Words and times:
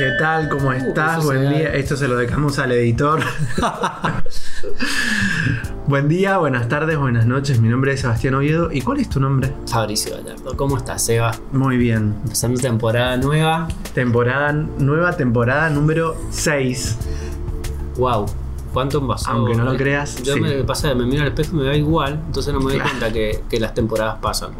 ¿Qué 0.00 0.12
tal? 0.18 0.48
¿Cómo 0.48 0.72
estás? 0.72 1.18
eso 1.18 1.26
Buen 1.26 1.44
da. 1.44 1.50
día. 1.50 1.74
Esto 1.74 1.94
se 1.94 2.08
lo 2.08 2.16
dejamos 2.16 2.58
al 2.58 2.72
editor. 2.72 3.20
Buen 5.86 6.08
día, 6.08 6.38
buenas 6.38 6.68
tardes, 6.70 6.96
buenas 6.96 7.26
noches. 7.26 7.60
Mi 7.60 7.68
nombre 7.68 7.92
es 7.92 8.00
Sebastián 8.00 8.32
Oviedo. 8.34 8.72
¿Y 8.72 8.80
cuál 8.80 9.00
es 9.00 9.10
tu 9.10 9.20
nombre? 9.20 9.52
Fabricio 9.66 10.16
Gallardo, 10.16 10.56
¿cómo 10.56 10.78
estás, 10.78 11.04
Seba? 11.04 11.32
Muy 11.52 11.76
bien. 11.76 12.14
Empezando 12.24 12.58
temporada 12.58 13.18
nueva. 13.18 13.68
Temporada, 13.92 14.52
nueva 14.52 15.18
temporada 15.18 15.68
número 15.68 16.16
6. 16.30 16.96
Wow, 17.98 18.24
¿cuánto 18.72 19.06
pasó? 19.06 19.32
Aunque 19.32 19.54
no 19.54 19.64
lo 19.64 19.76
creas, 19.76 20.22
Yo 20.22 20.32
sí. 20.34 20.40
me 20.40 20.64
pasa, 20.64 20.94
me 20.94 21.04
miro 21.04 21.20
al 21.22 21.28
espejo 21.28 21.56
y 21.56 21.58
me 21.58 21.64
da 21.66 21.74
igual, 21.76 22.22
entonces 22.24 22.54
no 22.54 22.60
me 22.60 22.72
doy 22.72 22.76
Claro. 22.76 22.88
cuenta 22.90 23.12
que, 23.12 23.42
que 23.50 23.60
las 23.60 23.74
temporadas 23.74 24.16
pasan. 24.22 24.52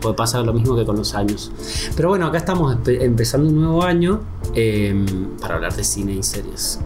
Porque 0.00 0.16
pasa 0.16 0.40
lo 0.42 0.52
mismo 0.52 0.76
que 0.76 0.84
con 0.84 0.96
los 0.96 1.14
años. 1.14 1.52
Pero 1.96 2.08
bueno, 2.08 2.26
acá 2.26 2.38
estamos 2.38 2.74
empe- 2.76 3.02
empezando 3.02 3.48
un 3.48 3.60
nuevo 3.60 3.82
año 3.84 4.20
eh, 4.54 5.04
para 5.40 5.56
hablar 5.56 5.74
de 5.74 5.84
cine 5.84 6.12
y 6.12 6.22
series. 6.22 6.80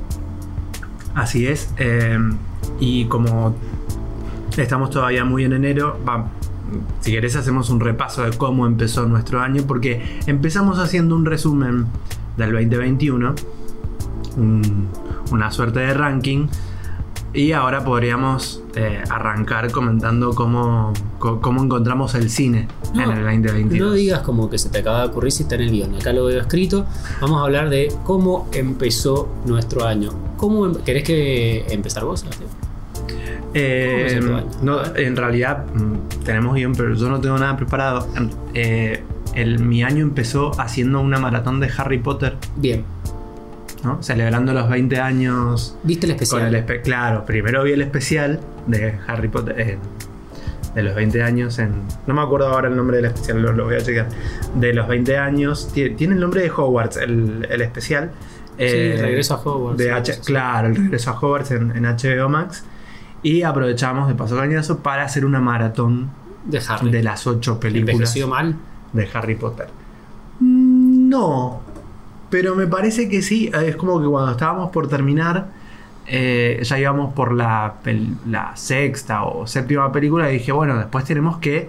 Así 1.14 1.46
es. 1.46 1.68
eh, 1.78 2.18
y 2.80 3.04
como 3.06 3.54
estamos 4.56 4.90
todavía 4.90 5.24
muy 5.24 5.44
en 5.44 5.52
enero, 5.52 5.96
si 7.00 7.12
querés 7.12 7.36
hacemos 7.36 7.70
un 7.70 7.78
repaso 7.78 8.22
de 8.22 8.36
cómo 8.36 8.66
empezó 8.66 9.06
nuestro 9.06 9.40
año, 9.40 9.62
porque 9.66 10.02
empezamos 10.26 10.78
haciendo 10.80 11.14
un 11.14 11.24
resumen 11.24 11.86
del 12.36 12.50
2021, 12.52 13.34
un- 14.36 14.88
una 15.30 15.50
suerte 15.52 15.80
de 15.80 15.94
ranking, 15.94 16.48
y 17.34 17.52
ahora 17.52 17.84
podríamos 17.84 18.62
eh, 18.76 19.02
arrancar 19.10 19.70
comentando 19.72 20.34
cómo, 20.34 20.92
cómo 21.18 21.62
encontramos 21.64 22.14
el 22.14 22.30
cine 22.30 22.68
No, 22.94 23.02
en 23.02 23.10
el 23.10 23.24
2022. 23.24 23.88
No 23.88 23.92
digas 23.94 24.20
como 24.20 24.48
que 24.48 24.56
se 24.58 24.68
te 24.70 24.78
acaba 24.78 25.00
de 25.02 25.08
ocurrir 25.08 25.32
si 25.32 25.42
está 25.42 25.56
en 25.56 25.62
el 25.62 25.70
guion. 25.72 25.94
Acá 25.96 26.12
lo 26.12 26.24
veo 26.26 26.40
escrito. 26.40 26.86
Vamos 27.20 27.40
a 27.40 27.44
hablar 27.44 27.68
de 27.70 27.92
cómo 28.04 28.48
empezó 28.52 29.28
nuestro 29.46 29.84
año. 29.84 30.12
¿Cómo 30.36 30.66
em- 30.66 30.74
¿Querés 30.84 31.02
que 31.04 31.66
empezar 31.70 32.04
vos? 32.04 32.24
Eh, 33.56 34.20
no, 34.62 34.80
en 34.96 35.16
realidad 35.16 35.66
mm, 35.74 36.24
tenemos 36.24 36.54
guion, 36.54 36.72
pero 36.74 36.94
yo 36.94 37.08
no 37.08 37.20
tengo 37.20 37.38
nada 37.38 37.56
preparado. 37.56 38.06
Eh, 38.52 39.02
el- 39.34 39.58
mi 39.60 39.82
año 39.82 40.02
empezó 40.02 40.52
haciendo 40.60 41.00
una 41.00 41.18
maratón 41.18 41.60
de 41.60 41.70
Harry 41.76 41.98
Potter, 41.98 42.36
Bien. 42.56 42.84
¿No? 43.84 44.02
celebrando 44.02 44.52
los 44.52 44.68
20 44.68 44.98
años. 45.00 45.76
¿Viste 45.82 46.06
el 46.06 46.12
Con 46.14 46.22
especial? 46.22 46.54
el 46.54 46.66
espe- 46.66 46.82
claro, 46.82 47.24
primero 47.24 47.62
vi 47.64 47.72
el 47.72 47.82
especial 47.82 48.40
de 48.66 48.98
Harry 49.06 49.28
Potter 49.28 49.60
eh, 49.60 49.78
de 50.74 50.82
los 50.82 50.94
20 50.94 51.22
años 51.22 51.58
en. 51.58 51.72
No 52.06 52.14
me 52.14 52.22
acuerdo 52.22 52.48
ahora 52.48 52.68
el 52.68 52.76
nombre 52.76 52.96
del 52.96 53.06
especial, 53.06 53.40
lo, 53.42 53.52
lo 53.52 53.64
voy 53.64 53.76
a 53.76 53.80
checar. 53.80 54.08
De 54.54 54.72
los 54.74 54.88
20 54.88 55.16
años. 55.18 55.70
tie- 55.74 55.94
Tiene 55.96 56.14
el 56.14 56.20
nombre 56.20 56.42
de 56.42 56.50
Hogwarts, 56.50 56.96
el, 56.96 57.46
el 57.50 57.60
especial. 57.62 58.10
Sí, 58.56 58.64
Eh, 58.66 58.98
regreso 59.00 59.34
a 59.34 59.38
Hogwarts. 59.38 59.78
de 59.78 59.90
H- 59.92 60.20
claro, 60.24 60.68
el 60.68 60.76
regreso 60.76 61.10
a 61.10 61.18
Hogwarts 61.18 61.50
en, 61.52 61.76
en 61.76 61.84
HBO 61.84 62.28
Max. 62.28 62.64
Y 63.22 63.42
aprovechamos 63.42 64.06
de 64.08 64.14
paso 64.14 64.36
cañazo 64.36 64.78
para 64.80 65.02
hacer 65.04 65.24
una 65.24 65.40
maratón 65.40 66.10
De 66.44 66.60
Harry. 66.68 66.90
de 66.90 67.02
las 67.02 67.26
ocho 67.26 67.58
películas 67.58 67.94
¿Envejeció 67.94 68.28
mal? 68.28 68.54
de 68.92 69.08
Harry 69.14 69.34
Potter. 69.34 69.66
Mm, 70.40 71.08
No, 71.08 71.60
pero 72.30 72.54
me 72.54 72.66
parece 72.66 73.08
que 73.08 73.22
sí. 73.22 73.50
Es 73.54 73.76
como 73.76 74.00
que 74.00 74.06
cuando 74.08 74.32
estábamos 74.32 74.70
por 74.70 74.88
terminar, 74.88 75.48
eh, 76.06 76.60
ya 76.62 76.78
íbamos 76.78 77.14
por 77.14 77.32
la, 77.32 77.74
la 78.28 78.56
sexta 78.56 79.24
o 79.24 79.46
séptima 79.46 79.90
película 79.92 80.30
y 80.30 80.34
dije, 80.34 80.52
bueno, 80.52 80.76
después 80.78 81.04
tenemos 81.04 81.38
que 81.38 81.68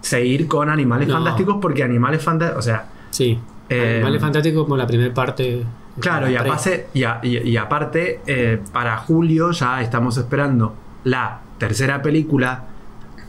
seguir 0.00 0.46
con 0.48 0.68
Animales 0.70 1.08
No. 1.08 1.14
Fantásticos 1.14 1.56
porque 1.60 1.82
Animales 1.82 2.22
Fantásticos, 2.22 2.58
o 2.58 2.62
sea, 2.62 2.86
Sí. 3.10 3.38
Eh, 3.68 3.94
Animales 3.96 4.20
Fantásticos 4.20 4.64
como 4.64 4.76
la 4.76 4.86
primera 4.86 5.12
parte. 5.14 5.64
Claro, 6.00 6.28
y, 6.28 6.36
aparte, 6.36 6.88
y, 6.92 7.04
a- 7.04 7.20
y- 7.22 7.38
y 7.38 7.56
aparte, 7.56 8.20
eh, 8.26 8.60
para 8.72 8.96
julio 8.98 9.52
ya 9.52 9.80
estamos 9.80 10.16
esperando 10.18 10.74
la 11.04 11.40
tercera 11.58 12.02
película 12.02 12.64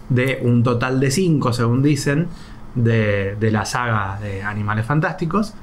de 0.10 0.40
un 0.44 0.64
total 0.64 1.00
de 1.00 1.12
cinco, 1.12 1.54
según 1.54 1.82
dicen, 1.84 2.28
de, 2.74 3.36
de 3.40 3.52
la 3.52 3.66
saga 3.66 4.20
de 4.22 4.44
Animales 4.44 4.86
Fantásticos. 4.86 5.54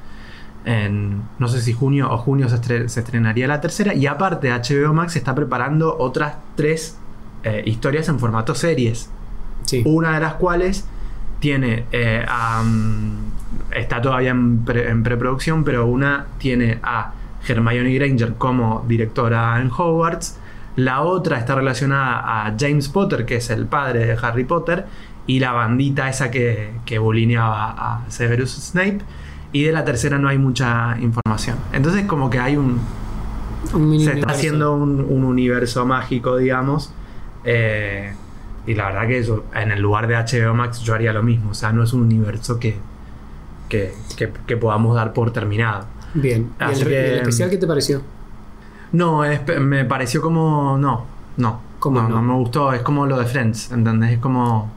En, 0.65 1.23
no 1.39 1.49
sé 1.49 1.61
si 1.61 1.73
junio 1.73 2.11
o 2.11 2.19
junio 2.19 2.49
se, 2.49 2.57
estre- 2.57 2.89
se 2.89 3.01
estrenaría 3.01 3.47
la 3.49 3.61
tercera. 3.61 3.95
Y 3.95 4.07
aparte, 4.07 4.51
HBO 4.51 4.93
Max 4.95 5.17
está 5.17 5.35
preparando 5.35 5.97
otras 5.99 6.35
tres 6.57 6.97
eh, 7.43 7.63
historias 7.67 8.09
en 8.09 8.19
formato 8.19 8.55
series 8.55 9.11
Sí. 9.65 9.83
una 9.87 10.15
de 10.15 10.21
las 10.21 10.35
cuales 10.35 10.87
tiene 11.41 11.85
eh, 11.93 12.25
a, 12.29 12.63
está 13.75 14.01
todavía 14.03 14.31
en, 14.31 14.65
pre- 14.65 14.89
en 14.91 15.03
preproducción, 15.03 15.65
pero 15.65 15.87
una 15.87 16.27
tiene 16.39 16.79
a 16.83 17.13
Hermione 17.47 17.93
Granger 17.95 18.35
como 18.35 18.85
directora 18.89 19.61
en 19.61 19.71
Hogwarts, 19.77 20.39
la 20.77 21.03
otra 21.03 21.39
está 21.39 21.55
relacionada 21.55 22.47
a 22.47 22.55
James 22.59 22.89
Potter, 22.89 23.25
que 23.27 23.37
es 23.37 23.51
el 23.51 23.67
padre 23.67 24.07
de 24.07 24.17
Harry 24.21 24.45
Potter, 24.45 24.87
y 25.27 25.39
la 25.41 25.53
bandita 25.53 26.09
esa 26.09 26.31
que, 26.31 26.73
que 26.85 26.99
bulineaba 26.99 27.71
a 27.71 28.05
Severus 28.11 28.51
Snape, 28.53 29.01
y 29.53 29.65
de 29.65 29.73
la 29.73 29.85
tercera 29.85 30.19
no 30.19 30.29
hay 30.29 30.39
mucha 30.39 30.97
información. 31.01 31.57
Entonces 31.73 32.05
como 32.07 32.31
que 32.31 32.39
hay 32.39 32.57
un, 32.57 32.79
se 34.01 34.13
está 34.19 34.33
haciendo 34.33 34.75
un, 34.75 35.01
un 35.01 35.25
universo 35.25 35.87
mágico, 35.87 36.37
digamos. 36.37 36.93
eh, 37.45 38.15
y 38.67 38.75
la 38.75 38.87
verdad 38.87 39.09
que 39.09 39.19
eso, 39.19 39.45
en 39.57 39.73
el 39.73 39.81
lugar 39.83 40.07
de 40.07 40.15
HBO 40.15 40.55
Max 40.55 40.81
yo 40.83 40.95
haría 40.95 41.13
lo 41.13 41.23
mismo. 41.23 41.51
O 41.51 41.55
sea, 41.55 41.73
no 41.73 41.83
es 41.83 41.93
un 41.93 42.03
universo 42.03 42.61
que, 42.61 42.77
que, 43.69 43.93
que- 44.17 44.33
que 44.47 44.57
podamos 44.57 44.95
dar 44.95 45.13
por 45.13 45.33
terminado. 45.33 45.87
Bien. 46.15 46.51
¿Y 46.61 46.65
el, 46.81 46.87
que- 46.87 46.91
y 46.93 46.95
el 46.95 47.19
especial 47.19 47.51
qué 47.51 47.57
te 47.57 47.67
pareció? 47.67 48.03
No, 48.93 49.25
es- 49.25 49.41
me 49.61 49.85
pareció 49.85 50.23
como. 50.23 50.79
No, 50.79 51.05
no. 51.39 51.61
¿Cómo 51.81 52.03
no, 52.03 52.09
no? 52.09 52.15
no 52.17 52.23
me 52.23 52.35
gustó. 52.35 52.73
Es 52.73 52.83
como 52.83 53.05
lo 53.07 53.19
de 53.19 53.25
Friends, 53.27 53.73
¿entendés? 53.73 54.13
Es 54.13 54.19
como. 54.19 54.71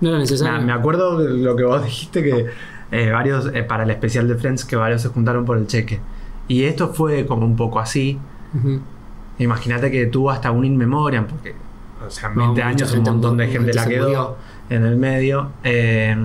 No 0.00 0.08
era 0.08 0.18
necesario. 0.18 0.60
me 0.66 0.72
acuerdo 0.72 1.18
de 1.18 1.34
lo 1.38 1.54
que 1.54 1.62
vos 1.64 1.84
dijiste 1.84 2.22
que 2.24 2.46
eh, 2.90 3.10
varios, 3.10 3.50
eh, 3.54 3.62
para 3.62 3.82
el 3.84 3.90
especial 3.90 4.26
de 4.28 4.34
Friends, 4.36 4.64
que 4.64 4.76
varios 4.76 5.02
se 5.02 5.08
juntaron 5.08 5.44
por 5.44 5.58
el 5.58 5.66
cheque. 5.66 6.00
Y 6.48 6.64
esto 6.64 6.88
fue 6.94 7.26
como 7.26 7.44
un 7.44 7.56
poco 7.56 7.78
así. 7.80 8.18
Ujú. 8.54 8.80
Imagínate 9.38 9.90
que 9.90 10.06
tuvo 10.06 10.30
hasta 10.30 10.50
un 10.50 10.64
in 10.64 10.76
memoriam, 10.76 11.26
porque, 11.26 11.54
o 12.06 12.10
sea, 12.10 12.28
20 12.28 12.40
No, 12.44 12.48
mucha 12.52 12.66
años 12.66 12.92
un 12.94 13.02
montón 13.04 13.36
de 13.36 13.48
gente 13.48 13.72
la 13.74 13.86
quedó 13.86 14.04
murió. 14.04 14.36
en 14.70 14.84
el 14.86 14.96
medio. 14.96 15.50
eh, 15.64 16.16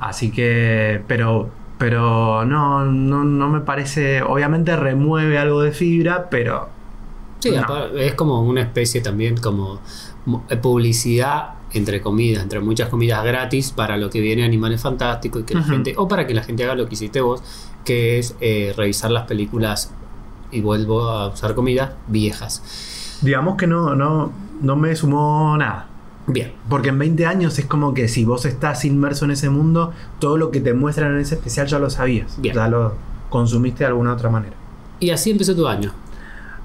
así 0.00 0.30
que, 0.32 1.00
pero, 1.06 1.48
pero 1.78 2.44
no, 2.44 2.84
no, 2.84 3.24
no 3.24 3.48
me 3.48 3.60
parece. 3.60 4.22
Obviamente 4.22 4.74
remueve 4.76 5.38
algo 5.38 5.62
de 5.62 5.72
fibra, 5.72 6.28
pero 6.30 6.68
Sí, 7.38 7.50
No. 7.50 7.86
es 7.96 8.14
como 8.14 8.40
una 8.42 8.60
especie 8.62 9.00
también 9.00 9.36
como 9.36 9.80
mo- 10.26 10.44
publicidad 10.62 11.54
entre 11.74 12.00
comillas, 12.00 12.42
entre 12.42 12.60
muchas 12.60 12.88
comillas 12.88 13.22
gratis 13.24 13.72
para 13.72 13.96
lo 13.96 14.10
que 14.10 14.20
viene 14.20 14.44
Animales 14.44 14.80
Fantásticos 14.80 15.42
y 15.42 15.44
que 15.44 15.54
la 15.54 15.62
gente, 15.62 15.94
o 15.96 16.08
para 16.08 16.26
que 16.26 16.34
la 16.34 16.42
gente 16.42 16.64
haga 16.64 16.74
lo 16.74 16.86
que 16.86 16.94
hiciste 16.94 17.20
vos, 17.20 17.42
que 17.84 18.18
es 18.18 18.36
eh, 18.40 18.74
revisar 18.76 19.10
las 19.10 19.26
películas 19.26 19.92
y 20.50 20.60
vuelvo 20.60 21.08
a 21.08 21.28
usar 21.28 21.54
comillas 21.54 21.90
viejas. 22.08 23.18
digamos 23.22 23.56
que 23.56 23.66
no, 23.66 23.94
no, 23.94 24.32
no 24.60 24.76
me 24.76 24.94
sumó 24.96 25.56
nada. 25.56 25.88
Bien, 26.26 26.52
Porque 26.68 26.90
en 26.90 26.98
20 27.00 27.26
años 27.26 27.58
es 27.58 27.66
como 27.66 27.94
que 27.94 28.06
si 28.06 28.24
vos 28.24 28.44
estás 28.44 28.84
inmerso 28.84 29.24
en 29.24 29.32
ese 29.32 29.50
mundo, 29.50 29.92
todo 30.20 30.36
lo 30.36 30.52
que 30.52 30.60
te 30.60 30.72
muestran 30.72 31.14
en 31.14 31.20
ese 31.20 31.34
especial 31.34 31.66
ya 31.66 31.80
lo 31.80 31.90
sabías. 31.90 32.40
Bien. 32.40 32.54
Ya 32.54 32.68
lo 32.68 32.94
consumiste 33.28 33.80
de 33.80 33.86
alguna 33.86 34.12
otra 34.12 34.30
manera. 34.30 34.54
y 35.00 35.10
así 35.10 35.32
empezó 35.32 35.56
tu 35.56 35.66
año. 35.66 35.92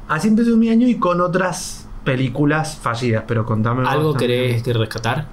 Así 0.07 0.27
empezó 0.27 0.55
mi 0.57 0.69
año 0.69 0.87
y 0.87 0.95
con 0.95 1.21
otras 1.21 1.86
películas 2.07 2.79
fallidas, 2.81 3.25
pero 3.27 3.45
contame. 3.45 3.87
¿Algo 3.87 4.13
querés 4.13 4.63
que 4.63 4.73
rescatar? 4.73 5.25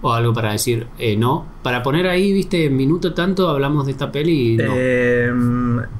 ¿O 0.00 0.12
algo 0.12 0.32
para 0.32 0.50
decir 0.50 0.88
eh, 0.98 1.16
no? 1.16 1.46
Para 1.62 1.82
poner 1.82 2.08
ahí, 2.08 2.32
viste, 2.32 2.64
en 2.64 2.76
minuto 2.76 3.14
tanto 3.14 3.48
hablamos 3.48 3.86
de 3.86 3.92
esta 3.92 4.10
peli 4.10 4.54
y 4.54 4.56
no. 4.56 4.72
Eh, 4.74 5.30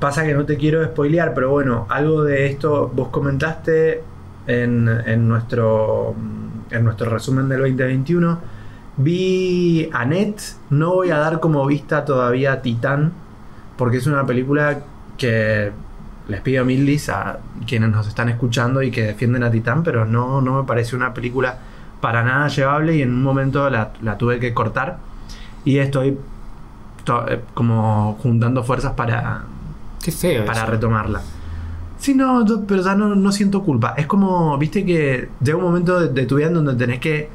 pasa 0.01 0.25
que 0.25 0.35
no 0.35 0.45
te 0.45 0.57
quiero 0.57 0.85
spoilear, 0.85 1.35
pero 1.35 1.51
bueno, 1.51 1.87
algo 1.89 2.25
de 2.25 2.47
esto 2.47 2.91
vos 2.93 3.09
comentaste 3.09 4.03
en, 4.47 4.89
en 5.07 5.29
nuestro, 5.29 6.17
en 6.71 6.85
nuestro 6.85 7.11
resumen 7.11 7.49
del 7.49 7.61
2021. 7.61 8.39
Vi 8.97 9.89
Annette, 9.93 10.43
no 10.71 10.95
voy 10.95 11.11
a 11.11 11.19
dar 11.19 11.39
como 11.39 11.65
vista 11.67 12.05
todavía 12.05 12.61
Titán, 12.61 13.13
porque 13.77 13.99
es 13.99 14.07
una 14.07 14.27
película 14.27 14.81
que 15.17 15.71
les 16.29 16.41
pido 16.41 16.65
mil 16.65 16.87
dis 16.87 17.09
a 17.09 17.39
quienes 17.67 17.91
nos 17.91 18.07
están 18.09 18.29
escuchando 18.29 18.83
y 18.83 18.91
que 18.91 19.03
defienden 19.03 19.43
a 19.43 19.51
Titán, 19.51 19.83
pero 19.83 20.05
no, 20.05 20.41
no 20.41 20.61
me 20.61 20.67
parece 20.67 20.95
una 20.97 21.13
película 21.15 21.59
para 22.01 22.23
nada 22.23 22.49
llevable 22.49 22.97
y 22.97 23.03
en 23.03 23.13
un 23.13 23.23
momento 23.23 23.69
la, 23.71 23.93
la 24.03 24.19
tuve 24.19 24.39
que 24.39 24.53
cortar 24.55 24.99
y 25.65 25.79
estoy 25.79 26.19
to- 27.05 27.29
eh, 27.29 27.41
como 27.55 28.19
juntando 28.23 28.63
fuerzas 28.65 28.93
para, 28.93 29.43
Qué 30.03 30.11
feo. 30.13 30.45
para 30.45 30.63
eso. 30.63 30.71
retomarla. 30.71 31.21
Sí, 31.99 32.15
no, 32.15 32.45
yo- 32.47 32.65
pero 32.67 32.83
ya 32.83 32.95
no, 32.97 33.15
no 33.15 33.31
siento 33.33 33.63
culpa. 33.63 33.95
Es 33.97 34.07
como, 34.07 34.59
viste 34.59 34.85
que 34.85 35.29
llega 35.41 35.57
un 35.59 35.65
momento 35.65 36.01
de, 36.01 36.09
de 36.09 36.27
tu 36.27 36.37
vida 36.37 36.49
en 36.49 36.55
donde 36.55 36.75
tenés 36.75 36.99
que 36.99 37.29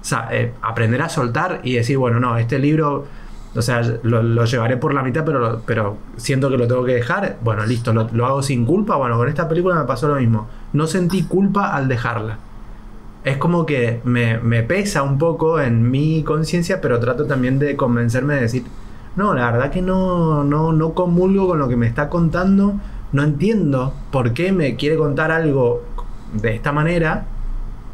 o 0.00 0.04
sea, 0.04 0.28
eh, 0.32 0.54
aprender 0.62 1.02
a 1.02 1.08
soltar 1.08 1.60
y 1.64 1.74
decir, 1.74 1.98
bueno, 1.98 2.18
no, 2.20 2.36
este 2.38 2.58
libro 2.58 3.06
O 3.54 3.62
sea, 3.62 3.80
lo, 4.02 4.22
lo 4.22 4.44
llevaré 4.44 4.76
por 4.76 4.94
la 4.94 5.02
mitad, 5.02 5.24
pero, 5.24 5.62
pero 5.64 5.96
siento 6.16 6.50
que 6.50 6.58
lo 6.58 6.68
tengo 6.68 6.84
que 6.84 6.94
dejar. 6.94 7.38
Bueno, 7.42 7.64
listo, 7.64 7.92
lo, 7.92 8.08
lo 8.12 8.26
hago 8.26 8.42
sin 8.42 8.64
culpa. 8.64 8.96
Bueno, 8.96 9.16
con 9.16 9.28
esta 9.28 9.48
película 9.48 9.74
me 9.74 9.84
pasó 9.84 10.08
lo 10.08 10.16
mismo. 10.16 10.48
No 10.72 10.86
sentí 10.86 11.22
culpa 11.24 11.74
al 11.74 11.88
dejarla. 11.88 12.38
Es 13.24 13.36
como 13.38 13.66
que 13.66 14.00
me, 14.04 14.38
me 14.38 14.62
pesa 14.62 15.02
un 15.02 15.18
poco 15.18 15.60
en 15.60 15.90
mi 15.90 16.22
conciencia, 16.22 16.80
pero 16.80 17.00
trato 17.00 17.26
también 17.26 17.58
de 17.58 17.74
convencerme 17.76 18.34
de 18.34 18.42
decir, 18.42 18.64
no, 19.16 19.34
la 19.34 19.50
verdad 19.50 19.70
que 19.70 19.82
no, 19.82 20.44
no, 20.44 20.72
no 20.72 20.92
comulgo 20.92 21.48
con 21.48 21.58
lo 21.58 21.68
que 21.68 21.76
me 21.76 21.86
está 21.86 22.08
contando. 22.08 22.74
No 23.10 23.22
entiendo 23.22 23.94
por 24.12 24.34
qué 24.34 24.52
me 24.52 24.76
quiere 24.76 24.96
contar 24.96 25.32
algo 25.32 25.82
de 26.34 26.54
esta 26.54 26.72
manera. 26.72 27.26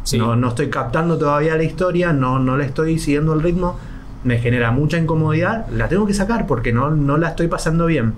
Sí. 0.02 0.18
No, 0.18 0.36
no 0.36 0.48
estoy 0.48 0.68
captando 0.68 1.16
todavía 1.16 1.56
la 1.56 1.62
historia, 1.62 2.12
no, 2.12 2.38
no 2.38 2.56
le 2.58 2.66
estoy 2.66 2.98
siguiendo 2.98 3.32
el 3.32 3.40
ritmo. 3.42 3.78
Me 4.24 4.38
genera 4.38 4.70
mucha 4.70 4.98
incomodidad. 4.98 5.68
La 5.70 5.88
tengo 5.88 6.06
que 6.06 6.14
sacar 6.14 6.46
porque 6.46 6.72
no, 6.72 6.90
no 6.90 7.16
la 7.16 7.28
estoy 7.28 7.48
pasando 7.48 7.86
bien. 7.86 8.14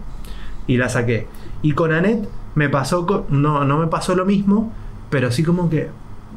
Y 0.66 0.76
la 0.78 0.88
saqué. 0.88 1.26
Y 1.62 1.72
con 1.72 1.92
Annette 1.92 2.28
me 2.54 2.68
pasó, 2.68 3.26
no, 3.28 3.64
no 3.64 3.78
me 3.78 3.86
pasó 3.88 4.14
lo 4.14 4.24
mismo, 4.24 4.72
pero 5.10 5.30
sí 5.30 5.42
como 5.42 5.68
que 5.68 5.90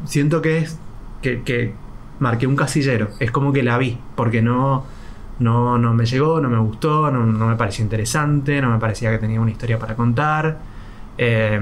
siento 0.05 0.41
que 0.41 0.59
es 0.59 0.77
que, 1.21 1.43
que 1.43 1.73
marqué 2.19 2.47
un 2.47 2.55
casillero. 2.55 3.09
Es 3.19 3.31
como 3.31 3.53
que 3.53 3.63
la 3.63 3.77
vi, 3.77 3.97
porque 4.15 4.41
no, 4.41 4.85
no, 5.39 5.77
no 5.77 5.93
me 5.93 6.05
llegó, 6.05 6.39
no 6.41 6.49
me 6.49 6.59
gustó, 6.59 7.09
no, 7.11 7.25
no 7.25 7.47
me 7.47 7.55
pareció 7.55 7.83
interesante, 7.83 8.61
no 8.61 8.69
me 8.69 8.79
parecía 8.79 9.11
que 9.11 9.17
tenía 9.17 9.39
una 9.39 9.51
historia 9.51 9.79
para 9.79 9.95
contar. 9.95 10.59
Eh, 11.17 11.59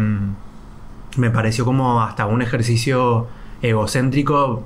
me 1.17 1.31
pareció 1.31 1.65
como 1.65 2.01
hasta 2.01 2.25
un 2.25 2.41
ejercicio 2.41 3.27
egocéntrico. 3.61 4.63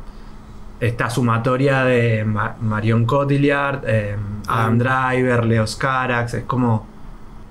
Esta 0.81 1.09
sumatoria 1.09 1.85
de 1.85 2.25
Ma- 2.25 2.57
Marion 2.59 3.05
Cotillard, 3.05 3.83
eh, 3.87 4.17
Adam 4.47 4.77
Driver, 4.79 5.45
Leo 5.45 5.65
Carax, 5.77 6.33
es 6.33 6.43
como. 6.43 6.89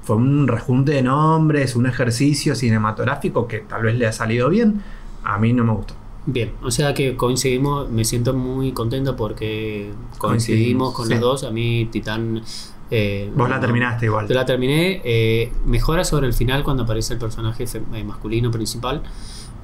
Fue 0.03 0.17
un 0.17 0.49
rejunte 0.49 0.93
de 0.93 1.03
nombres, 1.03 1.77
un 1.77 1.87
ejercicio 1.87 2.55
cinematográfico 2.57 3.47
que 3.47 3.59
tal 3.61 3.83
vez 3.85 3.95
le 3.97 4.07
ha 4.07 4.13
salido 4.13 4.49
bien. 4.49 4.83
A 5.23 5.39
mí 5.39 5.53
no 5.53 5.63
me 5.65 5.73
gustó. 5.73 5.95
Bien, 6.27 6.53
o 6.63 6.71
sea 6.71 6.93
que 6.95 7.17
coincidimos, 7.17 7.89
me 7.91 8.05
siento 8.05 8.35
muy 8.35 8.73
contento 8.73 9.15
porque 9.17 9.91
coincidimos 10.19 10.19
Coincidimos, 10.19 10.95
con 10.95 11.07
sí. 11.07 11.13
los 11.13 11.21
dos. 11.21 11.45
A 11.45 11.51
mí 11.51 11.89
Titán... 11.93 12.43
eh, 12.91 13.31
Vos 13.37 13.49
la 13.49 13.61
terminaste 13.61 14.07
igual. 14.07 14.27
Yo 14.27 14.35
la 14.35 14.45
terminé. 14.45 15.01
eh, 15.05 15.53
mejora 15.67 16.03
sobre 16.03 16.27
el 16.27 16.33
final 16.35 16.65
cuando 16.65 16.83
aparece 16.83 17.13
el 17.15 17.19
personaje 17.21 17.65
eh, 17.95 18.03
masculino 18.05 18.51
principal. 18.51 19.03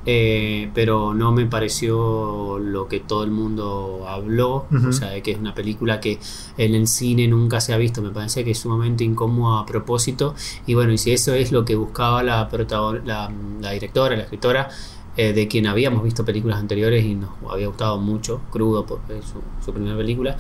Eh, 0.07 0.71
pero 0.73 1.13
no 1.15 1.33
me 1.33 1.47
pareció 1.47 2.59
lo 2.59 2.89
que 2.89 3.01
todo 3.01 3.25
el 3.25 3.31
mundo 3.31 4.07
habló. 4.09 4.67
Ujú. 4.71 4.89
O 4.89 4.93
sea, 4.93 5.11
de 5.11 5.23
que 5.23 5.33
es 5.33 5.39
una 5.39 5.55
película 5.55 6.01
que 6.01 6.19
en 6.57 6.75
el 6.75 6.87
cine 6.87 7.27
nunca 7.29 7.61
se 7.61 7.73
ha 7.75 7.77
visto. 7.77 8.01
Me 8.03 8.11
parece 8.11 8.45
que 8.45 8.53
es 8.53 8.59
sumamente 8.59 9.05
incómoda 9.05 9.61
a 9.61 9.67
propósito. 9.67 10.35
Y 10.67 10.75
bueno, 10.75 10.93
y 10.93 10.99
si 10.99 11.13
eso 11.13 11.35
es 11.35 11.53
lo 11.53 11.65
que 11.65 11.75
buscaba 11.75 12.23
la, 12.23 12.49
la, 13.05 13.31
la 13.61 13.71
directora, 13.73 14.17
la 14.17 14.23
escritora, 14.23 14.69
eh, 15.17 15.33
de 15.33 15.49
quien 15.49 15.67
habíamos 15.67 16.03
visto 16.05 16.25
películas 16.25 16.59
anteriores 16.61 17.05
y 17.05 17.15
nos 17.15 17.31
había 17.51 17.67
gustado 17.69 17.99
mucho, 17.99 18.41
crudo, 18.51 18.85
porque 18.87 19.19
es 19.19 19.25
su, 19.25 19.41
su 19.65 19.73
primera 19.73 19.97
película. 19.97 20.37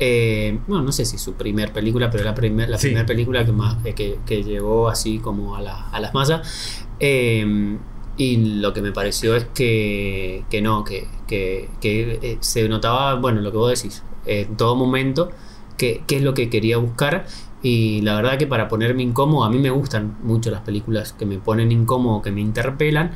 Eh, 0.00 0.60
bueno, 0.68 0.84
no 0.84 0.92
sé 0.92 1.04
si 1.04 1.18
su 1.18 1.32
primer 1.32 1.72
película, 1.72 2.08
pero 2.08 2.22
la, 2.22 2.34
primer, 2.34 2.68
la 2.68 2.78
Sí. 2.78 2.88
primera 2.88 3.04
película 3.06 3.44
que, 3.44 3.50
más, 3.52 3.84
eh, 3.84 3.94
que, 3.94 4.20
que 4.24 4.44
llegó 4.44 4.88
así 4.88 5.18
como 5.18 5.56
a, 5.56 5.60
la- 5.62 5.88
a 5.88 5.98
las 5.98 6.14
masas. 6.14 6.86
Eh, 7.00 7.76
y 8.18 8.58
lo 8.60 8.72
que 8.72 8.82
me 8.82 8.90
pareció 8.90 9.36
es 9.36 9.44
que, 9.54 10.44
que 10.50 10.60
no, 10.60 10.84
que, 10.84 11.06
que, 11.28 11.68
que, 11.80 12.18
eh, 12.20 12.38
se 12.40 12.68
notaba, 12.68 13.14
bueno, 13.14 13.40
lo 13.40 13.52
que 13.52 13.56
vos 13.56 13.70
decís, 13.70 14.02
eh, 14.26 14.46
en 14.48 14.56
todo 14.56 14.74
momento, 14.74 15.30
qué 15.76 16.02
es 16.08 16.22
lo 16.22 16.34
que 16.34 16.50
quería 16.50 16.78
buscar. 16.78 17.26
Y 17.62 18.02
la 18.02 18.16
verdad 18.16 18.36
que 18.36 18.46
para 18.46 18.68
ponerme 18.68 19.04
incómodo, 19.04 19.44
a 19.44 19.50
mí 19.50 19.58
me 19.58 19.70
gustan 19.70 20.16
mucho 20.22 20.50
las 20.50 20.62
películas 20.62 21.12
que 21.12 21.26
me 21.26 21.38
ponen 21.38 21.70
incómodo, 21.70 22.20
que 22.20 22.32
me 22.32 22.40
interpelan, 22.40 23.12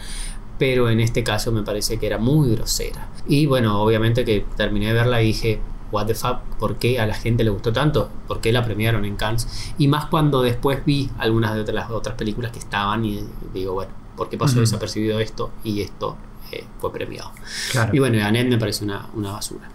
pero 0.58 0.88
en 0.88 1.00
este 1.00 1.24
caso 1.24 1.50
me 1.50 1.62
parece 1.62 1.98
que 1.98 2.06
era 2.06 2.18
muy 2.18 2.54
grosera. 2.54 3.08
Y 3.26 3.46
bueno, 3.46 3.82
obviamente 3.82 4.24
que 4.24 4.46
terminé 4.56 4.86
de 4.86 4.92
verla 4.92 5.20
y 5.20 5.26
dije, 5.26 5.60
what 5.90 6.06
the 6.06 6.14
fuck, 6.14 6.38
¿por 6.60 6.76
qué 6.76 7.00
a 7.00 7.06
la 7.06 7.14
gente 7.14 7.42
le 7.42 7.50
gustó 7.50 7.72
tanto? 7.72 8.08
¿Por 8.28 8.40
qué 8.40 8.52
la 8.52 8.64
premiaron 8.64 9.04
en 9.04 9.16
Cannes? 9.16 9.74
Y 9.78 9.88
más 9.88 10.06
cuando 10.06 10.42
después 10.42 10.84
vi 10.84 11.10
algunas 11.18 11.66
de 11.66 11.72
las 11.72 11.90
otras 11.90 12.14
películas 12.16 12.52
que 12.52 12.60
estaban 12.60 13.04
y 13.04 13.24
digo, 13.52 13.74
bueno, 13.74 14.01
¿por 14.16 14.28
qué 14.28 14.36
pasó 14.36 14.52
Ujú. 14.52 14.60
desapercibido 14.60 15.20
esto 15.20 15.50
y 15.64 15.80
esto 15.80 16.16
eh, 16.52 16.64
fue 16.80 16.92
premiado? 16.92 17.30
Claro. 17.72 17.90
Y 17.94 17.98
bueno, 17.98 18.16
y 18.16 18.20
Annette 18.20 18.48
me 18.48 18.58
parece 18.58 18.84
una, 18.84 19.06
una 19.14 19.32
basura. 19.32 19.68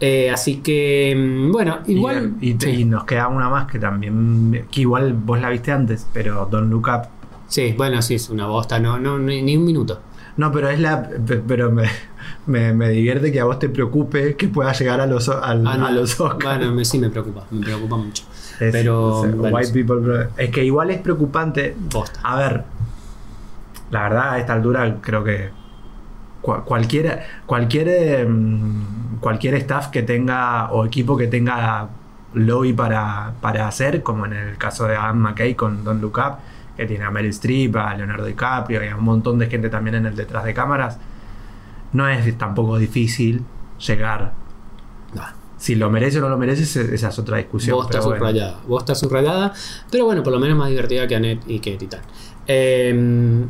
Eh, 0.00 0.30
así 0.30 0.56
que, 0.56 1.14
mm, 1.16 1.52
bueno, 1.52 1.78
igual... 1.86 2.34
Y, 2.40 2.50
y- 2.52 2.56
sí. 2.58 2.70
y 2.70 2.84
nos 2.84 3.04
queda 3.04 3.28
una 3.28 3.48
más 3.48 3.70
que 3.70 3.78
también. 3.78 4.66
que 4.70 4.80
igual 4.80 5.12
vos 5.12 5.40
la 5.40 5.48
viste 5.50 5.70
antes, 5.72 6.06
pero 6.12 6.48
Don't 6.50 6.70
Look 6.70 6.88
Up. 6.88 7.08
Sí, 7.48 7.74
bueno, 7.76 8.00
sí, 8.02 8.14
es 8.14 8.30
una 8.30 8.46
bosta, 8.46 8.78
no, 8.78 8.98
no, 8.98 9.18
ni, 9.18 9.42
ni 9.42 9.56
un 9.56 9.64
minuto. 9.64 10.00
No, 10.38 10.50
pero 10.50 10.70
es 10.70 10.80
la. 10.80 11.02
pe- 11.08 11.42
Pero 11.46 11.70
me, 11.70 11.84
me, 12.46 12.72
me 12.72 12.88
divierte 12.88 13.30
que 13.30 13.38
a 13.38 13.44
vos 13.44 13.58
te 13.58 13.68
preocupe 13.68 14.34
que 14.36 14.48
pueda 14.48 14.72
llegar 14.72 14.98
a 15.02 15.06
los, 15.06 15.28
al- 15.28 15.66
Ah, 15.66 15.76
no, 15.76 15.86
a 15.86 15.90
los 15.90 16.18
Oscars. 16.18 16.58
Bueno, 16.58 16.72
me- 16.72 16.86
sí 16.86 16.98
me 16.98 17.10
preocupa, 17.10 17.44
me 17.50 17.60
preocupa 17.60 17.96
mucho. 17.98 18.24
Es- 18.58 18.72
pero, 18.72 19.24
bueno, 19.36 19.54
White 19.56 19.66
sí. 19.66 19.72
People. 19.84 20.28
Es 20.38 20.48
que 20.50 20.64
igual 20.64 20.90
es 20.90 21.00
preocupante. 21.02 21.76
Bosta. 21.92 22.20
A 22.22 22.36
ver. 22.38 22.64
La 23.92 24.02
verdad, 24.02 24.30
a 24.32 24.38
esta 24.38 24.54
altura 24.54 24.96
creo 25.00 25.22
que. 25.22 25.50
cua- 26.42 26.64
Cualquier, 26.64 27.22
cualquier, 27.46 27.88
em, 27.88 28.82
cualquier 29.20 29.54
staff 29.54 29.86
que 29.88 30.02
tenga 30.02 30.72
o 30.72 30.84
equipo 30.84 31.16
que 31.16 31.28
tenga 31.28 31.88
lobby 32.34 32.72
para, 32.72 33.34
para 33.40 33.68
hacer, 33.68 34.02
como 34.02 34.26
en 34.26 34.32
el 34.32 34.56
caso 34.58 34.86
de 34.88 34.96
Adam 34.96 35.18
McKay 35.18 35.54
con 35.54 35.84
Don't 35.84 36.00
Look 36.02 36.18
Up, 36.18 36.38
que 36.76 36.86
tiene 36.86 37.04
a 37.04 37.10
Meryl 37.12 37.30
Streep, 37.30 37.76
a 37.76 37.94
Leonardo 37.94 38.24
DiCaprio 38.24 38.82
y 38.84 38.88
a 38.88 38.96
un 38.96 39.04
montón 39.04 39.38
de 39.38 39.46
gente 39.48 39.68
también 39.68 39.94
en 39.96 40.06
el 40.06 40.16
detrás 40.16 40.42
de 40.44 40.52
cámaras, 40.54 40.98
no 41.92 42.08
es 42.08 42.36
tampoco 42.38 42.78
difícil 42.78 43.42
llegar. 43.86 44.32
Si 45.58 45.76
lo 45.76 45.90
merece 45.90 46.18
o 46.18 46.22
no 46.22 46.28
lo 46.28 46.38
merece, 46.38 46.62
esa 46.94 47.08
es 47.10 47.18
otra 47.20 47.36
discusión. 47.36 47.76
Vos 47.76 47.84
estás 47.86 47.98
pero 48.04 48.08
bueno. 48.18 48.26
subrayada. 48.26 48.60
Vos 48.66 48.82
estás 48.82 48.98
subrayada. 48.98 49.52
Pero 49.92 50.06
bueno, 50.06 50.22
por 50.24 50.32
lo 50.32 50.40
menos 50.40 50.56
más 50.58 50.70
divertida 50.70 51.06
que 51.06 51.14
Annette 51.14 51.44
y 51.46 51.60
que 51.60 51.76
Titán. 51.76 52.00
Eh, 52.48 53.44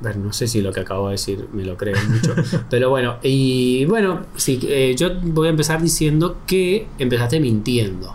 bueno, 0.00 0.24
no 0.26 0.32
sé 0.32 0.46
si 0.46 0.60
lo 0.60 0.72
que 0.72 0.80
acabo 0.80 1.06
de 1.06 1.12
decir 1.12 1.48
me 1.52 1.64
lo 1.64 1.76
creo 1.76 1.96
mucho. 2.08 2.34
pero 2.70 2.90
bueno, 2.90 3.16
y 3.22 3.84
bueno, 3.86 4.26
sí, 4.36 4.60
eh, 4.64 4.94
yo 4.96 5.10
voy 5.22 5.48
a 5.48 5.50
empezar 5.50 5.80
diciendo 5.80 6.38
que 6.46 6.86
empezaste 6.98 7.40
mintiendo. 7.40 8.14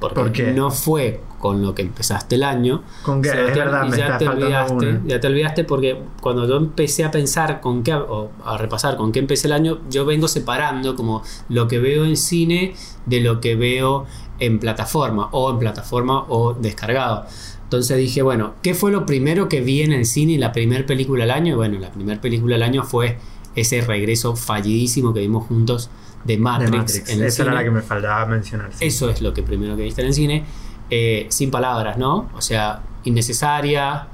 Porque 0.00 0.20
¿Por 0.20 0.32
qué? 0.32 0.52
no 0.52 0.70
fue 0.70 1.20
con 1.38 1.62
lo 1.62 1.74
que 1.74 1.82
empezaste 1.82 2.36
el 2.36 2.42
año. 2.42 2.82
Con 3.02 3.22
que 3.22 3.28
es 3.28 3.34
verdad, 3.34 3.86
y 3.86 3.90
me 3.90 3.96
ya 3.96 4.18
te 4.18 4.28
olvidaste, 4.28 5.00
ya 5.06 5.20
te 5.20 5.26
olvidaste 5.26 5.64
porque 5.64 5.98
cuando 6.20 6.46
yo 6.46 6.56
empecé 6.56 7.04
a 7.04 7.10
pensar 7.10 7.60
con 7.60 7.82
qué, 7.82 7.94
o 7.94 8.30
a 8.44 8.56
repasar 8.56 8.96
con 8.96 9.12
qué 9.12 9.20
empecé 9.20 9.46
el 9.46 9.52
año, 9.52 9.78
yo 9.88 10.04
vengo 10.04 10.28
separando 10.28 10.94
como 10.94 11.22
lo 11.48 11.68
que 11.68 11.78
veo 11.78 12.04
en 12.04 12.16
cine 12.16 12.74
de 13.06 13.20
lo 13.20 13.40
que 13.40 13.56
veo 13.56 14.06
en 14.40 14.58
plataforma, 14.58 15.28
o 15.32 15.50
en 15.50 15.58
plataforma 15.58 16.24
o 16.28 16.54
descargado. 16.54 17.26
Entonces 17.68 17.98
dije, 17.98 18.22
bueno, 18.22 18.54
¿qué 18.62 18.72
fue 18.74 18.90
lo 18.90 19.04
primero 19.04 19.48
que 19.48 19.60
vi 19.60 19.82
en 19.82 19.92
el 19.92 20.06
cine 20.06 20.32
y 20.32 20.38
la 20.38 20.52
primera 20.52 20.86
película 20.86 21.24
del 21.24 21.30
año? 21.32 21.52
Y 21.52 21.56
bueno, 21.56 21.78
la 21.78 21.90
primera 21.92 22.18
película 22.20 22.54
del 22.54 22.62
año 22.62 22.82
fue 22.82 23.18
ese 23.54 23.82
regreso 23.82 24.36
fallidísimo 24.36 25.12
que 25.12 25.20
vimos 25.20 25.46
juntos 25.46 25.90
de 26.24 26.36
De 26.36 26.40
Matrix, 26.40 26.70
Matrix. 26.72 27.08
en 27.10 27.20
el 27.20 27.26
Esa 27.26 27.42
era 27.42 27.52
cine. 27.52 27.54
la 27.56 27.64
que 27.64 27.70
me 27.70 27.82
faltaba 27.82 28.24
mencionar. 28.26 28.70
sí. 28.72 28.86
Eso 28.86 29.10
es 29.10 29.20
lo 29.20 29.34
que 29.34 29.42
primero 29.42 29.76
que 29.76 29.82
viste 29.82 30.00
en 30.00 30.08
el 30.08 30.14
cine. 30.14 30.44
eh, 30.90 31.26
sin 31.28 31.50
palabras, 31.50 31.98
¿no? 31.98 32.30
O 32.34 32.40
sea, 32.40 32.80
innecesaria. 33.04 34.06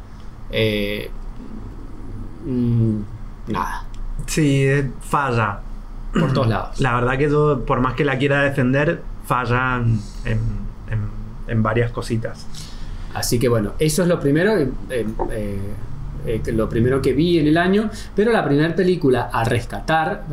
eh, 0.50 1.10
mm, 2.44 2.98
nada. 3.48 3.84
Sí, 4.26 4.64
eh, 4.64 4.90
falla. 5.00 5.60
Por 6.12 6.32
todos 6.32 6.48
lados. 6.48 6.80
La 6.80 6.94
verdad 6.94 7.18
que 7.18 7.28
yo, 7.28 7.64
por 7.66 7.80
más 7.80 7.94
que 7.94 8.04
la 8.04 8.18
quiera 8.18 8.42
defender, 8.42 9.02
falla 9.26 9.76
en, 9.76 10.00
en- 10.90 11.10
en 11.48 11.62
varias 11.62 11.90
cositas. 11.92 12.46
Así 13.14 13.38
que 13.38 13.48
bueno, 13.48 13.72
eso 13.78 14.02
es 14.02 14.08
lo 14.08 14.20
primero. 14.20 14.58
eh, 14.58 14.70
eh, 14.90 15.58
eh, 16.26 16.40
lo 16.52 16.68
primero 16.68 17.02
que 17.02 17.12
vi 17.12 17.38
en 17.38 17.46
el 17.46 17.56
año. 17.56 17.90
Pero 18.14 18.32
la 18.32 18.44
primera 18.44 18.74
película 18.74 19.30
a 19.32 19.44
rescatar 19.44 20.26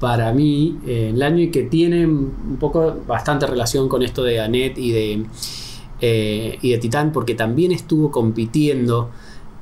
para 0.00 0.32
mí 0.32 0.78
en 0.86 1.16
el 1.16 1.22
año 1.22 1.42
y 1.42 1.50
que 1.50 1.64
tiene 1.64 2.06
un 2.06 2.56
poco 2.58 3.02
bastante 3.06 3.46
relación 3.46 3.88
con 3.88 4.02
esto 4.02 4.22
de 4.22 4.40
Annette 4.40 4.78
y 4.78 4.92
de, 4.92 5.26
y 6.62 6.70
de 6.70 6.78
Titán, 6.78 7.12
porque 7.12 7.34
también 7.34 7.72
estuvo 7.72 8.10
compitiendo 8.10 9.10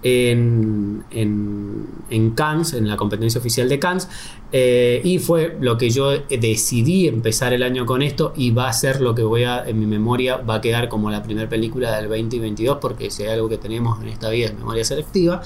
en, 0.02 1.04
en, 1.10 1.86
en 2.08 2.30
Cannes, 2.30 2.72
en 2.72 2.88
la 2.88 2.96
competencia 2.96 3.38
oficial 3.38 3.68
de 3.68 3.78
Cannes, 3.78 4.08
eh, 4.52 5.00
y 5.04 5.18
fue 5.18 5.56
lo 5.60 5.78
que 5.78 5.90
yo 5.90 6.10
decidí 6.28 7.06
empezar 7.06 7.52
el 7.52 7.62
año 7.62 7.86
con 7.86 8.02
esto 8.02 8.32
y 8.36 8.50
va 8.50 8.68
a 8.68 8.72
ser 8.72 9.00
lo 9.00 9.14
que 9.14 9.22
voy 9.22 9.44
a, 9.44 9.68
en 9.68 9.78
mi 9.78 9.86
memoria, 9.86 10.38
va 10.38 10.56
a 10.56 10.60
quedar 10.60 10.88
como 10.88 11.10
la 11.10 11.22
primera 11.22 11.48
película 11.48 11.96
del 11.96 12.08
2022, 12.08 12.78
porque 12.80 13.10
si 13.10 13.24
hay 13.24 13.30
algo 13.30 13.48
que 13.48 13.58
tenemos 13.58 14.00
en 14.02 14.08
esta 14.08 14.30
vida 14.30 14.46
es 14.46 14.54
memoria 14.54 14.84
selectiva, 14.84 15.42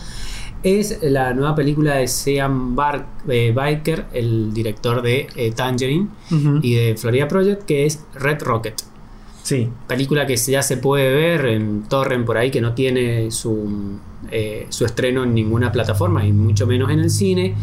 es 0.62 1.00
la 1.02 1.34
nueva 1.34 1.54
película 1.54 1.96
de 1.96 2.08
Sean 2.08 2.74
Bar 2.74 3.06
eh, 3.28 3.52
Biker, 3.54 4.06
el 4.14 4.54
director 4.54 5.02
de 5.02 5.26
eh, 5.36 5.52
Tangerine 5.52 6.08
y 6.62 6.74
de 6.74 6.96
Florida 6.96 7.28
Project, 7.28 7.64
que 7.64 7.84
es 7.84 8.02
Red 8.14 8.42
Rocket. 8.42 8.93
Sí. 9.44 9.68
Película 9.86 10.24
que 10.26 10.36
ya 10.36 10.62
se 10.62 10.78
puede 10.78 11.14
ver 11.14 11.44
en 11.44 11.82
Torrent 11.86 12.24
por 12.24 12.38
ahí, 12.38 12.50
que 12.50 12.62
no 12.62 12.72
tiene 12.72 13.30
su, 13.30 13.98
eh, 14.30 14.64
su 14.70 14.86
estreno 14.86 15.22
en 15.24 15.34
ninguna 15.34 15.70
plataforma 15.70 16.24
y 16.26 16.32
mucho 16.32 16.66
menos 16.66 16.90
en 16.90 17.00
el 17.00 17.10
cine. 17.10 17.54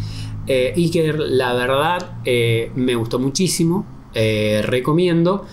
eh, 0.46 0.72
y 0.76 0.90
que 0.92 1.12
la 1.12 1.54
verdad 1.54 2.18
eh, 2.24 2.70
me 2.76 2.94
gustó 2.94 3.18
muchísimo. 3.18 3.84
eh, 4.14 4.62
recomiendo. 4.64 5.44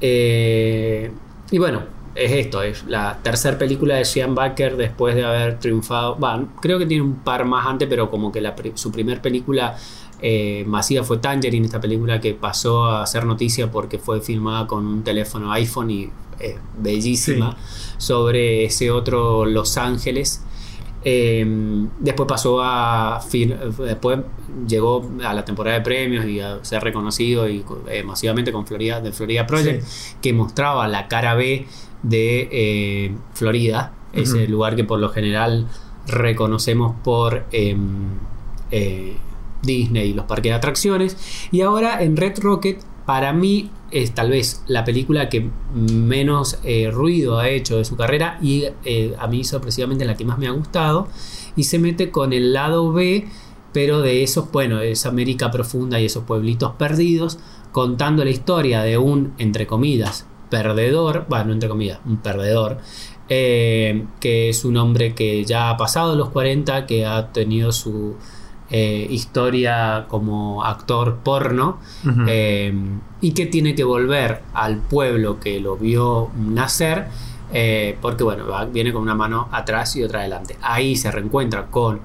Eh, 0.00 1.10
y 1.50 1.58
bueno, 1.58 1.82
es 2.14 2.30
esto, 2.32 2.62
es 2.62 2.84
la 2.86 3.18
tercera 3.22 3.56
película 3.58 3.94
de 3.96 4.04
Sean 4.04 4.34
Baker 4.34 4.76
después 4.76 5.14
de 5.14 5.24
haber 5.24 5.58
triunfado. 5.58 6.14
Bueno, 6.16 6.48
creo 6.60 6.78
que 6.78 6.86
tiene 6.86 7.02
un 7.02 7.16
par 7.16 7.44
más 7.44 7.66
antes, 7.66 7.88
pero 7.88 8.10
como 8.10 8.30
que 8.30 8.40
la 8.40 8.54
su 8.74 8.92
primer 8.92 9.20
película 9.22 9.76
eh, 10.22 10.64
masiva 10.66 11.02
fue 11.02 11.18
Tangerine, 11.18 11.66
esta 11.66 11.80
película 11.80 12.20
que 12.20 12.32
pasó 12.34 12.86
a 12.86 13.06
ser 13.06 13.26
noticia 13.26 13.70
porque 13.70 13.98
fue 13.98 14.20
filmada 14.20 14.66
con 14.66 14.86
un 14.86 15.02
teléfono 15.02 15.52
iPhone 15.52 15.90
y 15.90 16.10
es 16.38 16.56
bellísima, 16.78 17.56
sobre 17.98 18.64
ese 18.64 18.90
otro 18.90 19.44
Los 19.44 19.76
Ángeles. 19.76 20.42
Eh, 21.04 21.44
después 21.98 22.28
pasó 22.28 22.62
a. 22.62 23.20
Después 23.78 24.20
llegó 24.68 25.10
a 25.24 25.34
la 25.34 25.44
temporada 25.44 25.78
de 25.78 25.82
premios 25.82 26.24
y 26.26 26.38
a 26.38 26.64
ser 26.64 26.82
reconocido 26.84 27.48
y 27.48 27.64
eh, 27.88 28.04
masivamente 28.04 28.52
con 28.52 28.66
Florida, 28.66 29.00
de 29.00 29.10
Florida 29.10 29.46
Project, 29.46 29.84
que 30.20 30.32
mostraba 30.32 30.86
la 30.86 31.08
cara 31.08 31.34
B 31.34 31.66
de 32.02 32.48
eh, 32.52 33.14
Florida, 33.34 33.92
ese 34.12 34.46
lugar 34.46 34.76
que 34.76 34.84
por 34.84 35.00
lo 35.00 35.08
general 35.08 35.68
reconocemos 36.06 36.94
por 37.02 37.44
eh, 37.52 37.76
eh, 38.70 39.16
Disney 39.62 40.10
y 40.10 40.14
los 40.14 40.26
parques 40.26 40.50
de 40.50 40.56
atracciones. 40.56 41.16
Y 41.50 41.62
ahora 41.62 42.02
en 42.02 42.16
Red 42.16 42.40
Rocket, 42.40 42.82
para 43.06 43.32
mí 43.32 43.70
es 43.90 44.14
tal 44.14 44.30
vez 44.30 44.62
la 44.66 44.84
película 44.84 45.28
que 45.28 45.50
menos 45.74 46.58
eh, 46.64 46.90
ruido 46.90 47.38
ha 47.38 47.48
hecho 47.48 47.76
de 47.76 47.84
su 47.84 47.96
carrera 47.96 48.38
y 48.40 48.64
eh, 48.84 49.14
a 49.18 49.26
mí 49.26 49.44
sorpresivamente 49.44 50.04
la 50.04 50.16
que 50.16 50.24
más 50.24 50.38
me 50.38 50.46
ha 50.46 50.52
gustado. 50.52 51.08
Y 51.56 51.64
se 51.64 51.78
mete 51.78 52.10
con 52.10 52.32
el 52.32 52.52
lado 52.52 52.92
B, 52.92 53.26
pero 53.72 54.00
de 54.00 54.22
esos, 54.22 54.50
bueno, 54.50 54.78
de 54.78 54.92
esa 54.92 55.10
América 55.10 55.50
profunda 55.50 56.00
y 56.00 56.06
esos 56.06 56.24
pueblitos 56.24 56.72
perdidos, 56.72 57.38
contando 57.72 58.24
la 58.24 58.30
historia 58.30 58.82
de 58.82 58.98
un, 58.98 59.34
entre 59.38 59.66
comillas, 59.66 60.26
perdedor, 60.48 61.26
bueno, 61.28 61.52
entre 61.52 61.68
comillas, 61.68 62.00
un 62.04 62.18
perdedor, 62.18 62.78
eh, 63.28 64.04
que 64.20 64.50
es 64.50 64.64
un 64.64 64.76
hombre 64.76 65.14
que 65.14 65.44
ya 65.44 65.70
ha 65.70 65.76
pasado 65.76 66.16
los 66.16 66.28
40, 66.30 66.86
que 66.86 67.06
ha 67.06 67.32
tenido 67.32 67.72
su 67.72 68.16
eh, 68.72 69.06
historia 69.10 70.06
como 70.08 70.64
actor 70.64 71.18
porno 71.22 71.78
eh, 72.26 72.74
y 73.20 73.32
que 73.32 73.46
tiene 73.46 73.74
que 73.74 73.84
volver 73.84 74.42
al 74.54 74.78
pueblo 74.78 75.38
que 75.38 75.60
lo 75.60 75.76
vio 75.76 76.30
nacer. 76.36 77.06
eh, 77.54 77.98
porque 78.00 78.24
bueno, 78.24 78.46
va- 78.48 78.64
viene 78.64 78.92
con 78.94 79.02
una 79.02 79.14
mano 79.14 79.48
atrás 79.52 79.94
y 79.96 80.02
otra 80.02 80.20
adelante. 80.20 80.56
Ahí 80.62 80.96
se 80.96 81.10
reencuentra 81.10 81.66
con 81.66 82.00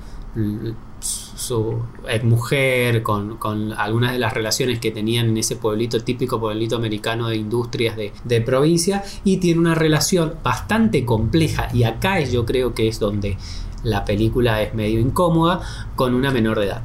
su 0.99 1.79
mujer, 2.23 3.01
con, 3.03 3.37
con 3.37 3.71
algunas 3.73 4.11
de 4.11 4.19
las 4.19 4.33
relaciones 4.33 4.79
que 4.79 4.91
tenían 4.91 5.27
en 5.29 5.37
ese 5.37 5.55
pueblito, 5.55 5.99
típico 6.01 6.39
pueblito 6.39 6.75
americano 6.75 7.29
de 7.29 7.37
industrias 7.37 7.95
de, 7.95 8.11
de 8.25 8.41
provincia, 8.41 9.03
y 9.23 9.37
tiene 9.37 9.59
una 9.61 9.75
relación 9.75 10.33
bastante 10.43 11.05
compleja, 11.05 11.69
y 11.73 11.83
acá 11.83 12.19
es 12.19 12.31
yo 12.31 12.45
creo 12.45 12.73
que 12.73 12.87
es 12.87 12.99
donde 12.99 13.37
la 13.83 14.05
película 14.05 14.61
es 14.61 14.73
medio 14.73 14.99
incómoda, 14.99 15.61
con 15.95 16.13
una 16.13 16.31
menor 16.31 16.59
de 16.59 16.65
edad. 16.67 16.81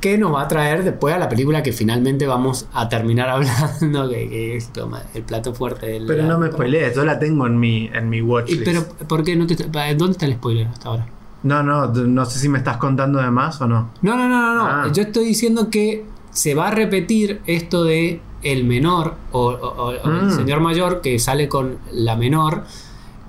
Que 0.00 0.18
nos 0.18 0.34
va 0.34 0.42
a 0.42 0.48
traer 0.48 0.82
después 0.82 1.14
a 1.14 1.18
la 1.18 1.28
película 1.28 1.62
que 1.62 1.72
finalmente 1.72 2.26
vamos 2.26 2.66
a 2.72 2.88
terminar 2.88 3.28
hablando, 3.80 4.08
que, 4.10 4.28
que 4.28 4.56
es 4.56 4.70
como 4.76 4.96
el 5.14 5.22
plato 5.22 5.54
fuerte 5.54 5.86
del... 5.86 6.06
Pero 6.06 6.24
no 6.24 6.38
me 6.38 6.48
spoilees, 6.50 6.94
yo 6.96 7.04
la 7.04 7.18
tengo 7.20 7.46
en 7.46 7.58
mi, 7.60 7.88
en 7.92 8.08
mi 8.08 8.20
watchlist. 8.20 8.64
Pero, 8.64 8.84
¿por 9.06 9.22
qué 9.22 9.36
no 9.36 9.46
te... 9.46 9.54
¿Dónde 9.54 10.12
está 10.12 10.26
el 10.26 10.34
spoiler 10.34 10.66
hasta 10.66 10.88
ahora? 10.88 11.06
No, 11.44 11.62
no, 11.62 11.86
no 11.86 12.24
sé 12.26 12.38
si 12.40 12.48
me 12.48 12.58
estás 12.58 12.76
contando 12.78 13.20
de 13.20 13.30
más 13.30 13.60
o 13.60 13.66
no. 13.68 13.90
No, 14.02 14.16
no, 14.16 14.28
no, 14.28 14.40
no, 14.42 14.54
no. 14.56 14.64
Ah. 14.66 14.90
Yo 14.92 15.02
estoy 15.02 15.24
diciendo 15.24 15.70
que 15.70 16.04
se 16.30 16.54
va 16.54 16.68
a 16.68 16.70
repetir 16.72 17.40
esto 17.46 17.84
de 17.84 18.20
el 18.42 18.64
menor 18.64 19.14
o, 19.30 19.46
o- 19.50 19.50
o- 19.52 19.88
o 19.88 19.90
el 19.92 20.26
Mm. 20.26 20.30
señor 20.32 20.60
mayor 20.60 21.00
que 21.00 21.18
sale 21.20 21.48
con 21.48 21.78
la 21.92 22.16
menor 22.16 22.64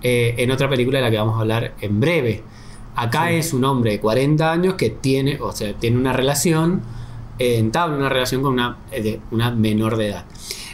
eh, 0.02 0.36
en 0.38 0.50
otra 0.52 0.68
película 0.70 0.98
de 1.00 1.06
la 1.06 1.12
que 1.12 1.18
vamos 1.18 1.38
a 1.38 1.42
hablar 1.42 1.74
en 1.82 2.00
breve. 2.00 2.44
Acá 2.96 3.28
Sí. 3.30 3.36
es 3.36 3.54
un 3.54 3.64
hombre 3.66 3.92
de 3.92 4.00
40 4.00 4.52
años 4.52 4.76
que 4.76 4.90
tiene, 4.90 5.40
o 5.42 5.52
sea, 5.52 5.74
tiene 5.74 5.98
una 5.98 6.14
relación, 6.14 6.82
eh, 7.40 7.58
entabla 7.58 7.98
una 7.98 8.10
relación 8.10 8.42
con 8.44 8.54
una, 8.54 8.78
eh, 8.92 9.02
de 9.02 9.22
una 9.32 9.52
menor 9.52 9.98
de 9.98 10.10
edad. 10.10 10.26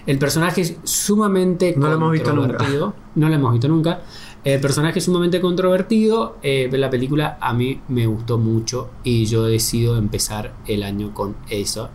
El 0.06 0.18
personaje 0.18 0.62
es 0.62 0.78
sumamente 0.84 1.74
No 1.78 1.88
lo 1.88 1.96
hemos 1.96 2.12
visto 2.12 2.30
nunca. 2.34 2.48
controvertido. 2.48 2.94
No 3.16 3.30
lo 3.30 3.36
hemos 3.36 3.52
visto 3.54 3.68
nunca. 3.68 4.02
El 4.44 4.60
personaje 4.62 5.00
es 5.00 5.06
sumamente 5.06 5.40
controvertido. 5.42 6.38
eh, 6.42 6.70
la 6.72 6.90
película 6.90 7.38
a 7.42 7.54
mí 7.54 7.82
me 7.90 8.08
gustó 8.08 8.38
mucho 8.38 8.90
y 9.04 9.26
yo 9.26 9.44
decido 9.44 9.98
empezar 9.98 10.54
el 10.66 10.84
año 10.84 11.14
con 11.14 11.36
eso. 11.50 11.90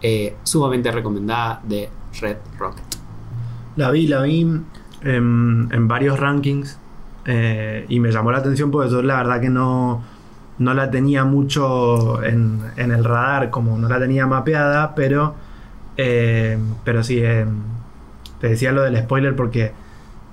Eh, 0.00 0.36
sumamente 0.44 0.90
recomendada 0.92 1.60
de 1.64 1.88
Red 2.20 2.36
Rocket. 2.58 2.84
La 3.76 3.90
vi, 3.90 4.06
la 4.06 4.22
vi 4.22 4.40
en, 5.02 5.68
en 5.72 5.88
varios 5.88 6.18
rankings 6.18 6.78
eh, 7.30 7.84
y 7.90 8.00
me 8.00 8.10
llamó 8.10 8.32
la 8.32 8.38
atención 8.38 8.70
porque 8.70 8.90
yo 8.90 9.02
la 9.02 9.16
verdad 9.18 9.40
que 9.40 9.50
no, 9.50 10.02
no 10.58 10.72
la 10.74 10.90
tenía 10.90 11.24
mucho 11.24 12.22
en, 12.24 12.60
en 12.76 12.90
el 12.90 13.04
radar, 13.04 13.50
como 13.50 13.76
no 13.78 13.86
la 13.88 13.98
tenía 14.00 14.26
mapeada, 14.26 14.94
pero, 14.94 15.34
eh, 15.96 16.58
pero 16.84 17.02
sí, 17.04 17.18
eh, 17.22 17.44
te 18.40 18.48
decía 18.48 18.72
lo 18.72 18.82
del 18.82 18.96
spoiler 18.98 19.36
porque 19.36 19.72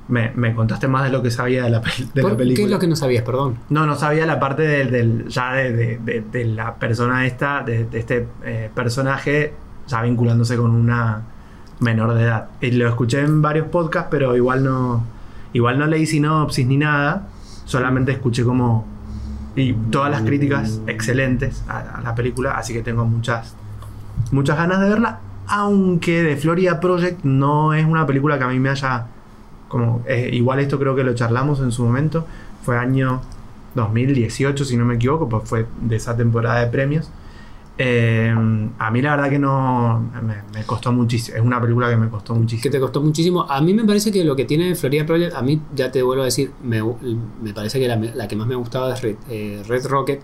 me, 0.07 0.31
me 0.35 0.53
contaste 0.55 0.87
más 0.87 1.03
de 1.03 1.09
lo 1.09 1.21
que 1.21 1.31
sabía 1.31 1.63
de 1.63 1.69
la, 1.71 1.79
de 1.79 2.21
la 2.21 2.21
¿Por- 2.29 2.37
película. 2.37 2.55
¿Qué 2.55 2.63
es 2.63 2.71
lo 2.71 2.79
que 2.79 2.87
no 2.87 2.95
sabías? 2.95 3.23
Perdón. 3.23 3.57
No, 3.69 3.85
no 3.85 3.95
sabía 3.95 4.25
la 4.25 4.39
parte 4.39 4.61
del, 4.61 4.91
del- 4.91 5.27
ya 5.27 5.53
de, 5.53 5.97
de- 5.97 6.23
de- 6.31 6.45
la 6.45 6.75
persona 6.75 7.25
esta, 7.25 7.61
de, 7.63 7.85
de 7.85 7.99
este 7.99 8.27
eh, 8.45 8.69
personaje, 8.73 9.53
ya 9.87 10.01
vinculándose 10.03 10.55
con 10.57 10.71
una 10.71 11.23
menor 11.79 12.13
de 12.13 12.23
edad. 12.23 12.47
Y 12.61 12.71
lo 12.71 12.87
escuché 12.87 13.19
en 13.21 13.41
varios 13.41 13.67
podcasts, 13.67 14.07
pero 14.11 14.35
igual 14.35 14.63
no, 14.63 15.03
igual 15.55 15.79
no 15.79 15.87
leí 15.87 16.05
sinopsis 16.05 16.67
ni 16.67 16.77
nada. 16.77 17.27
Solamente 17.65 18.11
escuché 18.11 18.43
como 18.43 18.85
y 19.55 19.73
todas 19.73 20.11
las 20.11 20.21
críticas 20.21 20.81
excelentes 20.85 21.63
a, 21.67 21.97
a 21.97 22.01
la 22.01 22.13
película, 22.13 22.51
así 22.57 22.73
que 22.73 22.81
tengo 22.81 23.05
muchas, 23.05 23.55
muchas 24.31 24.57
ganas 24.57 24.81
de 24.81 24.89
verla. 24.89 25.19
Aunque 25.47 26.23
de 26.23 26.35
Florida 26.35 26.79
Project 26.79 27.23
no 27.23 27.73
es 27.73 27.85
una 27.85 28.05
película 28.05 28.37
que 28.37 28.43
a 28.43 28.47
mí 28.47 28.59
me 28.59 28.69
haya 28.69 29.07
como 29.67 30.03
eh, 30.07 30.29
igual 30.31 30.59
esto 30.59 30.79
creo 30.79 30.95
que 30.95 31.03
lo 31.03 31.13
charlamos 31.15 31.59
en 31.59 31.71
su 31.71 31.83
momento 31.83 32.25
fue 32.63 32.77
año 32.77 33.21
2018 33.73 34.63
si 34.63 34.77
no 34.77 34.85
me 34.85 34.95
equivoco 34.95 35.27
pues 35.27 35.43
fue 35.49 35.65
de 35.81 35.95
esa 35.95 36.15
temporada 36.15 36.59
de 36.61 36.67
premios 36.67 37.09
Eh, 37.77 38.33
a 38.79 38.89
mí 38.91 39.01
la 39.01 39.15
verdad 39.17 39.29
que 39.29 39.37
no 39.37 39.99
me, 40.23 40.35
me 40.57 40.65
costó 40.65 40.93
muchísimo 40.93 41.35
es 41.37 41.43
una 41.43 41.59
película 41.59 41.89
que 41.89 41.97
me 41.97 42.07
costó 42.09 42.33
Que 42.33 42.39
muchísimo 42.39 42.71
te 42.71 42.79
costó 42.79 43.01
muchísimo. 43.01 43.41
A 43.49 43.59
mí 43.61 43.73
me 43.73 43.83
parece 43.83 44.11
que 44.13 44.23
lo 44.23 44.35
que 44.35 44.45
tiene 44.45 44.73
Florida 44.75 45.05
Project, 45.05 45.35
a 45.35 45.41
mí 45.41 45.61
ya 45.75 45.91
te 45.91 46.01
vuelvo 46.01 46.21
a 46.21 46.25
decir, 46.25 46.51
me, 46.63 46.81
me 47.41 47.53
parece 47.53 47.79
que 47.79 47.87
la, 47.87 47.97
la 47.97 48.27
que 48.27 48.35
más 48.37 48.47
me 48.47 48.53
ha 48.53 48.57
gustado 48.57 48.91
es 48.93 49.01
Red, 49.01 49.15
eh, 49.29 49.61
Red 49.67 49.87
Rocket. 49.87 50.21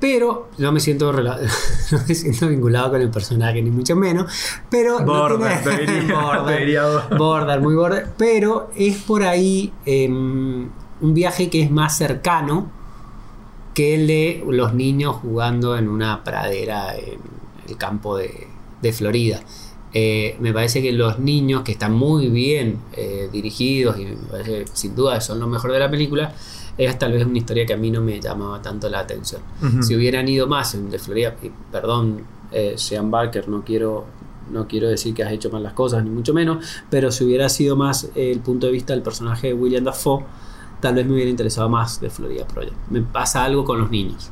Pero 0.00 0.48
no 0.58 0.70
me 0.70 0.78
siento 0.78 1.12
rela- 1.12 1.40
no 1.92 1.98
me 2.06 2.14
siento 2.14 2.46
vinculado 2.46 2.92
con 2.92 3.00
el 3.02 3.10
personaje, 3.10 3.60
ni 3.60 3.70
mucho 3.72 3.96
menos. 3.96 4.32
Pero 4.70 5.00
no 5.00 5.06
border, 5.06 5.60
tiene- 5.64 5.78
diría, 6.00 6.44
diría 6.58 6.82
border. 6.84 7.18
border, 7.18 7.60
muy 7.60 7.74
border, 7.74 8.06
pero 8.16 8.70
es 8.76 8.96
por 8.98 9.24
ahí 9.24 9.72
em, 9.84 10.68
un 11.00 11.14
viaje 11.14 11.50
que 11.50 11.62
es 11.62 11.70
más 11.72 11.96
cercano 11.98 12.70
que 13.78 13.94
el 13.94 14.08
de 14.08 14.42
los 14.44 14.74
niños 14.74 15.14
jugando 15.22 15.78
en 15.78 15.88
una 15.88 16.24
pradera 16.24 16.96
en 16.96 17.20
el 17.68 17.76
campo 17.76 18.16
de, 18.16 18.48
de 18.82 18.92
Florida. 18.92 19.40
Eh, 19.94 20.36
me 20.40 20.52
parece 20.52 20.82
que 20.82 20.90
los 20.90 21.20
niños 21.20 21.62
que 21.62 21.70
están 21.70 21.92
muy 21.92 22.26
bien 22.26 22.80
eh, 22.94 23.28
dirigidos 23.32 23.96
y 24.00 24.06
me 24.06 24.16
parece, 24.16 24.64
sin 24.72 24.96
duda 24.96 25.20
son 25.20 25.38
lo 25.38 25.46
mejor 25.46 25.70
de 25.70 25.78
la 25.78 25.88
película, 25.88 26.34
es 26.76 26.98
tal 26.98 27.12
vez 27.12 27.24
una 27.24 27.38
historia 27.38 27.66
que 27.66 27.74
a 27.74 27.76
mí 27.76 27.92
no 27.92 28.00
me 28.00 28.20
llamaba 28.20 28.60
tanto 28.60 28.88
la 28.88 28.98
atención. 28.98 29.42
Si 29.80 29.94
hubieran 29.94 30.26
ido 30.26 30.48
más 30.48 30.74
en 30.74 30.90
de 30.90 30.98
Florida, 30.98 31.36
y 31.40 31.52
perdón, 31.70 32.24
eh, 32.50 32.74
Sean 32.76 33.12
Barker, 33.12 33.48
no 33.48 33.62
quiero, 33.62 34.06
no 34.50 34.66
quiero 34.66 34.88
decir 34.88 35.14
que 35.14 35.22
has 35.22 35.30
hecho 35.30 35.50
mal 35.50 35.62
las 35.62 35.74
cosas, 35.74 36.02
ni 36.02 36.10
mucho 36.10 36.34
menos, 36.34 36.66
pero 36.90 37.12
si 37.12 37.22
hubiera 37.22 37.48
sido 37.48 37.76
más 37.76 38.10
el 38.16 38.40
punto 38.40 38.66
de 38.66 38.72
vista 38.72 38.92
del 38.92 39.02
personaje 39.02 39.46
de 39.46 39.54
William 39.54 39.84
Dafoe, 39.84 40.24
tal 40.80 40.94
vez 40.94 41.06
me 41.06 41.14
hubiera 41.14 41.30
interesado 41.30 41.68
más 41.68 42.00
de 42.00 42.10
Florida 42.10 42.46
Project. 42.46 42.76
Me 42.90 43.00
pasa 43.02 43.44
algo 43.44 43.64
con 43.64 43.78
los 43.80 43.90
niños. 43.90 44.30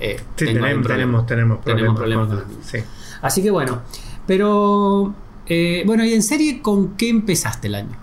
Eh, 0.00 0.16
Sí, 0.36 0.46
tenemos, 0.46 0.86
tenemos, 0.86 1.26
tenemos 1.26 1.58
problemas. 1.58 1.64
Tenemos 1.64 1.96
problemas 1.96 2.26
con- 2.28 2.36
los 2.38 2.48
niños. 2.48 2.66
sí. 2.66 2.78
Así 3.22 3.42
que 3.42 3.50
bueno, 3.50 3.80
pero 4.26 5.14
eh, 5.46 5.82
bueno, 5.86 6.04
y 6.04 6.12
en 6.14 6.22
serie, 6.22 6.60
¿con 6.62 6.96
qué 6.96 7.08
empezaste 7.08 7.68
el 7.68 7.74
año? 7.76 7.96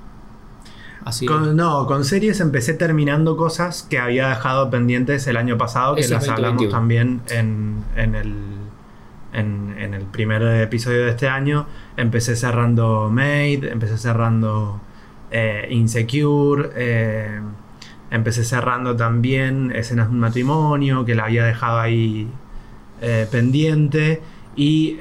Así. 1.04 1.26
Con- 1.26 1.56
no, 1.56 1.86
con 1.88 2.06
series 2.06 2.40
empecé 2.40 2.74
terminando 2.74 3.36
cosas 3.36 3.84
que 3.84 3.98
había 4.00 4.30
dejado 4.30 4.70
pendientes 4.70 5.26
el 5.28 5.38
año 5.38 5.58
pasado, 5.58 5.96
que 5.96 6.08
las 6.08 6.28
hablamos 6.30 6.62
2021. 6.64 6.72
también 6.72 7.22
en, 7.30 7.84
en 7.96 8.16
el, 8.16 8.34
en, 9.34 9.76
en 9.80 9.94
el 9.96 10.04
primer 10.06 10.42
episodio 10.44 11.06
de 11.06 11.10
este 11.12 11.28
año. 11.28 11.66
Empecé 11.98 12.36
cerrando 12.36 13.10
Made, 13.12 13.72
empecé 13.72 13.98
cerrando 13.98 14.80
eh, 15.32 15.68
Insecure. 15.72 16.70
eh, 16.76 17.40
empecé 18.12 18.44
cerrando 18.44 18.96
también 18.96 19.72
escenas 19.74 20.08
de 20.10 20.14
un 20.14 20.20
matrimonio 20.20 21.06
que 21.06 21.16
la 21.16 21.24
había 21.26 21.46
dejado 21.46 21.80
ahí 21.80 22.28
eh, 23.02 23.26
pendiente. 23.32 24.22
Y 24.56 24.98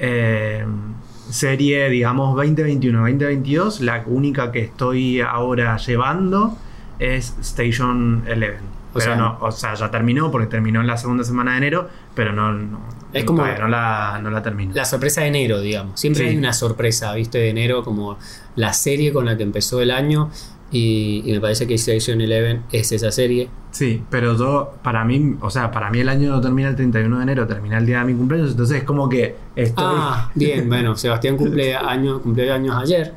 serie, 1.29 1.89
digamos, 1.89 2.35
2021-2022, 2.37 3.79
la 3.81 4.03
única 4.05 4.51
que 4.51 4.61
estoy 4.61 5.21
ahora 5.21 5.77
llevando 5.77 6.57
es 6.99 7.37
Station 7.41 8.23
Eleven. 8.27 8.59
O 8.91 8.93
Pero 8.95 9.05
sea- 9.05 9.15
no, 9.15 9.37
o 9.41 9.51
sea, 9.51 9.73
ya 9.73 9.89
terminó 9.91 10.31
porque 10.31 10.47
terminó 10.47 10.81
en 10.81 10.87
la 10.87 10.97
segunda 10.97 11.23
semana 11.23 11.51
de 11.51 11.57
enero, 11.57 11.89
pero 12.15 12.33
no, 12.33 12.51
no, 12.53 12.79
Es 13.13 13.23
como- 13.25 13.45
no 13.45 13.67
la, 13.67 14.19
no 14.21 14.29
la 14.29 14.41
termino. 14.41 14.73
La 14.73 14.85
sorpresa 14.85 15.21
de 15.21 15.27
enero, 15.27 15.59
digamos. 15.59 15.99
Siempre 15.99 16.23
Sí. 16.23 16.29
hay 16.29 16.37
una 16.37 16.53
sorpresa, 16.53 17.13
¿viste? 17.13 17.37
De 17.39 17.49
enero, 17.49 17.83
como 17.83 18.17
la 18.55 18.73
serie 18.73 19.11
con 19.13 19.25
la 19.25 19.35
que 19.37 19.43
empezó 19.43 19.81
el 19.81 19.91
año. 19.91 20.29
Y, 20.73 21.21
y 21.25 21.33
me 21.33 21.41
parece 21.41 21.67
que 21.67 21.73
Station 21.73 22.21
Eleven 22.21 22.61
es 22.71 22.93
esa 22.93 23.11
serie. 23.11 23.49
Sí, 23.71 24.01
pero 24.09 24.37
yo, 24.37 24.75
para 24.81 25.03
mí, 25.03 25.35
o 25.41 25.49
sea, 25.49 25.69
para 25.69 25.89
mí 25.89 25.99
el 25.99 26.07
año 26.07 26.29
no 26.31 26.39
termina 26.39 26.69
el 26.69 26.77
31 26.77 27.17
de 27.17 27.23
enero, 27.23 27.45
termina 27.45 27.77
el 27.77 27.85
día 27.85 27.99
de 27.99 28.05
mi 28.05 28.13
cumpleaños, 28.13 28.51
entonces 28.51 28.77
es 28.77 28.83
como 28.85 29.09
que 29.09 29.35
estoy... 29.53 29.83
Ah, 29.85 30.31
bien, 30.33 30.69
bueno, 30.69 30.95
Sebastián 30.95 31.35
cumple 31.35 31.75
año, 31.75 32.21
cumplió 32.21 32.53
años 32.53 32.73
ayer. 32.81 33.13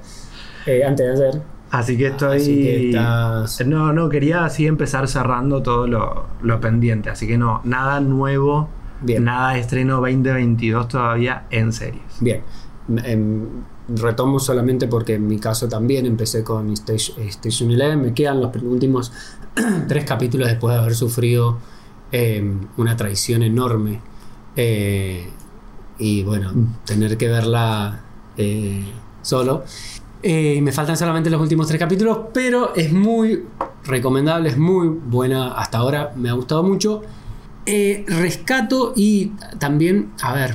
eh, 0.67 0.83
antes 0.85 1.17
de 1.17 1.29
ayer. 1.29 1.43
así 1.71 1.97
que 1.97 2.07
estoy... 2.09 2.37
Así 2.39 2.57
que 2.57 2.87
estás. 2.91 3.65
No, 3.67 3.93
no, 3.93 4.09
quería 4.09 4.45
así 4.45 4.67
empezar 4.67 5.07
cerrando 5.07 5.63
todo 5.63 5.87
lo, 5.87 6.27
lo 6.43 6.61
pendiente, 6.61 7.09
así 7.11 7.29
que 7.29 7.39
no, 7.39 7.61
nada 7.63 8.01
nuevo, 8.01 8.69
Bien. 9.01 9.25
nada 9.25 9.55
de 9.55 9.61
estreno 9.61 10.01
2022 10.01 10.89
todavía 10.89 11.47
en 11.51 11.73
series. 11.73 12.03
Bien. 12.21 12.43
Em, 13.05 13.47
retomo 13.89 14.39
solamente 14.39 14.87
porque 14.89 15.15
en 15.15 15.27
mi 15.27 15.39
caso 15.39 15.69
también 15.69 16.07
empecé 16.07 16.43
con 16.45 16.71
Station, 16.73 17.21
Station 17.29 17.71
Eleven. 17.71 18.01
Me 18.03 18.15
quedan 18.15 18.41
los 18.41 18.55
últimos 18.63 19.13
tres 19.89 20.05
capítulos 20.05 20.49
después 20.49 20.75
de 20.75 20.81
haber 20.81 20.95
sufrido 20.95 21.59
em, 22.13 22.61
una 22.77 22.97
traición 22.97 23.43
enorme. 23.43 24.01
Eh, 24.57 25.29
y 25.99 26.23
bueno, 26.25 26.53
tener 26.85 27.17
que 27.17 27.29
verla 27.29 28.01
eh, 28.37 28.85
solo. 29.23 29.65
Eh, 30.23 30.61
me 30.63 30.73
faltan 30.73 30.97
solamente 30.97 31.29
los 31.29 31.41
últimos 31.41 31.67
tres 31.67 31.79
capítulos, 31.79 32.19
pero 32.33 32.75
es 32.75 32.93
muy 32.93 33.45
recomendable, 33.85 34.49
es 34.49 34.57
muy 34.57 34.89
buena 34.89 35.53
hasta 35.53 35.79
ahora, 35.79 36.13
me 36.17 36.31
ha 36.31 36.33
gustado 36.33 36.63
mucho. 36.63 37.03
Eh, 37.67 38.05
rescato 38.07 38.93
y 38.95 39.33
también, 39.59 40.11
a 40.23 40.35
ver, 40.35 40.55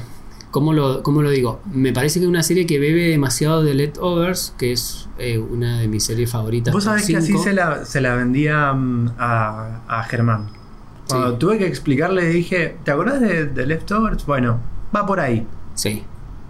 ¿cómo 0.51 0.73
lo, 0.73 1.01
cómo 1.03 1.21
lo 1.21 1.29
digo? 1.31 1.61
Me 1.73 1.91
parece 1.91 2.19
que 2.19 2.25
es 2.25 2.29
una 2.29 2.43
serie 2.43 2.65
que 2.65 2.79
bebe 2.79 3.07
demasiado 3.09 3.63
de 3.63 3.73
Leftovers, 3.73 4.53
que 4.57 4.71
es 4.73 5.09
eh, 5.17 5.37
una 5.39 5.79
de 5.79 5.87
mis 5.87 6.03
series 6.03 6.31
favoritas. 6.31 6.73
Vos 6.73 6.83
sabés 6.83 7.07
que 7.07 7.17
así 7.17 7.37
se 7.37 7.53
la, 7.53 7.83
se 7.85 7.99
la 8.01 8.15
vendía 8.15 8.73
mm, 8.73 9.13
a, 9.17 9.81
a 9.87 10.03
Germán. 10.03 10.49
Cuando 11.07 11.31
Sí. 11.31 11.35
tuve 11.39 11.57
que 11.57 11.65
explicarle, 11.65 12.27
dije, 12.27 12.77
¿te 12.83 12.91
acordás 12.91 13.19
de, 13.21 13.47
de 13.47 13.65
Leftovers? 13.65 14.25
Bueno, 14.27 14.59
va 14.95 15.05
por 15.05 15.19
ahí, 15.19 15.45
Sí. 15.73 16.03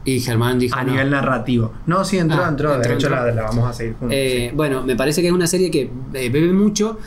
Y 0.06 0.22
Germán 0.22 0.58
dijo... 0.60 0.76
a 0.78 0.84
no. 0.84 0.92
nivel 0.92 1.10
narrativo. 1.12 1.74
No, 1.86 2.04
sí, 2.04 2.18
entró, 2.18 2.44
Ah, 2.44 2.48
entró. 2.50 2.70
De 2.72 2.76
entró, 2.78 2.94
hecho, 2.94 3.08
entró. 3.08 3.26
La, 3.26 3.32
la 3.34 3.42
vamos 3.44 3.70
a 3.70 3.74
seguir 3.74 3.94
juntos. 4.00 4.16
Eh, 4.18 4.52
Bueno, 4.56 4.82
me 4.84 4.96
parece 4.96 5.22
que 5.22 5.28
es 5.28 5.34
una 5.34 5.46
serie 5.46 5.70
que 5.70 5.92
eh, 6.14 6.30
bebe 6.30 6.52
mucho. 6.54 6.98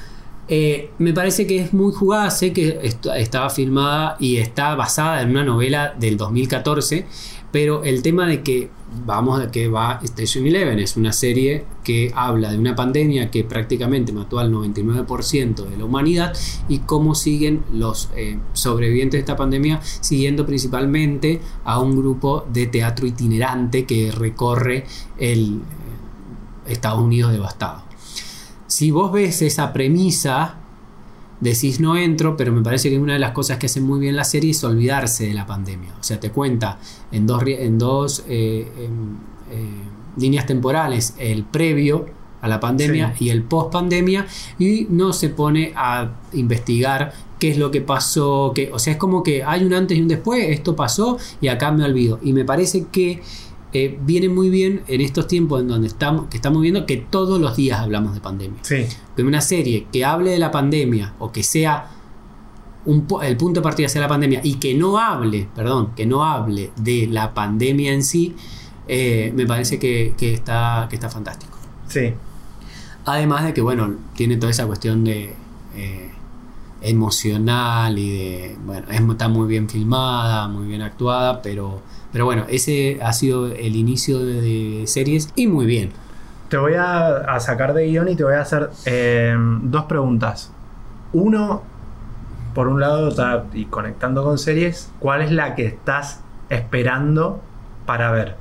Eh, 0.55 0.91
me 0.99 1.15
parece 1.15 1.47
que 1.47 1.57
es 1.61 1.73
muy 1.73 1.93
jugada. 1.95 2.31
Sé 2.31 2.53
que 2.53 2.79
est- 2.83 3.07
estaba 3.17 3.49
filmada 3.49 4.17
y 4.21 4.37
está 4.37 4.75
basada 4.75 5.23
en 5.23 5.31
una 5.31 5.45
novela 5.45 5.95
del 5.99 6.19
2014. 6.19 7.07
Pero 7.51 7.85
el 7.85 8.03
tema 8.03 8.27
de 8.27 8.43
que 8.43 8.69
vamos 9.07 9.41
a 9.41 9.51
que 9.51 9.69
va 9.69 9.99
Station 10.03 10.47
Eleven 10.47 10.79
es 10.79 10.97
una 10.99 11.13
serie 11.15 11.65
que 11.85 12.13
habla 12.15 12.51
de 12.53 12.59
una 12.59 12.75
pandemia 12.77 13.31
que 13.31 13.45
prácticamente 13.45 14.13
mató 14.13 14.39
al 14.39 14.51
99% 14.53 15.65
de 15.65 15.77
la 15.79 15.85
humanidad 15.87 16.35
y 16.69 16.81
cómo 16.81 17.15
siguen 17.15 17.63
los 17.73 18.11
eh, 18.17 18.39
sobrevivientes 18.53 19.17
de 19.19 19.21
esta 19.21 19.37
pandemia 19.37 19.81
siguiendo 19.83 20.45
principalmente 20.45 21.41
a 21.65 21.79
un 21.81 21.97
grupo 21.97 22.45
de 22.53 22.67
teatro 22.67 23.07
itinerante 23.07 23.87
que 23.87 24.13
recorre 24.13 24.85
el 25.19 25.61
eh, 26.67 26.73
Estados 26.73 27.01
Unidos 27.01 27.33
devastado. 27.33 27.82
Si 28.73 28.91
vos 28.91 29.13
ves 29.13 29.43
esa 29.43 29.71
premisa, 29.75 30.55
decís 31.41 31.79
no 31.79 31.95
entro, 31.99 32.39
pero 32.39 32.55
me 32.55 32.63
parece 32.63 32.89
que 32.89 32.99
una 32.99 33.13
de 33.13 33.19
las 33.19 33.33
cosas 33.33 33.59
que 33.59 33.67
hace 33.67 33.83
muy 33.83 34.01
bien 34.01 34.17
la 34.17 34.25
serie 34.25 34.53
es 34.53 34.65
olvidarse 34.65 35.27
de 35.27 35.35
la 35.35 35.45
pandemia. 35.45 35.91
O 36.01 36.03
sea, 36.03 36.19
te 36.19 36.31
cuenta 36.31 36.79
en 37.11 37.27
dos, 37.27 37.43
en 37.45 37.79
dos 37.79 38.25
eh, 38.31 38.67
eh, 39.51 39.69
líneas 40.17 40.47
temporales 40.47 41.15
el 41.19 41.45
previo 41.45 42.07
a 42.41 42.49
la 42.49 42.61
pandemia 42.61 43.15
y 43.21 43.29
el 43.29 43.43
post 43.43 43.73
pandemia 43.73 44.27
y 44.59 44.87
no 44.89 45.13
se 45.13 45.29
pone 45.29 45.75
a 45.77 46.11
investigar 46.33 47.13
qué 47.39 47.51
es 47.51 47.59
lo 47.59 47.71
que 47.71 47.83
pasó, 47.83 48.53
que, 48.55 48.73
o 48.73 48.79
sea, 48.79 48.95
es 48.95 48.99
como 48.99 49.23
que 49.23 49.45
hay 49.45 49.65
un 49.65 49.75
antes 49.75 49.99
y 49.99 50.01
un 50.01 50.09
después, 50.09 50.47
esto 50.49 50.75
pasó 50.75 51.19
y 51.43 51.49
acá 51.49 51.73
me 51.73 51.85
olvido. 51.85 52.21
Y 52.23 52.33
me 52.33 52.47
parece 52.47 52.87
que 52.91 53.21
eh, 53.73 53.99
viene 54.03 54.29
muy 54.29 54.51
bien 54.51 54.83
en 54.87 55.01
estos 55.01 55.27
tiempos 55.27 55.61
en 55.63 55.69
donde 55.69 55.87
estamos, 55.89 56.27
que 56.29 56.37
estamos 56.37 56.61
viendo 56.63 56.85
que 56.87 56.97
todos 56.99 57.41
los 57.41 57.57
días 57.57 57.81
hablamos 57.81 58.15
de 58.15 58.21
pandemia 58.21 58.59
Sí, 58.63 58.85
que 59.17 59.23
una 59.23 59.41
serie 59.41 59.87
que 59.93 60.05
hable 60.05 60.31
de 60.31 60.39
la 60.39 60.51
pandemia 60.51 61.15
o 61.19 61.33
que 61.33 61.43
sea 61.43 61.91
un 62.85 63.07
el 63.23 63.37
punto 63.37 63.61
de 63.61 63.65
partida 63.65 63.89
sea 63.89 64.01
la 64.03 64.09
pandemia 64.09 64.41
y 64.43 64.55
que 64.55 64.75
no 64.75 64.99
hable, 64.99 65.49
perdón, 65.55 65.93
que 65.97 66.05
no 66.05 66.25
hable 66.25 66.71
de 66.77 67.07
la 67.07 67.33
pandemia 67.33 67.93
en 67.93 68.03
sí, 68.03 68.35
eh, 68.89 69.33
me 69.37 69.47
parece 69.47 69.79
que, 69.79 70.15
que 70.19 70.35
está, 70.35 70.87
que 70.91 70.97
está 70.97 71.09
fantástico. 71.09 71.57
sí. 71.89 72.13
Además 73.05 73.43
de 73.45 73.53
que, 73.53 73.61
bueno, 73.61 73.95
tiene 74.15 74.37
toda 74.37 74.51
esa 74.53 74.65
cuestión 74.67 75.03
de 75.03 75.35
eh, 75.75 76.11
emocional 76.83 77.99
y 77.99 78.11
de, 78.11 78.57
bueno, 78.65 78.87
es- 78.91 79.01
está 79.01 79.29
muy 79.29 79.49
bien 79.49 79.69
filmada, 79.69 80.47
muy 80.49 80.67
bien 80.67 80.83
actuada, 80.83 81.43
pero, 81.43 81.81
pero 82.13 82.25
bueno, 82.25 82.45
ese 82.49 82.99
ha 83.03 83.13
sido 83.13 83.47
el 83.49 83.75
inicio 83.77 84.19
de, 84.19 84.85
series 84.87 85.31
y 85.35 85.47
muy 85.47 85.67
bien. 85.67 85.91
Te 86.49 86.57
voy 86.59 86.75
a, 86.75 87.17
a 87.19 87.41
sacar 87.41 87.73
de 87.73 87.87
guion 87.87 88.09
y 88.09 88.17
te 88.17 88.25
voy 88.25 88.35
a 88.35 88.43
hacer 88.43 88.71
eh, 88.85 89.35
dos 89.63 89.85
preguntas. 89.85 90.51
Uno, 91.15 91.63
por 92.55 92.69
un 92.69 92.81
lado, 92.81 93.11
y 93.55 93.65
conectando 93.67 94.23
con 94.23 94.39
series, 94.39 94.91
¿cuál 94.99 95.23
es 95.23 95.33
la 95.33 95.55
que 95.55 95.65
estás 95.67 96.21
esperando 96.51 97.41
para 97.87 98.11
ver? 98.13 98.37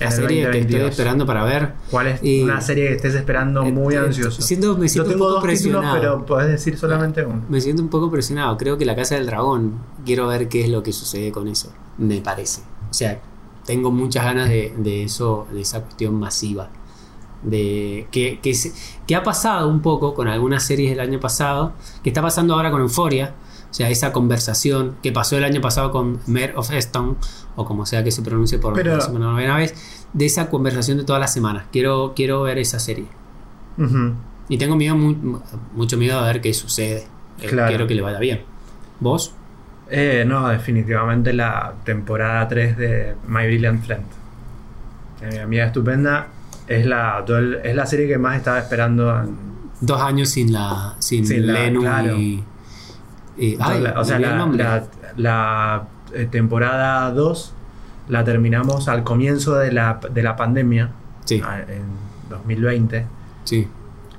La 0.00 0.10
serie 0.10 0.42
que 0.50 0.58
estoy 0.58 0.80
2022? 0.80 0.90
esperando 0.90 1.24
para 1.26 1.44
ver. 1.44 1.72
¿Cuál 1.88 2.08
es 2.08 2.20
una 2.42 2.60
serie 2.60 2.88
que 2.88 2.94
estés 2.94 3.14
esperando 3.14 3.64
muy 3.64 3.94
Eh, 3.94 3.98
eh, 3.98 4.00
ansioso? 4.06 4.42
siento- 4.42 4.76
me 4.76 4.88
siento 4.88 5.10
Yo 5.10 5.14
un 5.14 5.18
tengo 5.20 5.28
poco 5.28 5.46
dos 5.46 5.54
títulos, 5.54 5.80
presionado. 5.82 5.94
pero 6.00 6.26
podés 6.26 6.48
decir 6.48 6.76
solamente 6.76 7.24
uno. 7.24 7.42
Me 7.48 7.60
siento 7.60 7.80
un 7.82 7.88
poco 7.88 8.10
presionado. 8.10 8.56
Creo 8.58 8.76
que 8.76 8.84
la 8.84 8.96
Casa 8.96 9.14
del 9.14 9.26
Dragón. 9.26 9.74
Quiero 10.04 10.26
ver 10.26 10.48
qué 10.48 10.64
es 10.64 10.68
lo 10.68 10.82
que 10.82 10.92
sucede 10.92 11.30
con 11.30 11.46
eso. 11.46 11.72
Me 11.96 12.20
parece. 12.20 12.62
O 12.94 12.96
sea, 12.96 13.20
tengo 13.66 13.90
muchas 13.90 14.24
ganas 14.24 14.48
de, 14.48 14.72
de 14.78 15.02
eso, 15.02 15.48
de 15.52 15.62
esa 15.62 15.82
cuestión 15.82 16.14
masiva. 16.14 16.70
De 17.42 18.06
que, 18.12 18.38
que, 18.40 18.54
se- 18.54 18.72
que 19.08 19.16
ha 19.16 19.24
pasado 19.24 19.68
un 19.68 19.80
poco 19.80 20.14
con 20.14 20.28
algunas 20.28 20.62
series 20.62 20.90
del 20.90 21.00
año 21.00 21.18
pasado. 21.18 21.72
Que 22.04 22.10
está 22.10 22.22
pasando 22.22 22.54
ahora 22.54 22.70
con 22.70 22.80
Euforia. 22.82 23.34
O 23.68 23.74
sea, 23.74 23.90
esa 23.90 24.12
conversación 24.12 24.94
que 25.02 25.10
pasó 25.10 25.36
el 25.36 25.42
año 25.42 25.60
pasado 25.60 25.90
con 25.90 26.20
Mare 26.28 26.52
of 26.54 26.70
Easton, 26.70 27.16
o 27.56 27.64
como 27.64 27.84
sea 27.84 28.04
que 28.04 28.12
se 28.12 28.22
pronuncie 28.22 28.58
por 28.58 28.74
Pero- 28.74 28.96
la 28.96 29.08
novena 29.08 29.56
vez, 29.56 29.74
de 30.12 30.26
esa 30.26 30.48
conversación 30.48 30.96
de 30.98 31.02
todas 31.02 31.18
las 31.18 31.32
semanas. 31.32 31.64
Quiero, 31.72 32.12
quiero 32.14 32.42
ver 32.42 32.58
esa 32.58 32.78
serie. 32.78 33.06
Ujú. 33.76 34.12
Y 34.48 34.56
tengo 34.58 34.76
miedo, 34.76 34.94
mu- 34.94 35.40
mucho 35.74 35.96
miedo 35.96 36.20
a 36.20 36.26
ver 36.26 36.40
qué 36.40 36.54
sucede. 36.54 37.08
Eh, 37.40 37.48
Claro. 37.48 37.68
Quiero 37.68 37.86
que 37.88 37.96
le 37.96 38.02
vaya 38.02 38.20
bien. 38.20 38.42
¿Vos? 39.00 39.32
Eh, 39.96 40.24
no, 40.26 40.48
definitivamente 40.48 41.32
la 41.32 41.72
temporada 41.84 42.48
3 42.48 42.76
de 42.76 43.14
My 43.28 43.46
Brilliant 43.46 43.84
Friend. 43.84 44.02
Eh, 45.22 45.30
mi 45.30 45.38
amiga 45.38 45.66
estupenda 45.66 46.26
es 46.66 46.84
la, 46.84 47.24
es 47.62 47.76
la 47.76 47.86
serie 47.86 48.08
que 48.08 48.18
más 48.18 48.36
estaba 48.36 48.58
esperando. 48.58 49.16
en- 49.20 49.36
Dos 49.80 50.00
años 50.00 50.30
sin 50.30 50.52
la. 50.52 50.94
Sin, 50.98 51.24
Sin 51.26 51.46
la- 51.46 51.70
claro. 51.78 52.16
y. 52.16 52.42
y- 53.38 53.56
ay, 53.60 53.80
la- 53.82 54.00
o 54.00 54.04
sea, 54.04 54.18
la, 54.18 54.34
la- 54.46 54.84
la, 55.16 55.82
eh, 56.12 56.26
temporada 56.30 57.10
2 57.12 57.54
la 58.08 58.24
terminamos 58.24 58.88
al 58.88 59.04
comienzo 59.04 59.54
de 59.56 59.70
la, 59.72 60.00
de 60.12 60.22
la 60.22 60.34
pandemia, 60.36 60.90
Sí, 61.24 61.36
en 61.68 61.84
2020. 62.30 63.06
sí. 63.44 63.68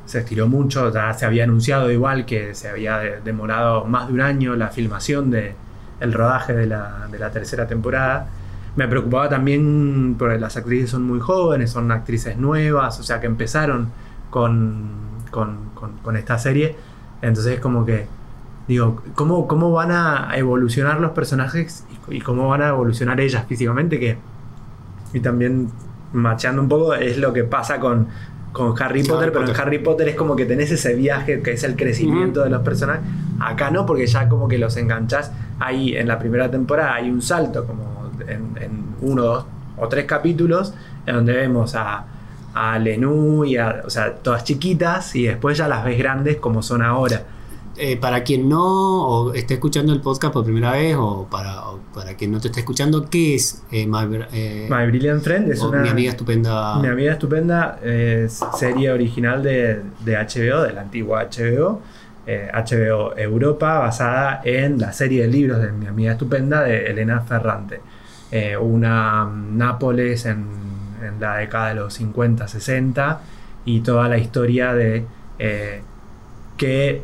Se 0.05 0.19
estiró 0.19 0.47
mucho, 0.47 0.93
ya 0.93 1.11
se 1.15 1.25
había 1.25 1.45
anunciado 1.45 1.91
igual 1.91 2.25
que 2.25 2.53
se 2.53 2.69
había 2.69 2.99
de- 2.99 3.21
demorado 3.21 3.85
más 3.85 4.07
de 4.07 4.13
un 4.13 4.21
año 4.21 4.55
la 4.55 4.67
filmación 4.69 5.31
de 5.31 5.55
el 5.99 6.13
rodaje 6.13 6.53
de 6.53 6.65
la, 6.67 7.07
de 7.11 7.19
la 7.19 7.31
tercera 7.31 7.67
temporada. 7.67 8.27
Me 8.75 8.87
preocupaba 8.87 9.29
también 9.29 10.15
porque 10.19 10.37
las 10.37 10.57
actrices 10.57 10.89
son 10.89 11.03
muy 11.03 11.19
jóvenes, 11.19 11.71
son 11.71 11.91
actrices 11.91 12.37
nuevas, 12.37 12.99
o 12.99 13.03
sea 13.03 13.19
que 13.21 13.27
empezaron 13.27 13.89
con, 14.29 14.89
con, 15.31 15.69
con- 15.73 15.93
con 16.01 16.17
esta 16.17 16.37
serie. 16.37 16.75
Entonces 17.21 17.59
como 17.59 17.85
que 17.85 18.07
digo, 18.67 19.01
¿cómo, 19.15 19.47
cómo 19.47 19.71
van 19.71 19.91
a 19.91 20.31
evolucionar 20.35 20.99
los 20.99 21.11
personajes 21.11 21.85
y, 22.09 22.15
y 22.17 22.21
cómo 22.21 22.49
van 22.49 22.61
a 22.61 22.67
evolucionar 22.69 23.19
ellas 23.21 23.45
físicamente? 23.47 23.99
Que, 23.99 24.17
y 25.13 25.19
también 25.21 25.69
macheando 26.11 26.61
un 26.61 26.67
poco 26.69 26.93
es 26.95 27.17
lo 27.17 27.31
que 27.33 27.43
pasa 27.43 27.79
con 27.79 28.07
con 28.51 28.73
Harry 28.81 29.03
Potter, 29.03 29.33
pero 29.33 29.45
en 29.49 29.59
Harry 29.59 29.79
Potter 29.79 30.07
es 30.07 30.15
como 30.15 30.33
que 30.37 30.45
tenés 30.45 30.71
ese 30.71 30.95
viaje 30.95 31.41
que 31.41 31.51
es 31.51 31.63
el 31.65 31.75
crecimiento 31.75 32.41
de 32.41 32.49
los 32.49 32.61
personajes. 32.61 33.03
Acá 33.39 33.71
no, 33.71 33.85
porque 33.85 34.07
ya 34.07 34.27
como 34.29 34.47
que 34.47 34.57
los 34.57 34.77
enganchás. 34.77 35.31
Ahí 35.59 35.95
en 35.95 36.07
la 36.07 36.19
primera 36.19 36.49
temporada 36.49 36.95
hay 36.95 37.09
un 37.09 37.21
salto, 37.21 37.65
como 37.65 38.11
en, 38.27 38.57
en 38.61 38.95
uno, 39.01 39.23
dos 39.23 39.45
o 39.77 39.87
tres 39.87 40.05
capítulos, 40.05 40.73
en 41.05 41.15
donde 41.15 41.33
vemos 41.33 41.75
a, 41.75 42.05
a 42.53 42.79
Lenú 42.79 43.45
y 43.45 43.57
a, 43.57 43.83
o 43.85 43.89
sea, 43.89 44.15
todas 44.15 44.43
chiquitas, 44.43 45.15
y 45.15 45.25
después 45.25 45.57
ya 45.57 45.67
las 45.67 45.83
ves 45.83 45.97
grandes 45.97 46.37
como 46.37 46.61
son 46.61 46.81
ahora. 46.81 47.23
Eh, 47.77 47.97
para 47.97 48.23
quien 48.23 48.47
no 48.47 48.63
o 49.05 49.33
esté 49.33 49.55
escuchando 49.55 49.91
el 49.91 49.99
podcast 49.99 50.31
por 50.31 50.45
primera 50.45 50.71
vez 50.71 50.95
o 50.97 51.27
para, 51.29 51.67
o 51.67 51.79
para 51.93 52.15
quien 52.15 52.31
no 52.31 52.39
te 52.39 52.47
esté 52.47 52.61
escuchando, 52.61 53.09
¿qué 53.09 53.35
es 53.35 53.63
eh, 53.69 53.85
My, 53.85 54.05
eh, 54.31 54.69
My 54.69 54.87
Brilliant 54.87 55.21
Friend? 55.21 55.51
Es 55.51 55.59
una, 55.61 55.81
Mi 55.81 55.89
amiga 55.89 56.11
estupenda. 56.11 56.79
Mi 56.79 56.87
amiga 56.87 57.11
estupenda 57.11 57.77
es 57.83 58.39
serie 58.57 58.91
original 58.91 59.43
de, 59.43 59.81
de 60.05 60.15
HBO, 60.15 60.61
de 60.61 60.71
la 60.71 60.81
antigua 60.81 61.25
HBO, 61.25 61.81
eh, 62.27 62.49
HBO 62.53 63.17
Europa, 63.17 63.79
basada 63.79 64.41
en 64.43 64.79
la 64.79 64.93
serie 64.93 65.23
de 65.23 65.27
libros 65.27 65.61
de 65.61 65.71
Mi 65.71 65.87
amiga 65.87 66.13
estupenda 66.13 66.63
de 66.63 66.87
Elena 66.87 67.21
Ferrante. 67.21 67.81
Eh, 68.31 68.57
una 68.57 69.25
Nápoles 69.25 70.25
en, 70.25 70.65
la 71.19 71.37
década 71.37 71.69
de 71.69 71.75
los 71.75 71.93
50, 71.93 72.47
60 72.47 73.21
y 73.65 73.81
toda 73.81 74.09
la 74.09 74.17
historia 74.17 74.73
de 74.73 75.05
eh, 75.37 75.81
que 76.57 77.03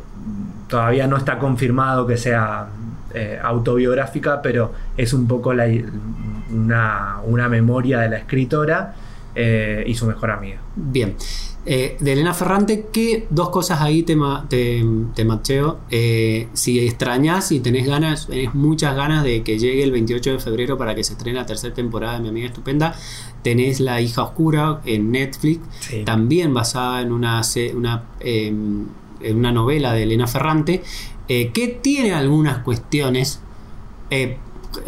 todavía 0.68 1.06
no 1.06 1.16
está 1.16 1.38
confirmado 1.38 2.06
que 2.06 2.16
sea 2.16 2.66
eh, 3.14 3.38
autobiográfica, 3.42 4.40
pero 4.40 4.72
es 4.96 5.12
un 5.12 5.26
poco 5.26 5.50
una, 5.50 7.48
memoria 7.50 8.00
de 8.00 8.08
la 8.08 8.16
escritora 8.16 8.94
eh, 9.34 9.84
y 9.86 9.94
su 9.94 10.06
mejor 10.06 10.30
amiga. 10.30 10.58
Bien. 10.74 11.14
Eh, 11.64 11.96
de 12.00 12.12
Elena 12.14 12.34
Ferrante, 12.34 12.88
¿qué 12.92 13.28
dos 13.30 13.50
cosas 13.50 13.80
ahí 13.82 14.02
te, 14.02 14.16
ma- 14.16 14.46
te, 14.48 14.84
te 15.14 15.24
macheo? 15.24 15.78
Eh, 15.90 16.48
si 16.54 16.80
extrañas 16.80 17.52
y 17.52 17.60
tenés 17.60 17.86
ganas, 17.86 18.26
tenés 18.26 18.52
muchas 18.52 18.96
ganas 18.96 19.22
de 19.22 19.44
que 19.44 19.60
llegue 19.60 19.84
el 19.84 19.92
28 19.92 20.32
de 20.32 20.38
febrero 20.40 20.76
para 20.76 20.96
que 20.96 21.04
se 21.04 21.12
estrene 21.12 21.38
la 21.38 21.46
tercera 21.46 21.72
temporada 21.72 22.14
de 22.14 22.20
Mi 22.20 22.28
Amiga 22.30 22.48
Estupenda, 22.48 22.96
tenés 23.42 23.78
La 23.78 24.00
Hija 24.00 24.24
Oscura 24.24 24.80
en 24.84 25.12
Netflix, 25.12 25.60
Sí. 25.80 26.02
también 26.04 26.52
basada 26.52 27.00
en 27.00 27.12
una, 27.12 27.40
una, 27.76 28.02
eh, 28.18 28.46
en 28.48 29.36
una 29.36 29.52
novela 29.52 29.92
de 29.92 30.02
Elena 30.02 30.26
Ferrante, 30.26 30.82
eh, 31.28 31.52
que 31.54 31.68
tiene 31.68 32.12
algunas 32.12 32.58
cuestiones, 32.64 33.40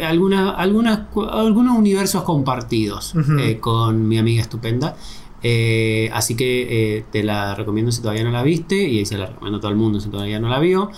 alguna- 0.05 0.51
algunas 0.51 1.01
algunos 1.31 1.77
universos 1.77 2.23
compartidos 2.23 3.13
con 3.59 4.07
mi 4.07 4.17
amiga 4.17 4.41
estupenda. 4.41 4.95
Eh, 5.47 6.09
así 6.11 6.35
que 6.35 6.97
eh, 6.97 7.05
te 7.11 7.21
la 7.21 7.53
recomiendo 7.53 7.91
si 7.91 8.01
todavía 8.01 8.23
no 8.23 8.31
la 8.31 8.41
viste 8.41 8.75
y 8.75 9.05
se 9.05 9.15
la 9.15 9.27
recomiendo 9.27 9.59
a 9.59 9.61
todo 9.61 9.69
el 9.69 9.77
mundo 9.77 9.99
si 9.99 10.09
todavía 10.09 10.39
no 10.39 10.49
la 10.49 10.57
vio. 10.59 10.89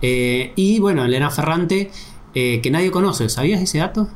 Eh, 0.00 0.52
y 0.54 0.78
bueno, 0.78 1.04
Elena 1.04 1.28
Ferrante, 1.30 1.90
que 2.32 2.68
nadie 2.70 2.90
conoce, 2.92 3.28
¿sabías 3.28 3.60
ese 3.60 3.78
dato? 3.78 4.08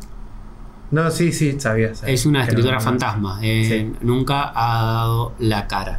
No, 0.93 1.11
sí, 1.11 1.33
sí, 1.33 1.59
sabía. 1.59 1.95
sabía. 1.95 2.15
Es 2.15 2.25
una 2.27 2.43
escritora 2.45 2.77
no- 2.77 2.81
fantasma. 2.81 3.41
Sí. 3.41 3.93
Nunca 4.03 4.53
ha 4.55 4.83
dado 4.85 5.33
la 5.41 5.67
cara. 5.67 5.99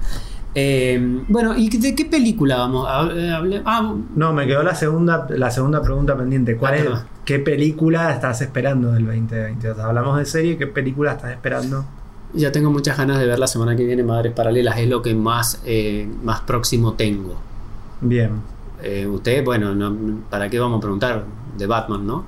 Eh, 0.53 1.21
bueno, 1.29 1.57
¿y 1.57 1.69
de 1.69 1.95
qué 1.95 2.05
película 2.05 2.57
vamos 2.57 2.87
a 2.87 2.99
hablar? 2.99 3.61
Ah, 3.65 3.93
No, 4.15 4.33
me 4.33 4.45
quedó 4.47 4.63
la 4.63 4.75
segunda, 4.75 5.25
la 5.29 5.49
segunda 5.49 5.81
pregunta 5.81 6.15
pendiente. 6.17 6.55
¿Cuál 6.57 6.73
Ah, 6.73 6.77
es. 6.77 6.89
¿Qué 7.25 7.39
película 7.39 8.11
estás 8.13 8.41
esperando 8.41 8.91
del 8.91 9.05
2022? 9.05 9.79
Hablamos 9.79 10.17
de 10.17 10.25
serie, 10.25 10.57
¿qué 10.57 10.67
película 10.67 11.13
estás 11.13 11.31
esperando? 11.31 11.85
Ya 12.33 12.51
tengo 12.51 12.71
muchas 12.71 12.97
ganas 12.97 13.19
de 13.19 13.27
ver 13.27 13.39
la 13.39 13.47
semana 13.47 13.75
que 13.75 13.85
viene 13.85 14.03
Madres 14.03 14.33
Paralelas. 14.33 14.77
Es 14.79 14.87
lo 14.87 15.01
que 15.01 15.13
más, 15.15 15.61
eh, 15.65 16.07
más 16.23 16.41
próximo 16.41 16.93
tengo. 16.93 17.35
Bien. 18.01 18.41
Eh, 18.83 19.05
usted, 19.07 19.43
bueno, 19.43 19.75
no- 19.75 20.21
¿para 20.29 20.49
qué 20.49 20.59
vamos 20.59 20.77
a 20.79 20.81
preguntar? 20.81 21.23
De 21.57 21.67
Batman, 21.67 22.05
¿no? 22.07 22.25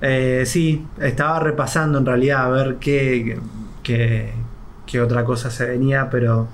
Eh, 0.00 0.44
sí, 0.46 0.86
estaba 1.00 1.40
repasando 1.40 1.98
en 1.98 2.06
realidad 2.06 2.44
a 2.44 2.48
ver 2.50 2.76
qué, 2.76 3.38
qué, 3.82 4.32
qué 4.84 5.00
otra 5.00 5.24
cosa 5.24 5.50
se 5.50 5.64
venía, 5.66 6.10
pero 6.10 6.46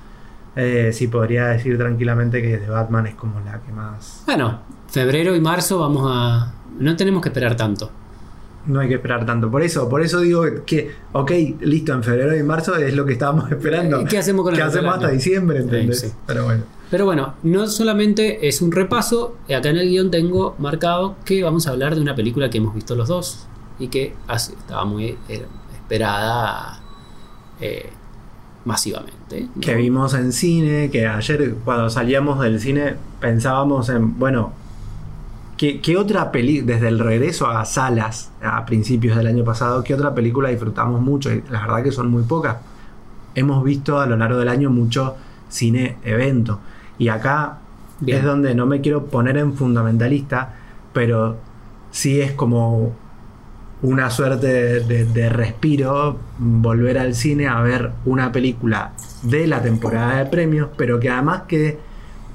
eh, 0.54 0.90
sí 0.92 1.08
podría 1.08 1.46
decir 1.48 1.76
tranquilamente 1.76 2.40
que 2.40 2.58
The 2.58 2.68
Batman 2.70 3.06
es 3.08 3.14
como 3.16 3.40
la 3.40 3.60
que 3.60 3.72
más... 3.72 4.22
Bueno, 4.26 4.60
febrero 4.88 5.34
y 5.34 5.40
marzo 5.40 5.80
vamos 5.80 6.08
a... 6.08 6.52
No 6.78 6.96
tenemos 6.96 7.20
que 7.22 7.28
esperar 7.30 7.56
tanto. 7.56 7.90
No 8.66 8.80
hay 8.80 8.88
que 8.88 8.94
esperar 8.94 9.26
tanto. 9.26 9.50
Por 9.50 9.62
eso, 9.62 9.88
por 9.88 10.02
eso 10.02 10.20
digo 10.20 10.44
que, 10.64 10.92
ok, 11.12 11.30
listo, 11.60 11.92
en 11.92 12.02
febrero 12.02 12.36
y 12.36 12.42
marzo 12.42 12.76
es 12.76 12.94
lo 12.94 13.04
que 13.04 13.14
estábamos 13.14 13.50
esperando. 13.50 14.00
Eh, 14.00 14.06
¿Qué 14.08 14.18
hacemos 14.18 14.44
con 14.44 14.54
¿Qué 14.54 14.62
hacemos 14.62 14.94
hasta 14.94 15.08
diciembre, 15.08 15.60
¿entendés? 15.60 16.00
Sí, 16.00 16.06
sí. 16.08 16.14
Pero 16.26 16.44
bueno. 16.44 16.62
Pero 16.90 17.06
bueno, 17.06 17.34
no 17.42 17.66
solamente 17.68 18.46
es 18.46 18.60
un 18.60 18.70
repaso, 18.70 19.38
acá 19.44 19.70
en 19.70 19.78
el 19.78 19.88
guion 19.88 20.10
tengo 20.10 20.54
marcado 20.58 21.16
que 21.24 21.42
vamos 21.42 21.66
a 21.66 21.70
hablar 21.70 21.94
de 21.94 22.02
una 22.02 22.14
película 22.14 22.50
que 22.50 22.58
hemos 22.58 22.74
visto 22.74 22.94
los 22.94 23.08
dos 23.08 23.46
y 23.78 23.88
que 23.88 24.14
estaba 24.28 24.84
muy 24.84 25.16
eh, 25.28 25.46
esperada 25.72 26.82
eh, 27.62 27.88
masivamente. 28.66 29.48
¿no? 29.54 29.60
que 29.62 29.74
vimos 29.74 30.12
en 30.12 30.32
cine, 30.32 30.90
que 30.90 31.06
ayer 31.06 31.54
cuando 31.64 31.88
salíamos 31.88 32.40
del 32.40 32.60
cine 32.60 32.96
pensábamos 33.20 33.88
en, 33.88 34.18
bueno, 34.18 34.52
¿qué, 35.62 35.80
qué 35.80 35.96
otra 35.96 36.32
película, 36.32 36.74
desde 36.74 36.88
el 36.88 36.98
regreso 36.98 37.46
a 37.46 37.64
salas 37.64 38.32
a 38.42 38.66
principios 38.66 39.16
del 39.16 39.28
año 39.28 39.44
pasado, 39.44 39.84
qué 39.84 39.94
otra 39.94 40.12
película 40.12 40.48
disfrutamos 40.48 41.00
mucho? 41.00 41.32
Y 41.32 41.44
la 41.50 41.60
verdad 41.60 41.84
que 41.84 41.92
son 41.92 42.10
muy 42.10 42.24
pocas. 42.24 42.56
Hemos 43.36 43.62
visto 43.62 44.00
a 44.00 44.06
lo 44.06 44.16
largo 44.16 44.40
del 44.40 44.48
año 44.48 44.70
mucho 44.70 45.14
cine 45.48 45.98
evento. 46.02 46.58
Y 46.98 47.06
acá 47.10 47.58
Bien. 48.00 48.18
es 48.18 48.24
donde 48.24 48.56
no 48.56 48.66
me 48.66 48.80
quiero 48.80 49.06
poner 49.06 49.36
en 49.36 49.54
fundamentalista, 49.54 50.52
pero 50.92 51.36
sí 51.92 52.20
es 52.20 52.32
como 52.32 52.92
una 53.82 54.10
suerte 54.10 54.48
de, 54.48 54.80
de- 54.80 55.04
de 55.04 55.28
respiro 55.28 56.18
volver 56.38 56.98
al 56.98 57.14
cine 57.14 57.46
a 57.46 57.60
ver 57.62 57.92
una 58.04 58.32
película 58.32 58.94
de 59.22 59.46
la 59.46 59.62
temporada 59.62 60.16
de 60.18 60.26
premios, 60.26 60.70
pero 60.76 60.98
que 60.98 61.08
además 61.08 61.42
que 61.46 61.78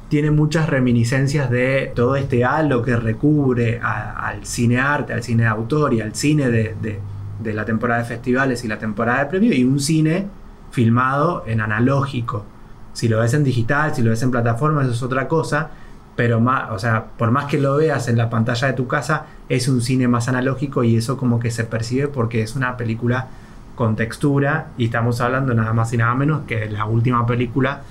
tiene 0.10 0.32
muchas 0.32 0.70
reminiscencias 0.70 1.50
de 1.50 1.92
todo 1.96 2.16
este 2.16 2.46
halo 2.46 2.82
que 2.82 2.96
recubre 2.96 3.80
al 3.82 4.46
cine 4.46 4.80
arte, 4.80 5.14
al 5.14 5.24
cine 5.24 5.44
de 5.44 5.50
autor 5.50 5.94
y 5.94 6.02
al 6.02 6.16
cine 6.16 6.50
de, 6.50 6.76
de- 6.82 7.54
la 7.54 7.66
temporada 7.66 8.02
de 8.02 8.08
festivales 8.08 8.64
y 8.66 8.68
la 8.68 8.80
temporada 8.80 9.20
de 9.20 9.26
premios, 9.28 9.56
y 9.56 9.64
un 9.64 9.80
cine 9.80 10.28
filmado 10.72 11.44
en 11.48 11.62
analógico. 11.62 12.46
Si 12.94 13.08
lo 13.08 13.20
ves 13.20 13.34
en 13.36 13.44
digital, 13.44 13.94
si 13.94 14.02
lo 14.02 14.10
ves 14.10 14.24
en 14.24 14.32
plataforma, 14.32 14.82
eso 14.82 14.92
es 14.92 15.04
otra 15.04 15.28
cosa. 15.28 15.70
Pero 16.16 16.40
más, 16.42 16.72
o 16.72 16.80
sea, 16.80 17.06
por 17.18 17.30
más 17.30 17.46
que 17.46 17.60
lo 17.60 17.76
veas 17.78 18.08
en 18.08 18.18
la 18.18 18.30
pantalla 18.32 18.68
de 18.68 18.74
tu 18.74 18.88
casa, 18.88 19.28
es 19.50 19.68
un 19.68 19.82
cine 19.82 20.08
más 20.08 20.28
analógico 20.28 20.84
y 20.84 20.96
eso 20.96 21.16
como 21.16 21.40
que 21.40 21.52
se 21.52 21.64
percibe 21.64 22.08
porque 22.08 22.42
es 22.42 22.56
una 22.56 22.76
película 22.76 23.28
con 23.76 23.96
textura 23.96 24.70
y 24.80 24.86
estamos 24.86 25.22
hablando 25.22 25.54
nada 25.54 25.74
más 25.74 25.94
y 25.94 25.98
nada 25.98 26.16
menos 26.16 26.42
que 26.48 26.68
la 26.72 26.86
última 26.86 27.24
película 27.28 27.82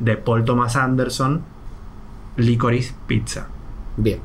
de 0.00 0.16
Paul 0.16 0.44
Thomas 0.44 0.74
Anderson, 0.74 1.42
Licorice 2.38 2.94
Pizza. 3.06 3.48
Bien. 3.96 4.20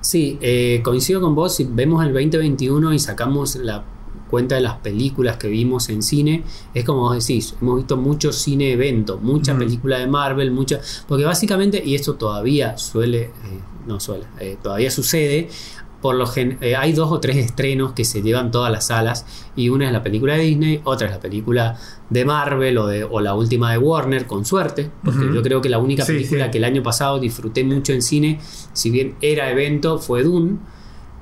Sí, 0.00 0.38
eh, 0.42 0.80
coincido 0.84 1.20
con 1.20 1.34
vos. 1.34 1.56
Si 1.56 1.64
vemos 1.64 2.04
el 2.04 2.12
2021 2.12 2.92
y 2.92 2.98
sacamos 2.98 3.56
la 3.56 3.84
cuenta 4.28 4.56
de 4.56 4.60
las 4.60 4.74
películas 4.78 5.36
que 5.36 5.48
vimos 5.48 5.88
en 5.88 6.02
cine, 6.02 6.44
es 6.74 6.84
como 6.84 7.00
vos 7.02 7.26
decís, 7.26 7.54
hemos 7.60 7.76
visto 7.76 7.96
mucho 7.96 8.32
cine 8.32 8.72
evento, 8.72 9.18
mucha 9.18 9.52
Ujú. 9.52 9.60
película 9.60 9.98
de 9.98 10.06
Marvel, 10.06 10.50
mucha. 10.50 10.80
Porque 11.08 11.24
básicamente, 11.24 11.82
y 11.84 11.94
esto 11.94 12.14
todavía 12.14 12.76
suele, 12.76 13.22
eh, 13.22 13.30
no 13.86 13.98
suele, 14.00 14.24
eh, 14.40 14.56
todavía 14.62 14.90
sucede. 14.90 15.48
Por 16.04 16.16
lo 16.16 16.26
gen- 16.26 16.58
eh, 16.60 16.76
hay 16.76 16.92
dos 16.92 17.10
o 17.10 17.18
tres 17.18 17.38
estrenos 17.38 17.94
que 17.94 18.04
se 18.04 18.20
llevan 18.20 18.50
todas 18.50 18.70
las 18.70 18.88
salas 18.88 19.24
y 19.56 19.70
una 19.70 19.86
es 19.86 19.92
la 19.94 20.02
película 20.02 20.34
de 20.34 20.42
Disney, 20.42 20.82
otra 20.84 21.06
es 21.06 21.14
la 21.14 21.18
película 21.20 21.78
de 22.10 22.24
Marvel 22.26 22.76
o, 22.76 22.86
de, 22.86 23.04
o 23.04 23.20
la 23.22 23.32
última 23.34 23.72
de 23.72 23.78
Warner, 23.78 24.26
con 24.26 24.44
suerte, 24.44 24.90
porque 25.02 25.32
yo 25.32 25.42
creo 25.42 25.62
que 25.62 25.70
la 25.70 25.78
única 25.78 26.04
Sí, 26.04 26.12
película 26.12 26.44
sí. 26.44 26.50
que 26.50 26.58
el 26.58 26.64
año 26.64 26.82
pasado 26.82 27.18
disfruté 27.18 27.64
mucho 27.64 27.94
en 27.94 28.02
cine, 28.02 28.38
si 28.74 28.90
bien 28.90 29.14
era 29.22 29.50
evento, 29.50 29.98
fue 29.98 30.22
Dune. 30.24 30.58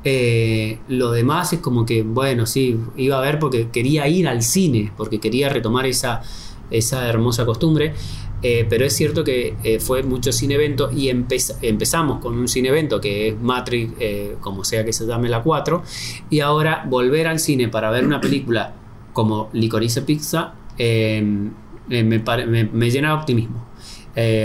Eh, 0.05 0.81
lo 0.88 1.12
demás 1.12 1.53
es 1.53 1.61
como 1.61 1.87
que, 1.87 2.03
bueno, 2.03 2.45
sí, 2.47 2.77
iba 2.97 3.18
a 3.18 3.21
ver 3.21 3.38
porque 3.38 3.68
quería 3.71 4.09
ir 4.09 4.27
al 4.27 4.42
cine, 4.42 4.90
porque 4.97 5.21
quería 5.21 5.49
retomar 5.49 5.87
esa, 5.87 6.23
esa 6.73 7.09
hermosa 7.09 7.47
costumbre. 7.47 7.95
Eh, 8.42 8.66
pero 8.68 8.85
es 8.85 8.92
cierto 8.96 9.22
que 9.22 9.55
eh, 9.62 9.78
fue 9.78 10.02
mucho 10.02 10.33
cine 10.33 10.55
evento 10.55 10.90
y 10.90 11.09
empez- 11.11 11.57
empezamos 11.62 12.18
con 12.20 12.37
un 12.37 12.48
cine 12.48 12.70
evento 12.70 13.00
que 13.00 13.28
es 13.28 13.40
Matrix, 13.40 13.92
eh, 14.00 14.37
como 14.40 14.64
sea 14.64 14.85
que 14.85 14.92
se 14.92 15.07
llame 15.07 15.28
la 15.28 15.42
4, 15.42 15.83
y 16.28 16.40
ahora 16.40 16.85
volver 16.88 17.28
al 17.28 17.38
cine 17.38 17.68
para 17.68 17.90
ver 17.90 18.05
una 18.05 18.20
película 18.20 18.74
como 19.12 19.48
Licorice 19.52 20.02
Pizza 20.02 20.55
eh, 20.76 21.22
me, 21.88 22.02
me- 22.05 22.64
me 22.64 22.90
llena 22.90 23.09
de 23.09 23.14
optimismo. 23.14 23.64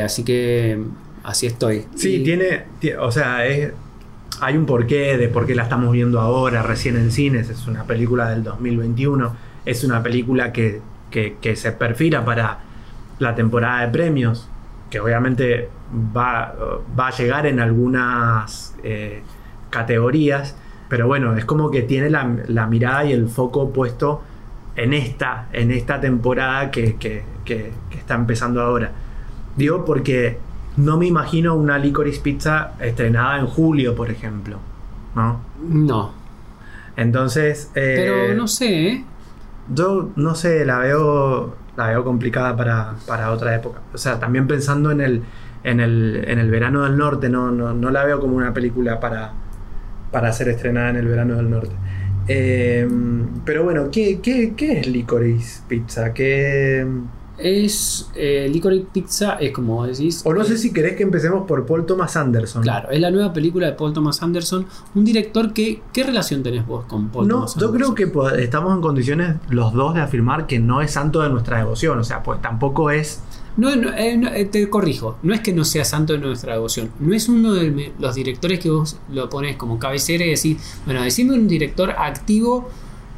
Así 0.04 0.24
que 0.24 0.78
así 1.24 1.48
estoy. 1.48 1.86
Sí, 1.96 2.16
Y- 2.18 2.24
tiene, 2.24 2.64
ti- 2.80 2.92
o 2.92 3.12
sea, 3.12 3.46
es- 3.48 3.72
hay 4.42 4.56
un 4.58 4.66
porqué 4.68 5.18
de 5.18 5.28
por 5.30 5.48
qué 5.48 5.56
la 5.56 5.64
estamos 5.64 5.92
viendo 5.92 6.20
ahora, 6.20 6.62
recién 6.62 6.96
en 6.98 7.12
cines. 7.12 7.50
Es 7.50 7.66
una 7.68 7.86
película 7.86 8.30
del 8.30 8.44
2021, 8.44 9.36
es 9.66 9.84
una 9.84 10.04
película 10.04 10.54
que, 10.54 10.82
que- 11.10 11.38
que 11.42 11.56
se 11.56 11.72
perfila 11.72 12.24
para 12.24 12.60
la 13.20 13.36
temporada 13.36 13.82
de 13.82 13.88
premios, 13.90 14.50
que 14.90 15.00
obviamente 15.00 15.70
va, 16.16 16.54
va 16.98 17.08
a 17.08 17.12
llegar 17.12 17.46
en 17.46 17.60
algunas 17.60 18.76
eh, 18.84 19.22
categorías, 19.70 20.56
pero 20.90 21.08
bueno, 21.08 21.36
es 21.36 21.46
como 21.46 21.70
que 21.72 21.82
tiene 21.82 22.10
la, 22.10 22.36
la 22.48 22.68
mirada 22.68 23.04
y 23.06 23.12
el 23.12 23.28
foco 23.28 23.72
puesto 23.74 24.22
en 24.76 24.94
esta, 24.94 25.48
en 25.52 25.72
esta 25.72 26.00
temporada 26.00 26.72
que, 26.72 26.96
que- 26.96 27.24
que- 27.44 27.72
que 27.90 27.98
está 27.98 28.16
empezando 28.16 28.62
ahora. 28.62 28.92
Digo 29.56 29.84
porque 29.86 30.38
no 30.78 30.98
me 30.98 31.08
imagino 31.08 31.56
una 31.56 31.78
Licorice 31.80 32.22
Pizza 32.22 32.74
estrenada 32.80 33.40
en 33.40 33.48
julio, 33.48 33.96
por 33.96 34.12
ejemplo. 34.12 34.58
¿no? 35.16 35.40
No. 35.68 36.12
Entonces, 36.96 37.72
eh, 37.76 37.94
Pero 37.96 38.36
no 38.36 38.48
sé, 38.48 38.88
¿eh? 38.88 39.06
yo 39.74 40.10
no 40.16 40.36
sé, 40.36 40.66
la 40.66 40.80
veo, 40.80 41.56
la 41.78 41.88
veo 41.88 42.04
complicada 42.04 42.56
para, 42.58 42.96
para 43.06 43.32
otra 43.32 43.56
época. 43.56 43.82
O 43.94 43.98
sea, 43.98 44.20
también 44.20 44.48
pensando 44.48 44.92
en 44.92 45.00
el, 45.00 45.24
en 45.64 45.80
el, 45.80 46.26
en 46.28 46.40
el 46.40 46.52
verano 46.52 46.84
del 46.84 46.98
norte, 46.98 47.30
no, 47.30 47.52
no, 47.52 47.74
no 47.74 47.92
la 47.92 48.04
veo 48.04 48.20
como 48.20 48.36
una 48.36 48.54
película 48.54 49.00
para, 49.00 49.32
para 50.12 50.34
ser 50.34 50.50
estrenada 50.50 50.90
en 50.90 50.96
el 50.98 51.08
verano 51.08 51.36
del 51.36 51.50
norte. 51.50 51.76
Eh, 52.28 52.88
pero 53.46 53.64
bueno, 53.64 53.90
¿qué, 53.92 54.20
qué, 54.22 54.54
qué 54.58 54.80
es 54.80 54.88
Licorice 54.88 55.62
Pizza? 55.68 56.14
¿Qué... 56.14 56.86
Es. 57.38 58.10
Eh, 58.16 58.50
Licorice 58.52 58.86
Pizza 58.92 59.34
es 59.40 59.52
como 59.52 59.86
decís. 59.86 60.22
O 60.26 60.34
no 60.34 60.44
sé 60.44 60.58
si 60.58 60.74
querés 60.74 60.96
que 60.96 61.04
empecemos 61.04 61.46
por 61.48 61.66
Paul 61.66 61.86
Thomas 61.86 62.16
Anderson. 62.18 62.64
Claro, 62.64 62.90
es 62.90 63.00
la 63.00 63.12
nueva 63.12 63.32
película 63.34 63.68
de 63.68 63.74
Paul 63.74 63.94
Thomas 63.94 64.22
Anderson, 64.24 64.66
un 64.96 65.06
director 65.06 65.54
que... 65.54 65.82
¿Qué 65.94 66.04
relación 66.04 66.42
tenés 66.44 66.66
vos 66.66 66.86
con 66.86 67.10
Paul 67.10 67.28
No, 67.28 67.36
Thomas 67.36 67.56
yo 67.56 67.68
Anderson? 67.68 67.76
creo 67.78 67.96
que 67.96 68.08
po- 68.08 68.30
estamos 68.30 68.74
en 68.76 68.82
condiciones 68.82 69.36
los 69.50 69.74
dos 69.74 69.94
de 69.94 70.02
afirmar 70.02 70.48
que 70.48 70.60
no 70.60 70.82
es 70.82 70.92
santo 70.92 71.22
de 71.22 71.30
nuestra 71.30 71.58
devoción. 71.60 72.00
O 72.00 72.04
sea, 72.04 72.24
pues 72.24 72.42
tampoco 72.42 72.90
es. 72.92 73.22
No, 73.56 73.76
no, 73.76 73.92
eh, 73.96 74.16
no, 74.18 74.30
eh, 74.30 74.46
te 74.46 74.70
corrijo, 74.70 75.18
no 75.24 75.34
es 75.34 75.40
que 75.42 75.52
no 75.52 75.66
sea 75.66 75.84
santo 75.84 76.14
de 76.14 76.20
nuestra 76.20 76.54
devoción, 76.54 76.92
no 77.00 77.16
es 77.16 77.28
uno 77.28 77.54
de 77.56 77.92
los 77.98 78.14
directores 78.14 78.60
que 78.60 78.70
vos 78.70 78.98
lo 79.12 79.30
pones 79.30 79.56
como 79.58 79.80
cabecera 79.80 80.24
y 80.24 80.30
decís, 80.30 80.58
bueno, 80.86 81.02
decime 81.02 81.34
un 81.34 81.48
director 81.48 81.90
activo 81.90 82.70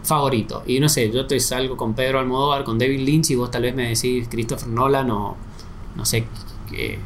favorito. 0.03 0.63
Y 0.65 0.79
no 0.79 0.89
sé, 0.89 1.11
yo 1.11 1.25
te 1.27 1.39
salgo 1.39 1.77
con 1.77 1.93
Pedro 1.93 2.19
Almodóvar, 2.19 2.63
con 2.63 2.77
David 2.79 2.99
Lynch 3.01 3.31
y 3.31 3.35
vos 3.35 3.51
tal 3.51 3.63
vez 3.63 3.75
me 3.75 3.89
decís 3.89 4.27
Christopher 4.29 4.67
Nolan 4.69 5.09
o 5.11 5.35
no 5.95 6.05
sé, 6.05 6.25
qué, 6.69 6.97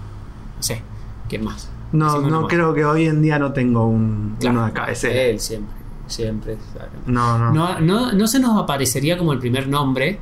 no 0.58 0.64
sé, 0.64 0.82
¿quién 1.30 1.44
más? 1.44 1.70
No, 1.92 2.14
Decime 2.14 2.30
no 2.32 2.42
más. 2.42 2.50
creo 2.50 2.74
que 2.74 2.86
hoy 2.86 3.06
en 3.06 3.22
día 3.22 3.38
no 3.40 3.54
tengo 3.54 3.86
un, 3.88 4.36
Claro, 4.40 4.58
uno 4.58 4.66
de 4.68 4.74
cabecera. 4.74 5.22
Él 5.24 5.40
siempre, 5.40 5.76
siempre. 6.08 6.58
No, 7.06 7.38
no. 7.38 7.52
No, 7.52 7.80
no, 7.80 8.12
no 8.14 8.28
se 8.28 8.40
nos 8.40 8.62
aparecería 8.62 9.18
como 9.18 9.32
el 9.34 9.40
primer 9.40 9.68
nombre 9.68 10.20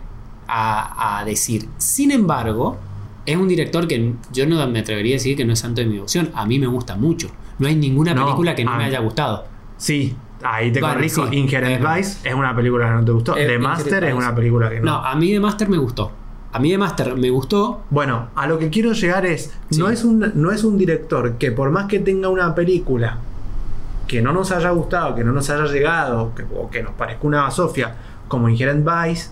a, 0.48 1.20
a 1.20 1.26
decir. 1.26 1.70
Sin 1.78 2.12
embargo, 2.12 2.78
es 3.26 3.38
un 3.38 3.48
director 3.48 3.88
que 3.88 4.14
yo 4.34 4.46
no 4.48 4.66
me 4.68 4.80
atrevería 4.80 5.16
a 5.16 5.18
decir 5.18 5.38
que 5.38 5.46
no 5.46 5.54
es 5.54 5.60
santo 5.60 5.82
de 5.82 5.88
mi 5.88 5.94
devoción. 5.96 6.30
A 6.34 6.46
mí 6.46 6.60
me 6.60 6.68
gusta 6.68 6.96
mucho. 6.96 7.30
No 7.60 7.68
hay 7.68 7.76
ninguna 7.76 8.14
No, 8.14 8.26
película 8.26 8.56
que 8.56 8.66
no 8.66 8.76
me 8.76 8.84
haya 8.86 9.00
gustado. 9.00 9.46
Sí, 9.78 10.16
ahí 10.44 10.72
te 10.72 10.80
Bueno, 10.80 10.96
corrijo. 10.96 11.28
sí. 11.28 11.36
Inherent 11.38 11.82
Vice 11.96 12.28
es 12.30 12.34
una 12.36 12.56
película 12.56 12.88
que 12.88 12.92
no 12.94 13.06
te 13.06 13.12
gustó. 13.12 13.38
Eh, 13.38 13.46
The 13.48 13.60
Master 13.60 14.04
es 14.06 14.14
una 14.14 14.34
película 14.36 14.70
que 14.70 14.80
no. 14.80 14.86
No, 14.86 15.06
a 15.06 15.16
mí 15.16 15.32
de 15.32 15.40
Master 15.40 15.70
me 15.70 15.78
gustó. 15.78 16.12
A 16.54 16.60
mí 16.60 16.72
de 16.72 16.78
Master 16.78 17.16
me 17.16 17.30
gustó. 17.30 17.82
Bueno, 17.90 18.28
a 18.36 18.46
lo 18.48 18.60
que 18.60 18.70
quiero 18.70 18.92
llegar 18.94 19.26
es, 19.26 19.54
no, 19.78 19.90
es 19.90 20.04
un, 20.04 20.32
no 20.36 20.52
es 20.52 20.64
un 20.64 20.78
director 20.78 21.38
que 21.38 21.52
por 21.52 21.72
más 21.72 21.86
que 21.86 22.00
tenga 22.00 22.28
una 22.30 22.54
película 22.56 23.20
que 24.08 24.22
no 24.22 24.34
nos 24.34 24.52
haya 24.52 24.70
gustado, 24.72 25.16
que 25.16 25.24
no 25.24 25.32
nos 25.32 25.50
haya 25.50 25.66
llegado, 25.72 26.36
que- 26.36 26.44
o 26.44 26.70
que 26.70 26.84
nos 26.84 26.92
parezca 26.94 27.26
una 27.26 27.44
basofia, 27.44 27.96
como 28.28 28.50
Inherent 28.50 28.86
Vice, 28.86 29.30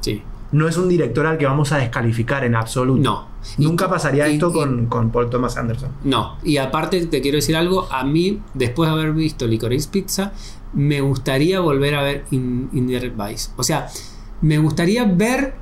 Sí. 0.00 0.22
no 0.50 0.66
es 0.66 0.76
un 0.76 0.88
director 0.88 1.24
al 1.26 1.38
que 1.38 1.46
vamos 1.46 1.70
a 1.70 1.78
descalificar 1.78 2.42
en 2.44 2.56
absoluto. 2.56 3.00
No. 3.02 3.29
Nunca 3.58 3.86
Y- 3.86 3.88
pasaría 3.88 4.28
y- 4.28 4.34
esto 4.34 4.50
y- 4.50 4.52
con, 4.52 4.86
con 4.86 5.10
Paul 5.10 5.30
Thomas 5.30 5.56
Anderson. 5.56 5.90
No, 6.04 6.36
y 6.44 6.56
aparte 6.58 7.04
te 7.06 7.20
quiero 7.20 7.36
decir 7.36 7.56
algo, 7.56 7.86
a 7.90 8.04
mí, 8.04 8.40
después 8.54 8.88
de 8.90 8.94
haber 8.94 9.12
visto 9.12 9.46
Licorice 9.46 9.88
Pizza, 9.90 10.32
me 10.72 11.00
gustaría 11.00 11.60
volver 11.60 11.94
a 11.96 12.02
ver 12.02 12.24
In, 12.30 12.68
Inherent 12.72 13.16
Vice. 13.16 13.50
O 13.56 13.62
sea, 13.62 13.88
me 14.42 14.58
gustaría 14.58 15.04
ver, 15.04 15.54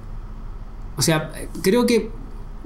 o 0.96 1.02
sea, 1.02 1.32
creo 1.62 1.86
que, 1.86 2.10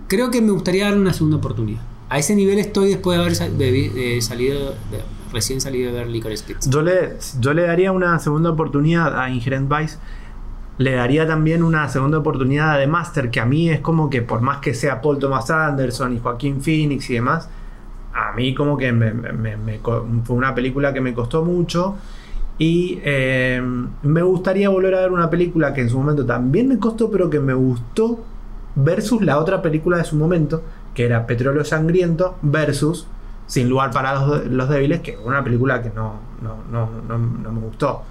creo 0.09 0.31
que 0.31 0.41
me 0.43 0.51
gustaría 0.53 0.85
darle 0.85 1.01
una 1.01 1.13
segunda 1.13 1.37
oportunidad. 1.39 1.83
A 2.09 2.19
ese 2.19 2.35
nivel 2.35 2.59
estoy 2.59 2.89
después 2.91 3.17
de 3.17 3.23
haber 3.25 3.35
sal- 3.37 3.57
de 3.57 3.71
vi- 3.71 3.89
de 3.89 4.21
salido, 4.21 4.71
de- 4.71 5.03
recién 5.33 5.61
salido 5.63 5.93
de 5.93 5.99
ver 5.99 6.09
Licorice 6.09 6.45
Pizza. 6.45 6.69
Yo 6.69 6.83
le, 6.83 7.17
yo 7.41 7.55
le 7.55 7.63
daría 7.63 7.91
una 7.93 8.19
segunda 8.19 8.51
oportunidad 8.51 9.19
a 9.19 9.31
Inherent 9.31 9.71
Vice. 9.75 9.97
Le 10.83 10.95
daría 10.95 11.29
también 11.29 11.63
una 11.63 11.89
segunda 11.89 12.19
oportunidad 12.19 12.77
The 12.77 12.89
Master, 12.89 13.31
que 13.31 13.39
a 13.39 13.45
mí 13.47 13.71
es 13.71 13.79
como 13.79 14.11
que 14.11 14.21
por 14.21 14.41
más 14.41 14.59
que 14.59 14.75
sea 14.75 15.01
Paul 15.01 15.21
Thomas 15.21 15.49
Anderson 15.49 16.17
y 16.17 16.19
Joaquín 16.19 16.61
Phoenix 16.61 17.09
y 17.09 17.15
demás, 17.15 17.49
a 18.13 18.33
mí 18.33 18.53
como 18.53 18.77
que 18.77 18.91
me, 18.91 19.13
fue 20.25 20.35
una 20.35 20.53
película 20.57 20.93
que 20.93 21.01
me 21.01 21.15
costó 21.15 21.45
mucho. 21.45 21.95
Y 22.59 22.99
eh, 23.05 23.63
me 24.03 24.23
gustaría 24.23 24.71
volver 24.71 24.97
a 24.97 25.01
ver 25.03 25.13
una 25.13 25.31
película 25.31 25.73
que 25.73 25.83
en 25.83 25.89
su 25.89 25.99
momento 25.99 26.27
también 26.27 26.67
me 26.67 26.81
costó, 26.81 27.13
pero 27.13 27.31
que 27.31 27.39
me 27.39 27.55
gustó, 27.55 28.19
versus 28.75 29.23
la 29.23 29.39
otra 29.39 29.63
película 29.63 29.99
de 29.99 30.05
su 30.05 30.17
momento, 30.17 30.65
que 30.95 31.05
era 31.05 31.29
Petróleo 31.29 31.65
Sangriento, 31.65 32.39
versus 32.43 33.07
Sin 33.47 33.69
lugar 33.69 33.93
para 33.93 34.15
los, 34.15 34.47
los 34.47 34.69
débiles, 34.69 35.01
que 35.01 35.13
fue 35.13 35.27
una 35.27 35.45
película 35.45 35.81
que 35.81 35.91
no, 35.91 36.15
no, 36.43 36.57
no, 36.73 36.89
no 37.09 37.53
me 37.53 37.61
gustó. 37.61 38.03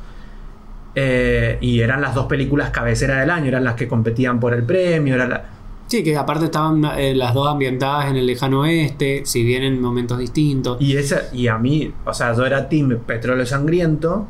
Eh, 0.96 1.58
y 1.62 1.80
eran 1.80 2.02
las 2.02 2.14
dos 2.16 2.26
películas 2.26 2.70
cabecera 2.72 3.20
del 3.22 3.30
año, 3.30 3.48
eran 3.48 3.64
las 3.64 3.76
que 3.76 3.88
competían 3.88 4.40
por 4.40 4.54
el 4.54 4.64
premio. 4.64 5.16
Era 5.16 5.28
la- 5.28 5.46
Sí, 5.88 6.04
que 6.04 6.16
aparte 6.16 6.46
estaban 6.46 6.84
eh, 6.98 7.14
las 7.16 7.34
dos 7.34 7.50
ambientadas 7.50 8.10
en 8.10 8.16
el 8.16 8.26
lejano 8.26 8.62
oeste, 8.62 9.24
si 9.26 9.44
bien 9.44 9.64
en 9.64 9.82
momentos 9.82 10.18
distintos. 10.18 10.78
y, 10.82 10.96
esa, 10.96 11.24
y 11.34 11.48
a 11.48 11.58
mí, 11.58 11.92
o 12.06 12.14
sea, 12.14 12.34
yo 12.34 12.46
era 12.46 12.70
Team 12.70 12.98
Petróleo 13.06 13.46
Sangriento, 13.46 14.26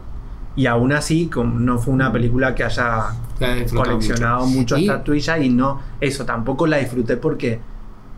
y 0.56 0.66
aún 0.66 0.92
así 0.92 1.30
no 1.36 1.78
fue 1.80 1.94
una 1.94 2.12
película 2.12 2.54
que 2.56 2.64
haya 2.64 3.06
coleccionado 3.74 4.46
mucho, 4.48 4.78
Y- 4.78 4.86
estatuilla 4.90 5.38
y 5.40 5.50
no, 5.50 5.80
eso 6.00 6.26
tampoco 6.26 6.68
la 6.68 6.78
disfruté 6.78 7.18
porque 7.18 7.60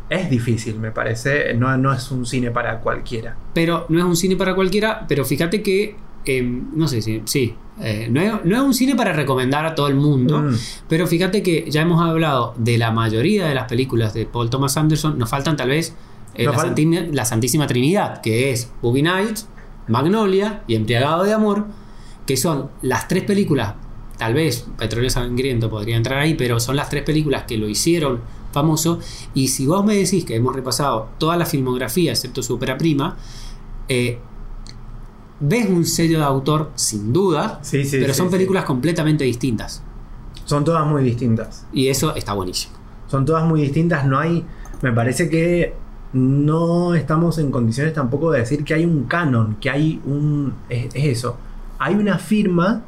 es 0.10 0.30
difícil, 0.30 0.80
me 0.80 0.92
parece. 0.92 1.54
No, 1.54 1.76
no 1.78 1.94
es 1.94 2.12
un 2.12 2.26
cine 2.26 2.50
para 2.52 2.80
cualquiera. 2.80 3.36
Pero 3.54 3.86
no 3.90 4.00
es 4.00 4.06
un 4.06 4.16
cine 4.16 4.36
para 4.36 4.56
cualquiera, 4.56 5.06
pero 5.08 5.26
fíjate 5.26 5.62
que, 5.62 5.96
eh, 6.26 6.42
no 6.74 6.88
sé 6.88 7.02
si, 7.02 7.22
sí, 7.26 7.54
eh, 7.82 8.08
no, 8.10 8.22
es, 8.22 8.32
no 8.46 8.56
es 8.56 8.62
un 8.62 8.74
cine 8.74 8.96
para 8.96 9.14
recomendar 9.14 9.66
a 9.66 9.74
todo 9.76 9.88
el 9.88 9.96
mundo, 9.96 10.40
Mm. 10.42 10.56
pero 10.88 11.08
fíjate 11.08 11.42
que 11.44 11.66
ya 11.70 11.82
hemos 11.82 12.02
hablado 12.02 12.54
de 12.58 12.78
la 12.78 12.92
mayoría 12.92 13.48
de 13.48 13.56
las 13.56 13.68
películas 13.68 14.14
de 14.14 14.26
Paul 14.26 14.50
Thomas 14.50 14.78
Anderson, 14.78 15.18
nos 15.18 15.30
faltan 15.30 15.58
tal 15.58 15.70
vez 15.70 15.96
eh, 16.36 16.46
Nos 16.46 16.56
la, 16.56 16.62
fal- 16.62 16.66
Santina- 16.68 17.08
la 17.12 17.26
Santísima 17.26 17.68
Trinidad, 17.68 18.22
que 18.22 18.52
es 18.52 18.72
Boogie 18.82 19.04
Nights, 19.04 19.48
Magnolia 19.88 20.64
y 20.68 20.76
Embriagado 20.76 21.24
de 21.24 21.34
Amor, 21.34 21.66
que 22.26 22.38
son 22.38 22.70
las 22.82 23.08
tres 23.08 23.24
películas, 23.24 23.76
tal 24.18 24.34
vez 24.34 24.66
Petróleo 24.78 25.10
Sangriento 25.10 25.70
podría 25.70 25.98
entrar 25.98 26.20
ahí, 26.20 26.34
pero 26.36 26.60
son 26.60 26.76
las 26.76 26.90
tres 26.90 27.04
películas 27.04 27.44
que 27.44 27.58
lo 27.58 27.68
hicieron 27.68 28.22
famoso. 28.52 29.00
Y 29.34 29.50
si 29.50 29.66
vos 29.68 29.84
me 29.84 29.96
decís 29.96 30.24
que 30.26 30.36
hemos 30.36 30.56
repasado 30.56 31.10
toda 31.18 31.36
la 31.38 31.46
filmografía, 31.46 32.12
excepto 32.12 32.42
su 32.42 32.54
ópera 32.56 32.78
prima, 32.78 33.18
eh, 33.90 34.18
ves 35.40 35.70
un 35.70 35.86
sello 35.86 36.20
de 36.20 36.26
autor 36.26 36.72
sin 36.76 37.12
duda, 37.14 37.60
Sí, 37.62 37.84
sí, 37.86 37.98
pero 38.00 38.14
son 38.14 38.28
sí. 38.28 38.34
películas 38.34 38.64
completamente 38.66 39.24
distintas. 39.24 39.84
Son 40.46 40.64
todas 40.64 40.86
muy 40.86 41.04
distintas. 41.04 41.66
Y 41.74 41.88
eso 41.88 42.16
está 42.16 42.34
buenísimo. 42.34 42.74
Son 43.08 43.26
todas 43.26 43.46
muy 43.46 43.62
distintas. 43.62 44.06
No 44.06 44.20
hay. 44.20 44.46
Me 44.82 44.92
parece 44.92 45.30
que 45.30 45.74
no 46.14 46.94
estamos 46.96 47.38
en 47.38 47.50
condiciones 47.52 47.94
tampoco 47.94 48.32
de 48.32 48.40
decir 48.40 48.64
que 48.64 48.74
hay 48.74 48.86
un 48.86 49.06
canon, 49.06 49.56
que 49.60 49.70
hay 49.70 50.02
un. 50.06 50.54
Es, 50.70 50.88
es 50.94 51.06
eso. 51.18 51.38
Hay 51.80 51.96
una 51.96 52.18
firma, 52.20 52.82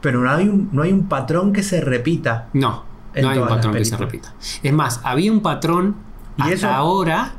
pero 0.00 0.20
no 0.22 0.30
hay 0.30 0.48
un, 0.48 0.68
no 0.72 0.82
hay 0.82 0.92
un 0.92 1.06
patrón 1.08 1.52
que 1.52 1.62
se 1.62 1.80
repita. 1.80 2.48
No, 2.54 2.84
no 3.20 3.28
hay 3.28 3.38
un 3.38 3.48
patrón 3.48 3.74
que 3.74 3.84
se 3.84 3.96
repita. 3.96 4.34
Es 4.62 4.72
más, 4.72 5.00
había 5.04 5.30
un 5.32 5.40
patrón 5.40 5.96
Y 6.38 6.42
hasta 6.42 6.54
eso- 6.54 6.68
ahora, 6.68 7.32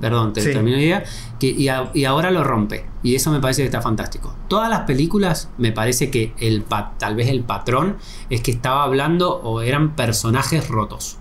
perdón, 0.00 0.32
te 0.32 0.40
Sí. 0.42 0.52
termino 0.52 0.76
la 0.76 0.82
idea, 0.82 1.04
que, 1.40 1.48
y, 1.48 1.68
a- 1.68 1.90
y 1.94 2.04
ahora 2.04 2.30
lo 2.30 2.44
rompe. 2.44 2.84
Y 3.02 3.14
eso 3.14 3.30
me 3.30 3.40
parece 3.40 3.62
que 3.62 3.66
está 3.66 3.82
fantástico. 3.82 4.34
Todas 4.48 4.68
las 4.70 4.80
películas, 4.80 5.50
me 5.58 5.72
parece 5.72 6.10
que 6.10 6.32
el 6.38 6.64
tal 6.98 7.14
vez 7.16 7.28
el 7.28 7.42
patrón 7.42 7.96
es 8.30 8.40
que 8.42 8.50
estaba 8.50 8.82
hablando 8.84 9.30
o 9.36 9.60
eran 9.62 9.94
personajes 9.96 10.68
rotos. 10.68 11.18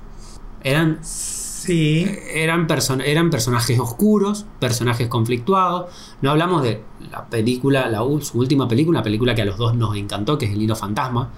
Eran 0.63 0.99
Sí. 1.01 2.07
eran, 2.33 2.67
person- 2.67 3.01
eran 3.05 3.29
personajes 3.29 3.77
oscuros, 3.79 4.45
personajes 4.59 5.07
conflictuados. 5.09 5.91
No 6.21 6.31
hablamos 6.31 6.63
de 6.63 6.81
la 7.11 7.25
película, 7.25 7.89
la, 7.89 7.99
su 8.21 8.39
última 8.39 8.67
película, 8.67 8.99
una 8.99 9.03
película 9.03 9.35
que 9.35 9.41
a 9.41 9.45
los 9.45 9.57
dos 9.57 9.75
nos 9.75 9.95
encantó, 9.97 10.37
que 10.37 10.45
es 10.45 10.53
El 10.53 10.61
Hilo 10.61 10.75
Fantasma. 10.75 11.29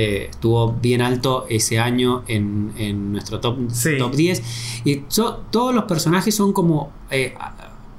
Eh, 0.00 0.28
estuvo 0.30 0.72
bien 0.80 1.02
alto 1.02 1.44
ese 1.48 1.80
año 1.80 2.22
en, 2.28 2.72
en 2.78 3.10
nuestro 3.10 3.40
top, 3.40 3.56
Sí. 3.72 3.98
top 3.98 4.14
10. 4.14 4.42
Y 4.84 5.02
so- 5.08 5.38
todos 5.50 5.74
los 5.74 5.84
personajes 5.84 6.32
son 6.36 6.52
como 6.52 6.92
eh, 7.10 7.34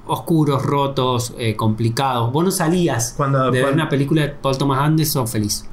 oscuros, 0.06 0.62
rotos, 0.62 1.34
eh, 1.38 1.56
complicados. 1.56 2.32
Vos 2.32 2.42
no 2.42 2.50
salías 2.50 3.12
Cuando- 3.18 3.44
de 3.44 3.50
ver 3.50 3.62
cuando- 3.64 3.82
una 3.82 3.88
película 3.90 4.22
de 4.22 4.28
Paul 4.30 4.56
Thomas 4.56 4.80
Anderson 4.80 5.28
feliz. 5.28 5.66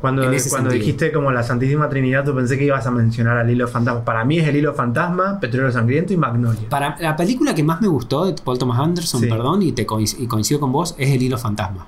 Cuando, 0.00 0.22
cuando 0.22 0.38
sentido. 0.38 0.70
dijiste 0.72 1.12
como 1.12 1.32
la 1.32 1.42
Santísima 1.42 1.88
Trinidad, 1.90 2.24
tú 2.24 2.34
pensé 2.34 2.56
que 2.56 2.64
ibas 2.64 2.86
a 2.86 2.90
mencionar 2.90 3.36
al 3.36 3.50
hilo 3.50 3.68
fantasma. 3.68 4.04
Para 4.04 4.24
mí 4.24 4.38
es 4.38 4.48
el 4.48 4.56
hilo 4.56 4.72
fantasma, 4.72 5.38
Petróleo 5.38 5.70
Sangriento 5.70 6.14
y 6.14 6.16
Magnolia. 6.16 6.68
Para 6.70 6.96
la 7.00 7.14
película 7.14 7.54
que 7.54 7.62
más 7.64 7.80
me 7.82 7.88
gustó 7.88 8.24
de 8.24 8.32
Paul 8.42 8.56
Thomas 8.58 8.78
Anderson, 8.78 9.20
Sí. 9.20 9.26
perdón, 9.26 9.60
y, 9.62 9.72
te 9.72 9.82
y 9.82 10.26
coincido 10.28 10.60
con 10.60 10.72
vos, 10.72 10.94
es 10.98 11.10
El 11.10 11.20
Hilo 11.22 11.36
Fantasma. 11.36 11.86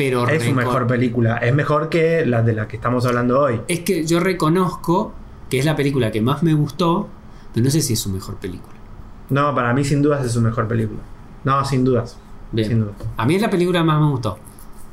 Pero 0.00 0.26
Es 0.26 0.44
su 0.44 0.54
mejor 0.54 0.86
película. 0.86 1.36
Es 1.36 1.54
mejor 1.54 1.90
que 1.90 2.24
la 2.24 2.40
de 2.40 2.54
la 2.54 2.66
que 2.66 2.76
estamos 2.76 3.04
hablando 3.04 3.38
hoy. 3.38 3.60
Es 3.68 3.80
que 3.80 4.06
yo 4.06 4.18
reconozco 4.18 5.12
que 5.50 5.58
es 5.58 5.66
la 5.66 5.76
película 5.76 6.10
que 6.10 6.22
más 6.22 6.42
me 6.42 6.54
gustó, 6.54 7.06
pero 7.52 7.64
no 7.64 7.70
sé 7.70 7.82
si 7.82 7.92
es 7.92 8.00
su 8.00 8.08
mejor 8.08 8.36
película. 8.36 8.76
No, 9.28 9.54
para 9.54 9.74
mí 9.74 9.84
sin 9.84 10.00
dudas 10.00 10.24
es 10.24 10.32
su 10.32 10.40
mejor 10.40 10.66
película. 10.68 11.00
No, 11.44 11.62
sin 11.66 11.84
dudas. 11.84 12.16
Bien. 12.50 12.68
Sin 12.68 12.80
dudas. 12.80 12.94
A 13.14 13.26
mí 13.26 13.34
es 13.34 13.42
la 13.42 13.50
película 13.50 13.80
que 13.80 13.84
más 13.84 14.00
me 14.00 14.08
gustó. 14.08 14.38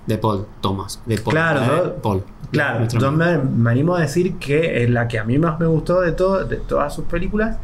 De 0.06 0.18
Paul 0.18 0.46
Thomas. 0.60 1.02
De 1.06 1.18
Paul. 1.18 1.34
Claro, 1.34 1.62
¿eh? 1.62 1.94
Paul. 2.04 2.24
Claro, 2.52 2.86
yo 2.90 3.10
me, 3.10 3.38
me 3.38 3.72
animo 3.72 3.96
a 3.96 4.02
decir 4.02 4.36
que 4.36 4.84
es 4.84 4.90
la 4.90 5.08
que 5.08 5.20
a 5.20 5.24
mí 5.24 5.38
más 5.38 5.58
me 5.58 5.68
gustó 5.68 6.02
de, 6.02 6.12
todo, 6.12 6.44
de 6.44 6.58
todas 6.58 6.94
sus 6.94 7.06
películas. 7.06 7.58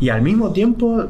Y 0.00 0.08
al 0.08 0.22
mismo 0.22 0.50
tiempo, 0.50 1.08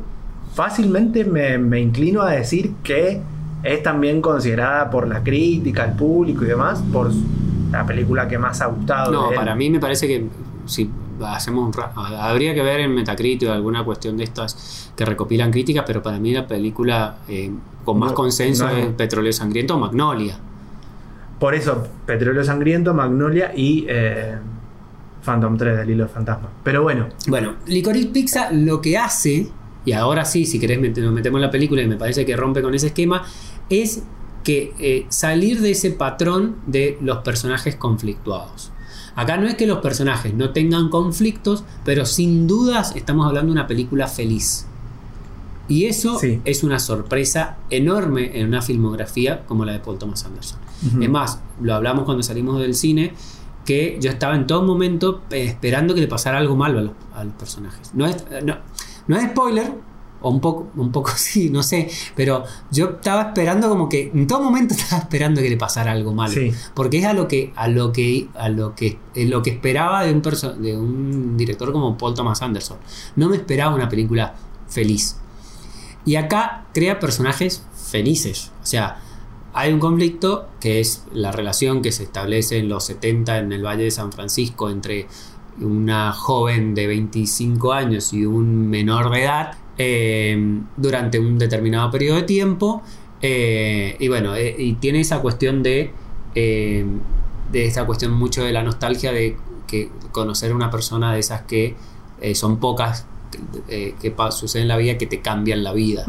fácilmente 0.53 1.25
me, 1.25 1.59
me 1.59 1.81
inclino 1.81 2.23
a 2.23 2.33
decir 2.33 2.75
que 2.83 3.23
es 3.64 3.83
también 3.83 4.20
considerada 4.20 4.90
por 4.90 5.09
la 5.09 5.22
crítica, 5.22 5.85
el 5.85 5.92
público 5.92 6.44
y 6.44 6.48
demás, 6.48 6.83
por 6.92 7.11
la 7.72 7.85
película 7.87 8.29
que 8.29 8.38
más 8.38 8.61
ha 8.61 8.66
gustado. 8.66 9.11
No, 9.11 9.22
de 9.24 9.29
él. 9.31 9.35
para 9.35 9.55
mí 9.57 9.70
me 9.70 9.81
parece 9.81 10.07
que 10.07 10.29
si 10.66 10.90
hacemos 11.27 11.74
un 11.74 11.83
habría 12.18 12.55
que 12.55 12.62
ver 12.62 12.81
en 12.81 12.94
Metacritic 12.94 13.48
alguna 13.48 13.85
cuestión 13.85 14.16
de 14.16 14.24
estas 14.24 14.92
que 14.96 15.05
recopilan 15.05 15.50
críticas, 15.50 15.85
pero 15.87 16.03
para 16.03 16.18
mí 16.18 16.33
la 16.33 16.46
película 16.46 17.16
eh, 17.29 17.50
con 17.85 17.98
más 17.98 18.11
No, 18.11 18.14
consenso 18.16 18.66
no. 18.66 18.77
es 18.77 18.87
Petróleo 18.88 19.33
Sangriento 19.33 19.77
o 19.77 19.79
Magnolia. 19.79 20.38
Por 21.38 21.55
eso, 21.55 21.87
Petróleo 22.07 22.44
Sangriento, 22.44 22.94
Magnolia 22.94 23.53
y 23.55 23.87
eh, 23.88 24.35
Phantom 25.24 25.57
3 25.57 25.79
del 25.79 25.90
hilo 25.90 26.09
fantasma. 26.09 26.48
Pero 26.62 26.83
bueno, 26.83 27.09
Bueno, 27.27 27.55
Licorice 27.66 28.09
Pizza 28.09 28.50
lo 28.53 28.81
que 28.81 28.96
hace, 28.98 29.48
y 29.85 29.92
ahora 29.92 30.24
sí, 30.24 30.46
si 30.46 30.59
querés 30.59 30.81
nos 30.81 31.12
metemos 31.12 31.38
en 31.38 31.42
la 31.42 31.50
película 31.50 31.83
y 31.83 31.87
me 31.87 31.96
parece 31.96 32.24
que 32.24 32.37
rompe 32.37 32.62
con 32.62 32.74
ese 32.74 32.88
esquema, 32.88 33.22
es 33.70 34.03
que 34.42 34.74
eh, 34.79 35.07
salir 35.09 35.61
de 35.61 35.70
ese 35.70 35.90
patrón 35.90 36.57
de 36.66 36.98
los 37.00 37.18
personajes 37.18 37.77
conflictuados. 37.77 38.70
Acá 39.16 39.37
no 39.37 39.46
es 39.46 39.55
que 39.55 39.66
los 39.66 39.79
personajes 39.79 40.35
no 40.35 40.50
tengan 40.50 40.88
conflictos, 40.90 41.64
pero 41.85 42.05
sin 42.05 42.46
dudas 42.46 42.94
estamos 42.96 43.27
hablando 43.27 43.53
de 43.53 43.59
una 43.61 43.66
película 43.66 44.09
feliz. 44.09 44.66
Y 45.68 45.87
eso 45.87 46.18
Sí. 46.18 46.40
es 46.44 46.62
una 46.62 46.79
sorpresa 46.79 47.57
enorme 47.70 48.38
en 48.38 48.48
una 48.48 48.61
filmografía 48.61 49.46
como 49.46 49.64
la 49.64 49.72
de 49.72 49.79
Paul 49.79 49.98
Thomas 49.98 50.24
Anderson. 50.27 50.59
Ujú. 50.87 51.03
Es 51.03 51.09
más, 51.09 51.40
lo 51.62 51.74
hablamos 51.74 52.05
cuando 52.05 52.22
salimos 52.22 52.61
del 52.61 52.74
cine, 52.74 53.14
que 53.64 53.96
yo 53.98 54.11
estaba 54.11 54.35
en 54.37 54.46
todo 54.46 54.62
momento 54.62 55.22
eh, 55.31 55.44
esperando 55.44 55.94
que 55.94 56.03
le 56.03 56.09
pasara 56.09 56.37
algo 56.37 56.55
malo 56.55 56.81
a 56.81 56.83
los, 56.83 56.92
a 57.14 57.24
los 57.24 57.33
personajes. 57.35 57.92
No 57.94 58.05
es, 58.05 58.16
eh, 58.31 58.40
no, 58.44 58.59
no 59.09 59.16
es 59.16 59.24
spoiler, 59.31 59.72
o 60.25 60.31
un 60.31 60.41
poco, 60.41 60.69
un 60.77 60.91
poco 60.91 61.13
sí, 61.17 61.51
no 61.51 61.63
sé, 61.63 61.89
pero 62.17 62.45
yo 62.71 62.91
estaba 62.91 63.23
esperando 63.23 63.69
como 63.69 63.89
que, 63.89 64.11
en 64.13 64.27
todo 64.27 64.41
momento 64.41 64.75
estaba 64.79 65.03
esperando 65.03 65.41
que 65.41 65.51
le 65.51 65.57
pasara 65.57 65.93
algo 65.93 66.13
malo. 66.13 66.33
Sí. 66.33 66.51
Porque 66.75 66.99
es 66.99 67.05
a 67.05 67.13
lo 67.13 67.29
que, 67.29 67.53
a 67.55 67.69
lo 67.69 67.93
que, 67.93 68.29
a 68.35 68.49
lo 68.49 68.75
que, 68.75 68.99
eh, 69.15 69.27
lo 69.27 69.43
que 69.43 69.51
esperaba 69.51 70.05
de 70.05 70.13
un, 70.13 70.23
de 70.63 70.77
un 70.77 71.37
director 71.37 71.73
como 71.73 71.97
Paul 71.99 72.15
Thomas 72.15 72.41
Anderson. 72.43 72.79
No 73.17 73.29
me 73.29 73.37
esperaba 73.37 73.75
una 73.75 73.89
película 73.89 74.35
feliz. 74.67 75.17
Y 76.07 76.17
acá 76.17 76.65
crea 76.73 76.99
personajes 76.99 77.63
felices. 77.75 78.51
O 78.63 78.67
sea, 78.67 78.99
hay 79.53 79.73
un 79.73 79.79
conflicto 79.79 80.49
que 80.59 80.81
es 80.81 81.05
la 81.13 81.33
relación 81.33 81.83
que 81.83 81.93
se 81.93 82.05
establece 82.05 82.59
en 82.59 82.69
los 82.69 82.85
70 82.85 83.39
en 83.39 83.53
el 83.53 83.65
Valle 83.65 83.85
de 83.85 83.91
San 83.91 84.11
Francisco 84.11 84.71
entre 84.71 85.07
una 85.61 86.13
joven 86.13 86.75
de 86.75 86.87
25 86.87 87.73
años 87.73 88.13
y 88.13 88.27
un 88.27 88.69
menor 88.69 89.11
de 89.11 89.23
edad 89.23 89.59
eh, 89.79 90.61
durante 90.77 91.19
un 91.19 91.39
determinado 91.39 91.91
periodo 91.91 92.17
de 92.17 92.23
tiempo. 92.25 92.83
Eh, 93.23 93.97
y 93.99 94.09
bueno, 94.09 94.35
eh, 94.37 94.55
y 94.59 94.75
tiene 94.75 95.01
esa 95.01 95.21
cuestión 95.21 95.63
de, 95.63 95.91
de 96.35 97.67
esa 97.67 97.85
cuestión 97.87 98.13
mucho 98.13 98.43
de 98.45 98.53
la 98.53 98.63
nostalgia 98.63 99.13
de 99.13 99.37
que 99.67 99.91
conocer 100.13 100.53
a 100.53 100.55
una 100.55 100.71
persona 100.71 101.13
de 101.13 101.21
esas 101.21 101.43
que 101.43 101.75
son 102.35 102.59
pocas 102.59 103.07
que 103.67 104.11
pa- 104.11 104.31
suceden 104.31 104.63
en 104.65 104.69
la 104.69 104.77
vida 104.77 104.97
que 104.99 105.07
te 105.07 105.21
cambian 105.21 105.63
la 105.65 105.73
vida 105.73 106.05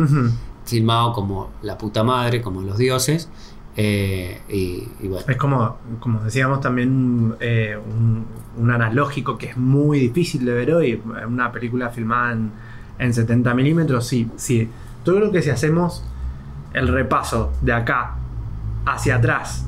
filmado 0.65 1.13
como 1.13 1.51
la 1.62 1.78
puta 1.78 2.04
madre, 2.04 2.41
como 2.41 2.62
los 2.62 2.78
dioses. 2.78 3.30
eh, 3.78 4.41
y, 4.49 4.84
y 5.01 5.08
bueno, 5.08 5.25
Es 5.28 5.38
como, 5.38 5.78
como 5.99 6.21
decíamos 6.21 6.60
también 6.62 7.36
eh, 7.39 7.78
un, 7.78 8.25
un 8.58 8.71
analógico 8.71 9.38
que 9.38 9.47
es 9.51 9.58
muy 9.58 9.99
difícil 9.99 10.43
de 10.45 10.54
ver 10.54 10.73
hoy. 10.73 11.01
Una 11.28 11.51
película 11.51 11.89
filmada 11.89 12.32
en, 12.34 12.51
en 12.99 13.13
70 13.13 13.53
milímetros, 13.53 14.08
sí, 14.08 14.29
sí. 14.36 14.69
Yo 15.05 15.15
creo 15.15 15.31
que 15.31 15.41
si 15.41 15.49
hacemos 15.49 16.03
el 16.73 16.88
repaso 16.88 17.51
de 17.62 17.73
acá 17.73 18.15
hacia 18.86 19.15
atrás 19.17 19.65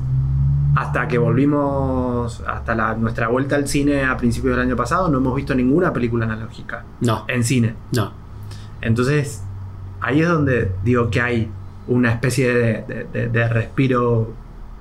hasta 0.76 1.08
que 1.08 1.18
volvimos, 1.18 2.42
hasta 2.46 2.74
la, 2.74 2.94
nuestra 2.94 3.28
vuelta 3.28 3.56
al 3.56 3.66
cine 3.66 4.04
a 4.04 4.16
principios 4.16 4.56
del 4.56 4.66
año 4.66 4.76
pasado, 4.76 5.08
no 5.08 5.18
hemos 5.18 5.34
visto 5.34 5.54
ninguna 5.54 5.92
película 5.92 6.24
analógica 6.26 6.84
no, 7.00 7.24
en 7.28 7.42
cine. 7.44 7.74
no. 7.92 8.12
Entonces, 8.80 9.42
ahí 10.00 10.20
es 10.22 10.28
donde 10.28 10.70
digo 10.84 11.10
que 11.10 11.20
hay 11.20 11.50
una 11.88 12.12
especie 12.12 12.54
de, 12.54 12.84
de- 12.86 13.08
de- 13.12 13.28
de 13.28 13.48
respiro 13.48 14.32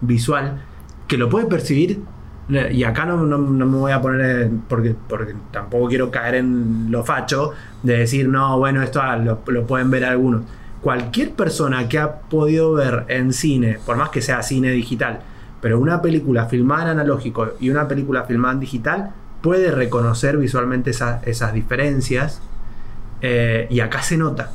visual 0.01 0.62
que 1.07 1.17
lo 1.17 1.29
puede 1.29 1.47
percibir. 1.47 2.03
Y 2.49 2.83
acá 2.86 3.05
no, 3.05 3.17
no- 3.25 3.38
no 3.38 3.65
me 3.65 3.77
voy 3.77 3.91
a 3.91 4.01
poner, 4.01 4.49
porque, 4.69 4.95
porque 5.10 5.36
tampoco 5.51 5.88
quiero 5.89 6.10
caer 6.12 6.36
en 6.36 6.89
lo 6.89 7.03
facho, 7.03 7.51
de 7.83 7.97
decir, 7.99 8.29
no, 8.29 8.57
bueno, 8.57 8.81
esto 8.81 9.01
ah, 9.01 9.17
lo, 9.17 9.41
lo 9.47 9.67
pueden 9.67 9.91
ver 9.91 10.05
algunos. 10.05 10.43
Cualquier 10.81 11.33
persona 11.33 11.89
que 11.89 11.99
ha 11.99 12.19
podido 12.21 12.73
ver 12.73 13.03
en 13.10 13.33
cine, 13.33 13.79
por 13.86 13.97
más 13.97 14.10
que 14.10 14.21
sea 14.21 14.41
cine 14.43 14.71
digital, 14.71 15.19
pero 15.62 15.79
una 15.79 16.01
película 16.01 16.45
filmada 16.45 16.83
en 16.83 16.99
analógico 16.99 17.53
y 17.60 17.69
una 17.69 17.88
película 17.88 18.23
filmada 18.23 18.53
en 18.53 18.60
digital, 18.62 19.12
puede 19.41 19.71
reconocer 19.71 20.38
visualmente 20.38 20.91
esa- 20.91 21.19
esas 21.25 21.53
diferencias. 21.53 22.41
Eh, 23.21 23.67
y 23.69 23.79
acá 23.79 24.01
se 24.01 24.17
nota. 24.17 24.51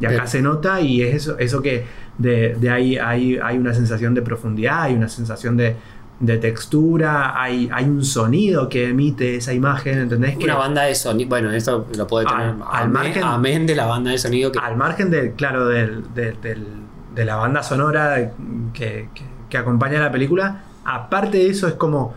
Y 0.00 0.06
acá 0.06 0.26
se 0.26 0.42
nota 0.42 0.80
y 0.80 1.02
es 1.02 1.14
eso, 1.16 1.38
eso 1.38 1.60
que 1.60 1.84
de, 2.18 2.54
de 2.58 2.70
ahí 2.70 2.96
hay, 2.96 3.36
hay 3.38 3.58
una 3.58 3.74
sensación 3.74 4.14
de 4.14 4.22
profundidad, 4.22 4.82
hay 4.82 4.94
una 4.94 5.08
sensación 5.08 5.56
de, 5.56 5.76
de 6.20 6.36
textura, 6.38 7.40
hay, 7.40 7.68
hay 7.72 7.84
un 7.84 8.04
sonido 8.04 8.68
que 8.68 8.88
emite 8.88 9.36
esa 9.36 9.52
imagen, 9.52 9.98
¿entendés? 9.98 10.36
Que 10.36 10.44
Una 10.44 10.56
banda 10.56 10.82
de 10.82 10.94
sonido, 10.96 11.28
bueno, 11.28 11.52
eso 11.52 11.86
lo 11.96 12.06
puede 12.08 12.26
tener 12.26 12.46
Al- 12.48 12.62
al 12.62 12.82
amén, 12.84 12.92
margen- 12.92 13.22
amén 13.24 13.66
de 13.66 13.76
la 13.76 13.86
banda 13.86 14.10
de 14.10 14.18
sonido 14.18 14.50
que 14.50 14.58
al 14.58 14.76
margen 14.76 15.10
del, 15.10 15.32
claro, 15.34 15.66
del, 15.68 16.02
del- 16.14 16.40
del- 16.40 16.66
de 17.14 17.24
la 17.24 17.36
banda 17.36 17.62
sonora 17.62 18.32
que, 18.72 19.08
que- 19.14 19.22
que 19.48 19.58
acompaña 19.58 20.00
la 20.00 20.10
película, 20.10 20.62
aparte 20.84 21.38
de 21.38 21.50
eso 21.50 21.68
es 21.68 21.74
como 21.74 22.14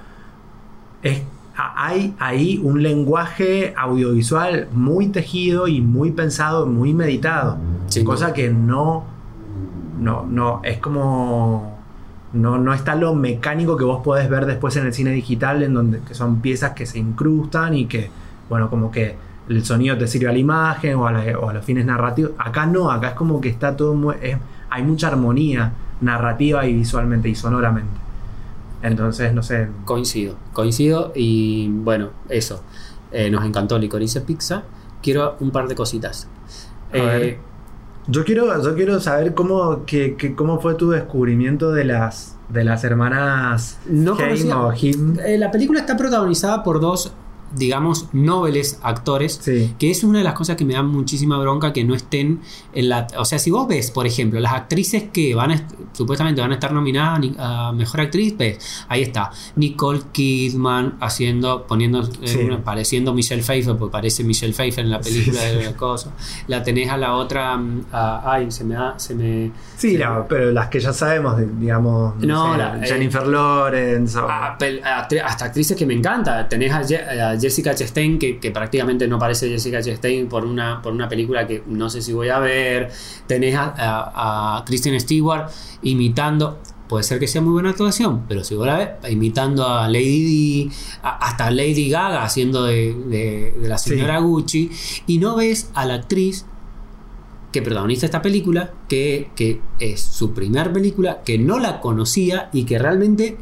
es, 1.04 1.22
hay 1.56 2.16
ahí 2.20 2.60
un 2.64 2.82
lenguaje 2.82 3.74
audiovisual 3.78 4.68
muy 4.72 5.08
tejido 5.10 5.68
y 5.68 5.80
muy 5.82 6.12
pensado, 6.12 6.66
muy 6.66 6.94
meditado. 6.94 7.58
Sin 7.88 8.04
cosa 8.04 8.34
que 8.34 8.50
no, 8.50 9.04
no, 10.00 10.26
no, 10.28 10.62
es 10.64 10.80
como 10.80 11.71
no, 12.34 12.58
no 12.58 12.74
está 12.74 12.96
lo 12.96 13.14
mecánico 13.14 13.76
que 13.78 13.84
vos 13.84 14.02
podés 14.04 14.30
ver 14.30 14.46
después 14.46 14.76
en 14.78 14.86
el 14.86 14.94
cine 14.94 15.12
digital, 15.12 15.64
en 15.64 15.74
donde 15.74 16.00
que 16.00 16.14
son 16.14 16.42
piezas 16.42 16.72
que 16.72 16.86
se 16.86 16.98
incrustan 17.00 17.74
y 17.74 17.86
que, 17.86 18.10
bueno, 18.50 18.70
como 18.70 18.90
que 18.92 19.16
el 19.50 19.66
sonido 19.66 19.98
te 19.98 20.08
sirve 20.08 20.30
a 20.30 20.32
la 20.32 20.38
imagen 20.38 20.96
o 20.96 21.08
a, 21.08 21.12
la- 21.12 21.38
o 21.40 21.50
a 21.50 21.54
los 21.54 21.66
fines 21.66 21.86
narrativos. 21.86 22.32
Acá 22.38 22.66
no, 22.66 22.90
acá 22.92 23.10
es 23.10 23.14
como 23.16 23.42
que 23.42 23.50
está 23.50 23.76
todo, 23.76 23.94
muy- 23.94 24.16
es- 24.22 24.38
hay 24.70 24.84
mucha 24.84 25.08
armonía 25.10 25.74
narrativa 26.00 26.66
y 26.66 26.74
visualmente 26.74 27.28
y 27.30 27.36
sonoramente. 27.36 27.92
Entonces, 28.82 29.34
no 29.34 29.44
sé, 29.44 29.68
coincido, 29.86 30.36
coincido 30.54 31.12
y 31.16 31.68
bueno, 31.70 32.10
eso. 32.30 32.64
Eh, 33.12 33.30
nos 33.30 33.46
encantó 33.46 33.78
Licorice 33.78 34.22
Pizza. 34.22 34.64
Quiero 35.04 35.36
un 35.40 35.52
par 35.52 35.68
de 35.68 35.76
cositas. 35.76 36.28
A 36.94 37.04
ver. 37.06 37.22
Yo 38.08 38.24
quiero, 38.26 38.62
yo 38.64 38.76
quiero 38.76 39.00
saber 39.00 39.34
cómo, 39.34 39.86
que, 39.86 40.16
que- 40.16 40.36
cómo 40.36 40.60
fue 40.60 40.76
tu 40.76 40.90
descubrimiento 40.92 41.72
de 41.72 41.86
las, 41.86 42.36
de 42.50 42.64
las 42.64 42.84
hermanas 42.84 43.78
No 43.88 44.16
o 44.68 44.74
Him. 44.74 45.18
Eh, 45.26 45.38
la 45.38 45.52
película 45.52 45.80
está 45.80 45.96
protagonizada 45.98 46.64
por 46.64 46.80
dos 46.80 47.14
digamos, 47.56 48.08
nobles 48.14 48.80
actores, 48.84 49.40
Sí. 49.42 49.74
que 49.80 49.92
es 49.92 50.04
una 50.04 50.20
de 50.20 50.24
las 50.24 50.34
cosas 50.34 50.56
que 50.56 50.66
me 50.66 50.74
da 50.74 50.84
muchísima 50.84 51.38
bronca 51.40 51.74
que 51.74 51.84
no 51.84 51.96
estén 51.96 52.42
en 52.74 52.90
la... 52.90 53.08
O 53.18 53.26
sea, 53.26 53.40
si 53.40 53.52
vos 53.52 53.68
ves, 53.68 53.92
por 53.92 54.06
ejemplo, 54.08 54.40
las 54.40 54.54
actrices 54.54 55.04
que 55.12 55.36
van 55.36 55.52
a 55.52 55.56
est- 55.56 55.72
supuestamente 55.94 56.42
van 56.42 56.52
a 56.52 56.56
estar 56.56 56.72
nominadas 56.72 57.20
a 57.38 57.72
Mejor 57.74 58.02
Actriz, 58.02 58.38
ves, 58.38 58.86
ahí 58.88 59.02
está, 59.02 59.32
Nicole 59.56 60.02
Kidman 60.12 60.98
haciendo, 61.02 61.66
poniendo, 61.68 62.02
eh, 62.02 62.28
Sí. 62.28 62.40
pareciendo 62.64 63.14
Michelle 63.14 63.42
Pfeiffer, 63.44 63.76
porque 63.78 63.92
parece 63.92 64.24
Michelle 64.24 64.54
Pfeiffer 64.54 64.84
en 64.86 64.92
la 64.92 65.00
película 65.02 65.40
Sí, 65.42 65.56
de 65.58 65.66
la 65.66 65.76
cosa. 65.76 66.12
La 66.48 66.64
tenés 66.64 66.90
a 66.90 66.98
la 66.98 67.14
otra, 67.16 67.58
mm, 67.58 67.86
a- 67.92 68.32
ay, 68.34 68.52
se 68.52 68.64
me 68.64 68.76
da, 68.76 68.98
se 68.98 69.16
me... 69.16 69.52
Sí, 69.78 69.98
la- 69.98 70.26
pero 70.28 70.52
las 70.52 70.68
que 70.70 70.80
ya 70.80 70.94
sabemos, 70.94 71.36
digamos, 71.60 72.16
no 72.18 72.28
No, 72.28 72.52
sé, 72.54 72.58
la- 72.58 72.78
eh, 72.78 72.88
Jennifer 72.88 73.28
Lawrence. 73.28 74.18
o- 74.18 74.30
a- 74.30 74.58
pel- 74.58 74.82
a- 74.84 75.08
actri- 75.08 75.22
hasta 75.24 75.46
actrices 75.46 75.76
que 75.78 75.86
me 75.86 75.94
encanta. 75.94 76.48
Tenés 76.48 76.72
a, 76.72 76.80
a 77.32 77.36
Jessica 77.42 77.74
Chastain, 77.76 78.20
que, 78.20 78.38
que 78.40 78.52
prácticamente 78.52 79.08
no 79.08 79.18
parece 79.20 79.50
Jessica 79.50 79.82
Chastain 79.82 80.30
por 80.30 80.46
una, 80.46 80.82
por 80.82 80.94
una 80.94 81.10
película 81.10 81.48
que 81.48 81.64
no 81.68 81.90
sé 81.90 82.02
si 82.02 82.14
voy 82.14 82.30
a 82.30 82.40
ver. 82.40 82.90
Tenés 83.28 83.56
a, 83.56 83.74
a- 83.78 84.58
a 84.60 84.66
Kristen 84.66 85.00
Stewart 85.00 85.50
imitando. 85.82 86.60
Puede 86.88 87.04
ser 87.06 87.20
que 87.20 87.28
sea 87.28 87.42
muy 87.42 87.54
buena 87.54 87.70
actuación, 87.70 88.26
pero 88.28 88.44
si 88.44 88.54
vos 88.54 88.68
la 88.68 88.78
ves, 88.78 88.90
imitando 89.12 89.66
a 89.66 89.88
Lady 89.88 90.70
a- 91.02 91.26
hasta 91.28 91.50
Lady 91.50 91.90
Gaga 91.90 92.24
haciendo 92.24 92.66
de, 92.66 92.94
de- 92.94 93.56
de 93.62 93.70
la 93.70 93.78
Sí. 93.78 93.92
señora 93.92 94.20
Gucci, 94.20 94.70
y 95.08 95.18
no 95.18 95.36
ves 95.38 95.70
a 95.74 95.86
la 95.86 95.94
actriz 95.96 96.46
que 97.54 97.62
protagoniza 97.62 98.06
esta 98.06 98.22
película, 98.22 98.74
que, 98.90 99.30
que 99.36 99.62
es 99.80 100.02
su 100.02 100.34
primer 100.34 100.72
película, 100.74 101.22
que 101.24 101.38
no 101.38 101.60
la 101.60 101.80
conocía 101.82 102.50
y 102.54 102.64
que 102.66 102.78
realmente 102.80 103.38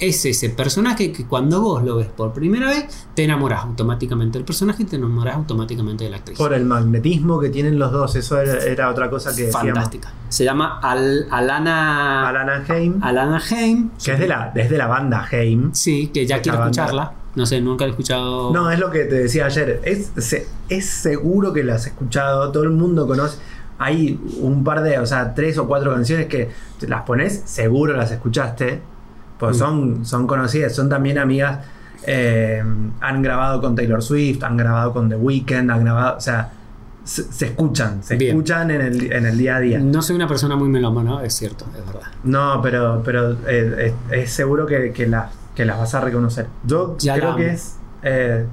es 0.00 0.24
ese 0.24 0.50
personaje 0.50 1.12
que 1.12 1.26
cuando 1.26 1.60
vos 1.60 1.82
lo 1.82 1.96
ves 1.96 2.06
por 2.06 2.32
primera 2.32 2.68
vez, 2.68 3.06
te 3.14 3.24
enamorás 3.24 3.64
automáticamente 3.64 4.38
del 4.38 4.44
personaje 4.44 4.84
y 4.84 4.86
te 4.86 4.96
enamorás 4.96 5.36
automáticamente 5.36 6.04
de 6.04 6.10
la 6.10 6.16
actriz. 6.18 6.38
Por 6.38 6.52
el 6.54 6.64
magnetismo 6.64 7.40
que 7.40 7.48
tienen 7.50 7.78
los 7.78 7.90
dos, 7.92 8.14
eso 8.16 8.40
era, 8.40 8.58
era 8.64 8.90
otra 8.90 9.10
cosa 9.10 9.30
que 9.34 9.44
decíamos. 9.46 9.72
Fantástica. 9.72 10.12
Se 10.28 10.44
llama 10.44 10.78
Al- 10.82 11.26
Alana, 11.30 12.28
Alana 12.28 12.64
Haim, 12.68 13.02
Alana 13.02 13.40
Haim. 13.50 13.90
que 14.02 14.12
es 14.12 14.18
de 14.18 14.28
la, 14.28 14.52
es 14.54 14.70
de 14.70 14.78
la 14.78 14.86
banda 14.86 15.26
Haim. 15.32 15.70
Sí, 15.74 16.08
que 16.12 16.26
ya 16.26 16.40
quiero 16.40 16.58
banda. 16.58 16.70
escucharla. 16.82 17.12
No 17.34 17.46
sé, 17.46 17.60
nunca 17.60 17.84
la 17.84 17.88
he 17.88 17.90
escuchado. 17.90 18.52
No, 18.52 18.70
es 18.70 18.78
lo 18.78 18.90
que 18.90 19.04
te 19.04 19.14
decía 19.16 19.46
ayer. 19.46 19.80
Es, 19.84 20.12
se- 20.16 20.46
es 20.68 20.86
seguro 20.86 21.52
que 21.52 21.62
la 21.64 21.74
has 21.74 21.86
escuchado, 21.86 22.50
todo 22.52 22.64
el 22.64 22.70
mundo 22.70 23.06
conoce. 23.06 23.38
Hay 23.80 24.18
un 24.40 24.64
par 24.64 24.82
de, 24.82 24.98
o 24.98 25.06
sea, 25.06 25.34
tres 25.34 25.56
o 25.58 25.68
cuatro 25.68 25.92
canciones 25.94 26.26
que 26.26 26.50
las 26.80 27.02
pones, 27.02 27.42
seguro 27.44 27.96
las 27.96 28.10
escuchaste. 28.10 28.80
Pues 29.38 29.56
Mm. 29.56 29.58
son, 29.58 30.04
son 30.06 30.26
conocidas, 30.26 30.74
son 30.74 30.88
también 30.88 31.18
amigas. 31.18 31.58
eh, 32.10 32.62
han 33.00 33.22
grabado 33.22 33.60
con 33.60 33.74
Taylor 33.74 34.02
Swift, 34.02 34.42
han 34.42 34.56
grabado 34.56 34.92
con 34.92 35.08
The 35.10 35.16
Weeknd, 35.16 35.70
han 35.70 35.84
grabado, 35.84 36.16
o 36.16 36.20
sea, 36.20 36.52
se, 37.04 37.24
se 37.32 37.46
escuchan, 37.46 38.02
se 38.02 38.16
Bien. 38.16 38.30
escuchan 38.30 38.70
en 38.70 38.80
el, 38.80 39.12
en 39.12 39.26
el 39.26 39.36
día 39.36 39.56
a 39.56 39.60
día. 39.60 39.78
No 39.78 40.00
soy 40.00 40.16
una 40.16 40.28
persona 40.28 40.56
muy 40.56 40.68
melómana, 40.68 41.22
es 41.24 41.34
cierto, 41.34 41.66
es 41.78 41.84
verdad. 41.86 42.08
No, 42.24 42.60
pero, 42.62 43.02
pero 43.04 43.32
eh, 43.46 43.94
es, 44.10 44.18
es 44.24 44.30
seguro 44.32 44.64
que, 44.66 44.92
que 44.92 45.06
las, 45.06 45.30
que 45.54 45.64
las 45.66 45.76
vas 45.78 45.94
a 45.94 46.00
reconocer. 46.00 46.46
Yo 46.64 46.96
Ya 46.98 47.16
la 47.16 47.20
creo 47.20 47.36
que 47.36 47.50
es 47.52 47.76
eh, 48.02 48.46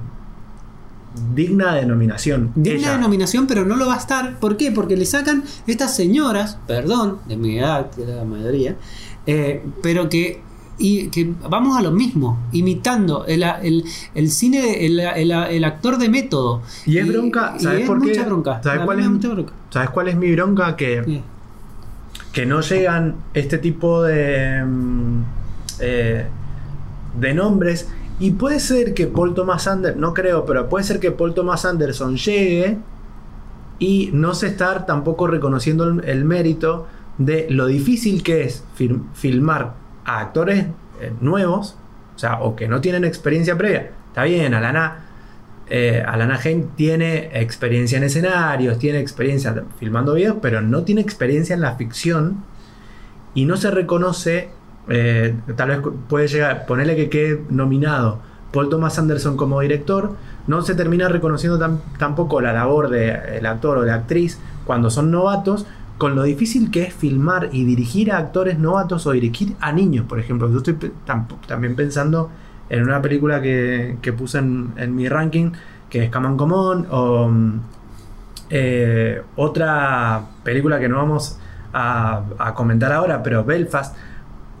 digna 1.34 1.74
de 1.74 1.86
nominación. 1.86 2.52
Digna 2.54 2.78
Ella. 2.78 2.92
de 2.92 2.98
nominación, 2.98 3.46
pero 3.46 3.64
no 3.64 3.76
lo 3.76 3.86
va 3.86 3.94
a 3.94 3.98
estar. 3.98 4.38
¿Por 4.38 4.56
qué? 4.56 4.70
Porque 4.72 4.96
le 4.96 5.06
sacan 5.06 5.44
estas 5.66 5.94
señoras, 5.96 6.58
perdón, 6.66 7.18
de 7.26 7.36
mi 7.36 7.58
edad, 7.58 7.90
que 7.90 8.02
era 8.02 8.16
la 8.16 8.24
mayoría, 8.24 8.76
eh, 9.26 9.64
pero 9.82 10.08
que, 10.08 10.42
y, 10.78 11.08
que 11.08 11.32
vamos 11.48 11.76
a 11.78 11.82
lo 11.82 11.90
mismo, 11.90 12.38
imitando 12.52 13.24
el, 13.26 13.42
el- 13.62 13.84
el 14.14 14.30
cine, 14.30 14.84
el, 14.86 15.00
el- 15.00 15.30
el 15.32 15.64
actor 15.64 15.96
de 15.98 16.08
método. 16.08 16.62
Y 16.84 16.98
es 16.98 17.08
bronca, 17.08 17.54
y 17.58 17.62
¿sabes 17.62 17.80
es 17.82 17.86
por 17.86 18.00
qué? 18.02 18.08
mucha 18.08 18.24
bronca. 18.26 18.60
¿Sabes 18.62 18.82
cuál 18.84 19.00
es? 19.00 19.08
mucha 19.08 19.28
bronca. 19.28 19.52
¿Sabes 19.70 19.90
cuál 19.90 20.08
es 20.08 20.16
mi 20.16 20.32
bronca? 20.34 20.76
Que, 20.76 21.02
Sí. 21.04 21.22
que 22.32 22.44
no 22.46 22.60
llegan 22.60 23.16
este 23.34 23.58
tipo 23.58 24.02
de, 24.02 24.64
mm, 24.64 25.22
eh, 25.80 26.26
de 27.20 27.34
nombres. 27.34 27.88
Y 28.18 28.32
puede 28.32 28.60
ser 28.60 28.92
que 28.94 29.06
Paul 29.06 29.34
Thomas 29.34 29.66
Anderson, 29.66 30.00
no 30.00 30.12
creo, 30.14 30.44
pero 30.46 30.68
puede 30.68 30.84
ser 30.84 31.00
que 31.00 31.10
Paul 31.10 31.34
Thomas 31.34 31.64
Anderson 31.64 32.16
llegue 32.16 32.78
y 33.78 34.10
no 34.12 34.34
se 34.34 34.46
estar 34.48 34.86
tampoco 34.86 35.26
reconociendo 35.26 35.84
el, 35.84 36.04
el 36.04 36.24
mérito 36.24 36.86
de 37.18 37.46
lo 37.50 37.66
difícil 37.66 38.22
que 38.22 38.44
es 38.44 38.62
fir- 38.78 39.02
filmar 39.14 39.74
a 40.06 40.20
actores 40.20 40.66
eh, 41.00 41.12
nuevos, 41.20 41.76
o 42.14 42.18
sea, 42.18 42.40
o 42.40 42.56
que 42.56 42.68
no 42.68 42.80
tienen 42.80 43.04
experiencia 43.04 43.58
previa. 43.58 43.90
Está 44.08 44.24
bien, 44.24 44.54
Alana, 44.54 45.04
eh, 45.68 46.02
Alana 46.06 46.40
tiene 46.76 47.30
experiencia 47.38 47.98
en 47.98 48.04
escenarios, 48.04 48.78
tiene 48.78 49.00
experiencia 49.00 49.64
filmando 49.78 50.14
videos, 50.14 50.36
pero 50.40 50.62
no 50.62 50.84
tiene 50.84 51.02
experiencia 51.02 51.54
en 51.54 51.60
la 51.60 51.74
ficción 51.74 52.44
y 53.34 53.44
no 53.44 53.56
se 53.58 53.70
reconoce, 53.70 54.48
eh, 54.88 55.34
tal 55.56 55.68
vez 55.68 55.78
puede 56.08 56.28
llegar, 56.28 56.64
ponerle 56.64 56.96
que 56.96 57.10
quede 57.10 57.42
nominado 57.50 58.20
Paul 58.52 58.70
Thomas 58.70 58.98
Anderson 58.98 59.36
como 59.36 59.60
director, 59.60 60.16
no 60.46 60.62
se 60.62 60.74
termina 60.74 61.08
reconociendo 61.08 61.58
tam- 61.58 61.80
tampoco 61.98 62.40
la 62.40 62.52
labor 62.52 62.88
del 62.88 63.44
actor 63.44 63.78
o 63.78 63.80
de 63.82 63.88
la 63.88 63.96
actriz 63.96 64.38
cuando 64.64 64.88
son 64.88 65.10
novatos, 65.10 65.66
con 65.98 66.14
lo 66.14 66.24
difícil 66.24 66.70
que 66.70 66.82
es 66.82 66.94
filmar 66.94 67.50
y 67.52 67.64
dirigir 67.64 68.12
a 68.12 68.18
actores 68.18 68.58
novatos 68.58 69.06
o 69.06 69.12
dirigir 69.12 69.56
a 69.60 69.72
niños, 69.72 70.04
por 70.06 70.20
ejemplo. 70.20 70.50
Yo 70.50 70.58
estoy 70.58 70.76
también 71.46 71.74
pensando 71.74 72.30
en 72.68 72.82
una 72.82 73.00
película 73.00 73.40
que, 73.40 73.96
que 74.02 74.12
puse 74.12 74.38
en, 74.38 74.94
mi 74.94 75.08
ranking, 75.08 75.52
que 75.88 76.04
es 76.04 76.10
Come 76.10 76.26
On, 76.26 76.86
o 76.90 77.28
mm, 77.28 77.60
eh, 78.50 79.22
otra 79.36 80.22
película 80.42 80.78
que 80.78 80.88
no 80.88 80.96
vamos 80.96 81.38
a, 81.72 82.22
a 82.38 82.54
comentar 82.54 82.92
ahora, 82.92 83.22
pero 83.22 83.44
Belfast. 83.44 83.96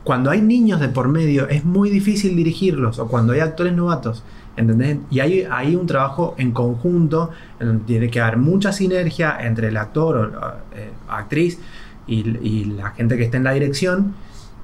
Cuando 0.04 0.30
hay 0.30 0.40
niños 0.40 0.80
de 0.80 0.88
por 0.88 1.08
medio 1.08 1.48
es 1.48 1.64
muy 1.64 1.90
difícil 1.90 2.36
dirigirlos, 2.36 2.98
o 3.00 3.08
cuando 3.08 3.32
hay 3.32 3.40
actores 3.40 3.72
novatos, 3.72 4.22
¿entendés? 4.56 4.98
Y 5.10 5.20
hay, 5.20 5.46
hay 5.50 5.76
un 5.76 5.86
trabajo 5.86 6.34
en 6.38 6.52
conjunto, 6.52 7.30
en 7.60 7.66
donde 7.68 7.84
tiene 7.84 8.10
que 8.10 8.20
haber 8.20 8.36
mucha 8.38 8.72
sinergia 8.72 9.36
entre 9.40 9.68
el 9.68 9.76
actor 9.76 10.16
o 10.16 10.26
la 10.26 10.56
eh, 10.74 10.90
actriz 11.08 11.58
y, 12.06 12.20
y 12.46 12.64
la 12.66 12.90
gente 12.92 13.16
que 13.16 13.24
está 13.24 13.36
en 13.36 13.44
la 13.44 13.52
dirección, 13.52 14.14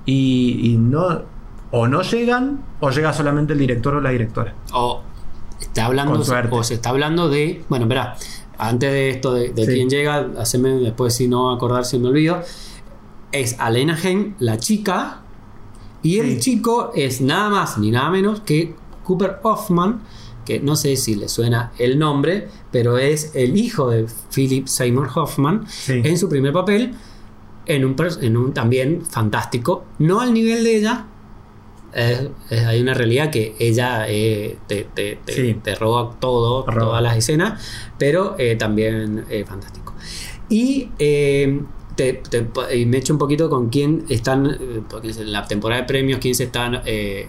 y, 0.06 0.60
y 0.72 0.76
no, 0.76 1.22
o 1.70 1.86
no 1.88 2.02
llegan, 2.02 2.62
o 2.80 2.90
llega 2.90 3.12
solamente 3.12 3.52
el 3.52 3.58
director 3.58 3.94
o 3.94 4.00
la 4.00 4.10
directora. 4.10 4.54
O 4.72 5.02
está 5.60 5.86
hablando, 5.86 6.20
o 6.50 6.62
se 6.64 6.74
está 6.74 6.90
hablando 6.90 7.28
de. 7.28 7.62
Bueno, 7.68 7.86
verá, 7.86 8.16
antes 8.58 8.90
de 8.92 9.10
esto 9.10 9.34
de, 9.34 9.50
de 9.52 9.66
Sí. 9.66 9.72
quién 9.74 9.88
llega, 9.88 10.28
haceme 10.38 10.70
después 10.70 11.14
si 11.14 11.28
no 11.28 11.50
acordar 11.52 11.84
si 11.84 11.98
me 11.98 12.08
olvido. 12.08 12.40
Es 13.32 13.58
Alena 13.58 13.96
Hen, 14.00 14.34
la 14.40 14.58
chica, 14.58 15.20
y 16.02 16.18
el 16.18 16.32
Sí. 16.34 16.40
chico 16.40 16.92
es 16.94 17.20
nada 17.20 17.48
más 17.48 17.78
ni 17.78 17.90
nada 17.90 18.10
menos 18.10 18.40
que 18.40 18.74
Cooper 19.04 19.38
Hoffman, 19.42 20.00
que 20.44 20.58
no 20.60 20.74
sé 20.76 20.96
si 20.96 21.14
le 21.14 21.28
suena 21.28 21.72
el 21.78 21.98
nombre, 21.98 22.48
pero 22.70 22.98
es 22.98 23.32
el 23.34 23.56
hijo 23.56 23.90
de 23.90 24.06
Philip 24.34 24.66
Seymour 24.66 25.08
Hoffman 25.14 25.64
Sí. 25.68 26.00
en 26.04 26.18
su 26.18 26.28
primer 26.28 26.52
papel, 26.52 26.94
en 27.66 27.84
un, 27.84 27.94
pers- 27.94 28.18
en 28.22 28.36
un 28.36 28.52
también 28.52 29.02
fantástico, 29.06 29.84
no 29.98 30.20
al 30.20 30.32
nivel 30.34 30.64
de 30.64 30.76
ella. 30.78 31.06
es- 31.94 32.22
es- 32.48 32.64
hay 32.64 32.80
una 32.80 32.94
realidad 32.94 33.30
que 33.30 33.54
ella 33.58 34.06
eh, 34.08 34.56
te, 34.66 34.84
te- 34.94 35.18
te- 35.26 35.32
Sí. 35.34 35.54
te 35.62 35.74
roba 35.74 36.16
todo, 36.18 36.64
Roba. 36.66 36.80
todas 36.86 37.02
las 37.02 37.18
escenas, 37.18 37.62
pero 37.98 38.34
eh, 38.38 38.56
también 38.56 39.26
eh, 39.28 39.44
fantástico. 39.46 39.92
Y 40.48 40.88
eh, 40.98 41.60
te, 41.94 42.22
me 42.86 42.96
echo 42.96 43.12
un 43.12 43.18
poquito 43.18 43.50
con 43.50 43.68
quién 43.68 44.06
están, 44.08 44.58
porque 44.88 45.10
en 45.10 45.32
la 45.32 45.46
temporada 45.46 45.82
de 45.82 45.86
premios, 45.86 46.18
quién 46.18 46.34
se 46.34 46.44
están, 46.44 46.80
eh, 46.86 47.28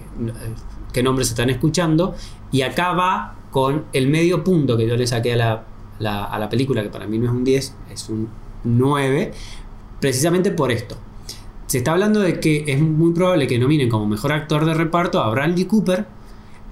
qué 0.93 1.03
nombres 1.03 1.27
se 1.27 1.33
están 1.33 1.49
escuchando. 1.49 2.15
Y 2.51 2.61
acá 2.61 2.93
va 2.93 3.35
con 3.51 3.85
el 3.93 4.07
medio 4.07 4.43
punto 4.43 4.77
que 4.77 4.87
yo 4.87 4.95
le 4.95 5.05
saqué 5.07 5.33
a 5.33 5.35
la, 5.37 5.63
la- 5.99 6.23
a 6.25 6.39
la 6.39 6.47
película, 6.49 6.81
que 6.83 6.89
para 6.89 7.05
mí 7.07 7.17
no 7.19 7.25
es 7.25 7.31
un 7.31 7.43
10, 7.43 7.75
es 7.91 8.09
un 8.09 8.29
9, 8.63 9.33
precisamente 9.99 10.51
por 10.51 10.71
esto. 10.71 10.95
Se 11.67 11.79
está 11.79 11.91
hablando 11.93 12.19
de 12.19 12.39
que 12.39 12.63
es 12.67 12.79
muy 12.79 13.13
probable 13.13 13.47
que 13.47 13.57
nominen 13.57 13.89
como 13.89 14.05
mejor 14.05 14.31
actor 14.31 14.65
de 14.65 14.73
reparto 14.73 15.21
a 15.21 15.29
Bradley 15.29 15.65
Cooper, 15.65 16.05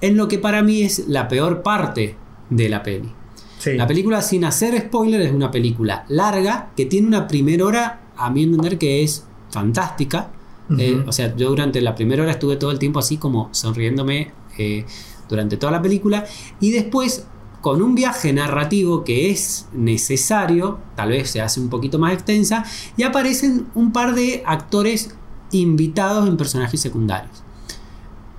en 0.01 0.17
lo 0.17 0.27
que 0.27 0.37
para 0.39 0.61
mí 0.63 0.81
es 0.83 1.07
la 1.07 1.27
peor 1.27 1.61
parte 1.63 2.15
de 2.49 2.69
la 2.69 2.83
peli. 2.83 3.11
Sí. 3.59 3.73
La 3.75 3.85
película, 3.87 4.21
sin 4.21 4.43
hacer 4.45 4.79
spoiler, 4.79 5.21
es 5.21 5.31
una 5.31 5.51
película 5.51 6.05
larga 6.09 6.69
que 6.75 6.85
tiene 6.85 7.07
una 7.07 7.27
primera 7.27 7.65
hora, 7.65 7.99
a 8.17 8.29
mi 8.31 8.43
entender, 8.43 8.77
que 8.79 9.03
es 9.03 9.25
fantástica. 9.51 10.29
Eh, 10.77 11.03
o 11.07 11.11
sea, 11.11 11.35
yo 11.35 11.49
durante 11.49 11.81
la 11.81 11.95
primera 11.95 12.23
hora 12.23 12.31
estuve 12.31 12.55
todo 12.55 12.71
el 12.71 12.79
tiempo 12.79 12.99
así 12.99 13.17
como 13.17 13.49
sonriéndome 13.51 14.31
eh, 14.57 14.85
durante 15.29 15.57
toda 15.57 15.71
la 15.71 15.81
película. 15.81 16.25
Y 16.59 16.71
después, 16.71 17.25
con 17.61 17.81
un 17.81 17.95
viaje 17.95 18.33
narrativo 18.33 19.03
que 19.03 19.31
es 19.31 19.67
necesario, 19.73 20.79
tal 20.95 21.09
vez 21.09 21.29
se 21.29 21.41
hace 21.41 21.59
un 21.59 21.69
poquito 21.69 21.99
más 21.99 22.13
extensa, 22.13 22.63
y 22.97 23.03
aparecen 23.03 23.67
un 23.75 23.91
par 23.91 24.15
de 24.15 24.43
actores 24.45 25.15
invitados 25.51 26.27
en 26.27 26.37
personajes 26.37 26.79
secundarios. 26.79 27.43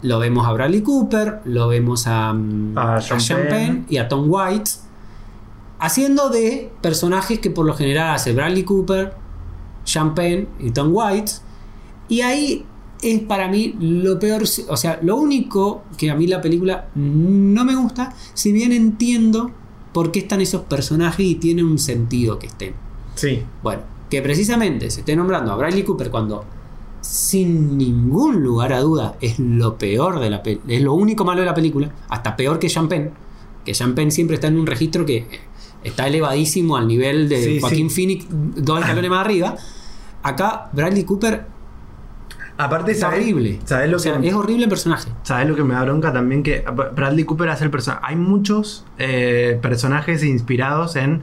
lo 0.03 0.19
vemos 0.19 0.45
a 0.49 0.53
Bradley 0.53 0.83
Cooper, 0.83 1.43
lo 1.45 1.69
vemos 1.69 2.09
a, 2.09 2.33
mm, 2.33 2.77
A 2.77 2.97
a 2.97 3.01
Sean. 3.01 3.47
Penn 3.49 3.87
y 3.89 3.99
a 3.99 4.09
Tom 4.09 4.25
White, 4.29 4.73
haciendo 5.79 6.29
de 6.29 6.73
personajes 6.81 7.39
que 7.39 7.51
por 7.51 7.67
lo 7.67 7.75
general 7.75 8.17
hace 8.17 8.33
Bradley 8.33 8.65
Cooper, 8.65 9.15
Sean 9.85 10.15
Penn 10.15 10.49
y 10.59 10.73
Tom 10.73 10.91
White. 10.93 11.33
Y 12.09 12.21
ahí 12.21 12.65
es 13.03 13.21
para 13.21 13.49
mí 13.49 13.75
lo 13.81 14.19
peor, 14.19 14.43
o 14.43 14.77
sea, 14.77 15.01
lo 15.03 15.17
único 15.17 15.83
que 15.97 16.11
a 16.11 16.15
mí 16.15 16.27
la 16.27 16.41
película 16.41 16.89
no 16.95 17.65
me 17.65 17.75
gusta, 17.75 18.15
si 18.35 18.53
bien 18.53 18.73
entiendo 18.73 19.51
por 19.93 20.13
qué 20.13 20.21
están 20.21 20.41
esos 20.41 20.63
personajes 20.63 21.27
y 21.27 21.35
tiene 21.35 21.63
un 21.63 21.79
sentido 21.79 22.39
que 22.39 22.47
estén. 22.47 22.75
Sí. 23.15 23.43
Bueno, 23.63 23.83
que 24.09 24.23
precisamente 24.23 24.91
se 24.91 25.01
esté 25.01 25.17
nombrando 25.17 25.53
a 25.53 25.57
Bradley 25.57 25.83
Cooper 25.83 26.11
cuando 26.11 26.45
sin 27.01 27.77
ningún 27.77 28.43
lugar 28.43 28.73
a 28.73 28.81
duda 28.81 29.17
es 29.21 29.39
lo 29.39 29.77
peor 29.77 30.21
de 30.21 30.31
la 30.31 30.43
película, 30.43 30.73
es 30.73 30.83
lo 30.83 30.95
único 30.95 31.25
malo 31.25 31.41
de 31.41 31.47
la 31.47 31.55
película, 31.55 31.93
hasta 32.09 32.37
peor 32.37 32.59
que 32.59 32.71
Penn, 32.89 33.11
que 33.65 33.73
Penn 33.95 34.11
siempre 34.13 34.35
está 34.35 34.47
en 34.47 34.59
un 34.59 34.67
registro 34.67 35.05
que 35.05 35.27
está 35.83 36.07
elevadísimo 36.07 36.77
al 36.77 36.87
nivel 36.87 37.29
de 37.29 37.43
Sí, 37.43 37.61
Joaquín 37.61 37.91
sí. 37.91 37.97
Phoenix, 37.97 38.27
dos 38.31 38.81
escalones 38.81 39.11
más 39.11 39.25
arriba. 39.25 39.57
Acá 40.23 40.71
Bradley 40.73 41.03
Cooper 41.03 41.47
Aparte, 42.59 42.93
es 42.93 43.01
¿sabes, 43.01 43.21
horrible. 43.21 43.59
¿sabes 43.65 43.91
lo, 43.91 43.97
O 43.97 44.01
sea, 44.01 44.19
que, 44.21 44.29
es 44.29 44.35
horrible 44.35 44.65
el 44.65 44.69
personaje. 44.69 45.11
¿sabes 45.23 45.49
lo 45.49 45.57
que 45.57 45.65
me 45.65 45.75
da 45.75 45.83
bronca 45.85 46.13
también? 46.13 46.43
Que 46.43 46.65
Bradley 46.95 47.25
Cooper 47.25 47.49
hace 47.49 47.65
el 47.65 47.71
personaje. 47.71 48.03
Hay 48.07 48.17
muchos 48.17 48.85
eh, 48.99 49.59
personajes 49.63 50.23
inspirados 50.23 50.97
en 50.97 51.23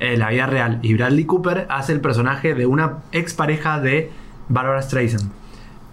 eh, 0.00 0.16
la 0.16 0.30
vida 0.30 0.46
real. 0.46 0.80
Y 0.82 0.94
Bradley 0.94 1.24
Cooper 1.24 1.66
hace 1.70 1.92
el 1.92 2.00
personaje 2.00 2.54
de 2.54 2.66
una 2.66 2.98
expareja 3.12 3.80
de 3.80 4.10
Barbara 4.48 4.82
Streisand. 4.82 5.30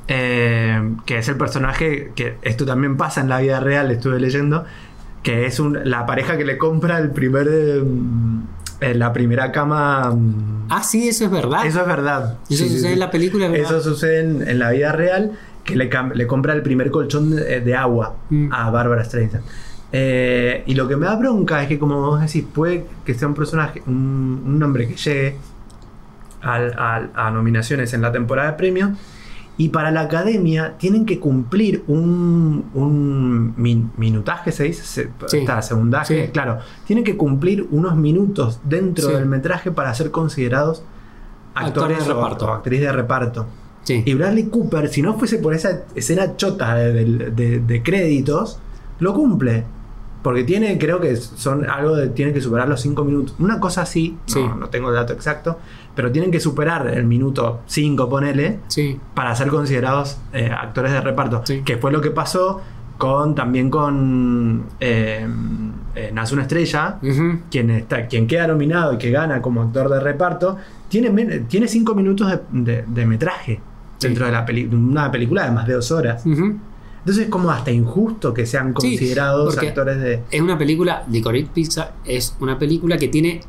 Eh, 0.08 0.96
que 1.06 1.20
es 1.20 1.28
el 1.30 1.38
personaje 1.38 2.12
que 2.16 2.36
esto 2.42 2.66
también 2.66 2.98
pasa 2.98 3.22
en 3.22 3.30
la 3.30 3.40
vida 3.40 3.60
real, 3.60 3.92
estuve 3.92 4.20
leyendo. 4.20 4.66
Que 5.24 5.46
es 5.46 5.60
un- 5.60 5.78
la 5.84 6.06
pareja 6.08 6.36
que 6.38 6.44
le 6.44 6.58
compra 6.58 6.98
el 6.98 7.12
primer. 7.12 7.48
Eh, 8.82 8.92
eh, 8.92 8.96
la 8.96 9.14
primera 9.14 9.52
cama. 9.52 10.12
mm, 10.12 10.68
Ah, 10.70 10.84
sí, 10.84 11.08
eso 11.08 11.26
es 11.26 11.32
verdad. 11.32 11.66
Eso 11.66 11.82
es 11.82 11.88
verdad. 11.88 12.38
Eso 12.50 12.64
Sí, 12.64 12.70
sucede 12.70 12.88
sí. 12.88 12.94
en 12.94 13.00
la 13.00 13.12
película, 13.12 13.48
verdad. 13.50 13.66
Eso 13.78 13.82
sucede 13.82 14.20
en, 14.22 14.48
en 14.48 14.60
la 14.60 14.72
vida 14.72 14.92
real, 14.92 15.32
que 15.64 15.76
le, 15.76 15.90
le 16.16 16.28
compra 16.28 16.54
el 16.54 16.62
primer 16.64 16.92
colchón 16.92 17.36
de, 17.36 17.62
de 17.62 17.76
agua 17.76 18.16
Mm. 18.30 18.52
a 18.52 18.70
Bárbara 18.72 19.04
Streisand. 19.04 19.44
Eh, 19.94 20.64
y 20.68 20.76
lo 20.76 20.88
que 20.88 20.96
me 20.96 21.06
da 21.06 21.16
bronca 21.18 21.62
es 21.62 21.68
que, 21.68 21.78
como 21.78 22.00
vos 22.02 22.22
decís, 22.22 22.46
puede 22.54 22.86
que 23.06 23.14
sea 23.14 23.28
un 23.28 23.34
personaje, 23.34 23.84
un, 23.88 24.42
un 24.46 24.58
nombre 24.60 24.88
que 24.88 24.96
llegue 24.96 25.36
al- 26.42 26.74
al- 26.78 27.12
a 27.14 27.30
nominaciones 27.32 27.94
en 27.94 28.02
la 28.02 28.12
temporada 28.12 28.52
de 28.52 28.58
premios. 28.58 28.92
Y 29.58 29.70
para 29.70 29.92
la 29.92 30.02
academia 30.02 30.76
tienen 30.80 31.06
que 31.06 31.20
cumplir 31.20 31.84
un, 31.88 32.66
un 32.74 33.54
min- 33.58 33.92
minutaje, 33.98 34.52
se 34.52 34.64
dice, 34.64 34.84
se, 34.84 35.10
Sí. 35.28 35.38
está, 35.40 35.62
segundaje, 35.62 36.26
Sí. 36.28 36.32
claro. 36.32 36.58
Tienen 36.86 37.04
que 37.04 37.16
cumplir 37.18 37.68
unos 37.72 37.96
minutos 37.96 38.60
dentro 38.64 39.08
Sí. 39.10 39.14
del 39.14 39.26
metraje 39.28 39.72
para 39.72 39.94
ser 39.94 40.10
considerados 40.10 40.84
Actores 41.54 42.08
de 42.08 42.14
reparto. 42.14 42.46
o 42.46 42.50
actriz 42.52 42.80
de 42.82 42.92
reparto. 42.92 43.46
Y 43.88 44.14
Bradley 44.14 44.46
Cooper, 44.46 44.88
si 44.90 45.02
no 45.02 45.16
fuese 45.16 45.38
por 45.40 45.54
esa 45.54 45.82
escena 45.96 46.38
chota 46.38 46.76
de, 46.76 46.94
de- 47.06 47.30
de- 47.32 47.60
de 47.60 47.84
créditos, 47.84 48.60
lo 49.00 49.14
cumple. 49.14 49.66
Porque 50.24 50.44
tiene, 50.44 50.78
creo 50.78 51.00
que 51.00 51.16
son 51.16 51.68
algo 51.70 51.96
de. 51.96 52.10
Tiene 52.10 52.32
que 52.34 52.42
superar 52.42 52.68
los 52.70 52.82
5 52.82 53.04
minutos. 53.04 53.36
Una 53.40 53.60
cosa 53.60 53.82
así, 53.82 54.18
Sí. 54.26 54.40
no, 54.40 54.56
no 54.56 54.70
tengo 54.70 54.90
el 54.90 54.96
dato 54.96 55.14
exacto, 55.14 55.58
pero 55.96 56.12
tienen 56.12 56.30
que 56.32 56.40
superar 56.40 56.88
el 56.88 57.06
minuto 57.06 57.62
5, 57.66 58.08
ponele, 58.10 58.60
Sí. 58.68 59.00
para 59.16 59.34
ser 59.36 59.48
considerados 59.48 60.18
eh, 60.34 60.52
actores 60.56 60.92
de 60.92 61.02
reparto. 61.02 61.42
Sí. 61.46 61.62
Que 61.66 61.78
fue 61.78 61.92
lo 61.92 62.02
que 62.02 62.12
pasó 62.12 62.62
con 63.00 63.34
también 63.34 63.72
con 63.72 64.66
eh, 64.80 65.28
eh, 65.96 66.12
Nace 66.14 66.34
una 66.36 66.44
estrella, 66.44 66.98
quien, 67.50 67.72
está, 67.72 68.06
quien 68.06 68.28
queda 68.28 68.46
nominado 68.46 68.94
y 68.94 68.98
que 69.00 69.10
gana 69.10 69.42
como 69.42 69.64
actor 69.64 69.90
de 69.90 70.00
reparto, 70.00 70.56
tiene, 70.88 71.40
tiene 71.48 71.68
cinco 71.68 71.96
minutos 71.96 72.30
de, 72.30 72.40
de- 72.52 72.84
de 72.88 73.06
metraje 73.08 73.60
dentro 74.00 74.28
de 74.28 74.32
la 74.32 74.46
peli- 74.46 74.66
de 74.68 74.76
una 74.76 75.10
película 75.12 75.46
de 75.46 75.52
más 75.52 75.66
de 75.66 75.74
dos 75.74 75.92
horas. 75.92 76.24
Entonces 77.02 77.26
es 77.26 77.30
como 77.30 77.50
hasta 77.52 77.72
injusto 77.72 78.34
que 78.34 78.46
sean 78.46 78.74
considerados 78.74 79.58
actores 79.58 80.00
de... 80.00 80.24
Es 80.32 80.42
una 80.42 80.58
película, 80.58 81.04
Licorice 81.10 81.50
Pizza 81.54 81.92
es 82.06 82.36
una 82.40 82.58
película 82.60 82.98
que 82.98 83.08
tiene, 83.08 83.42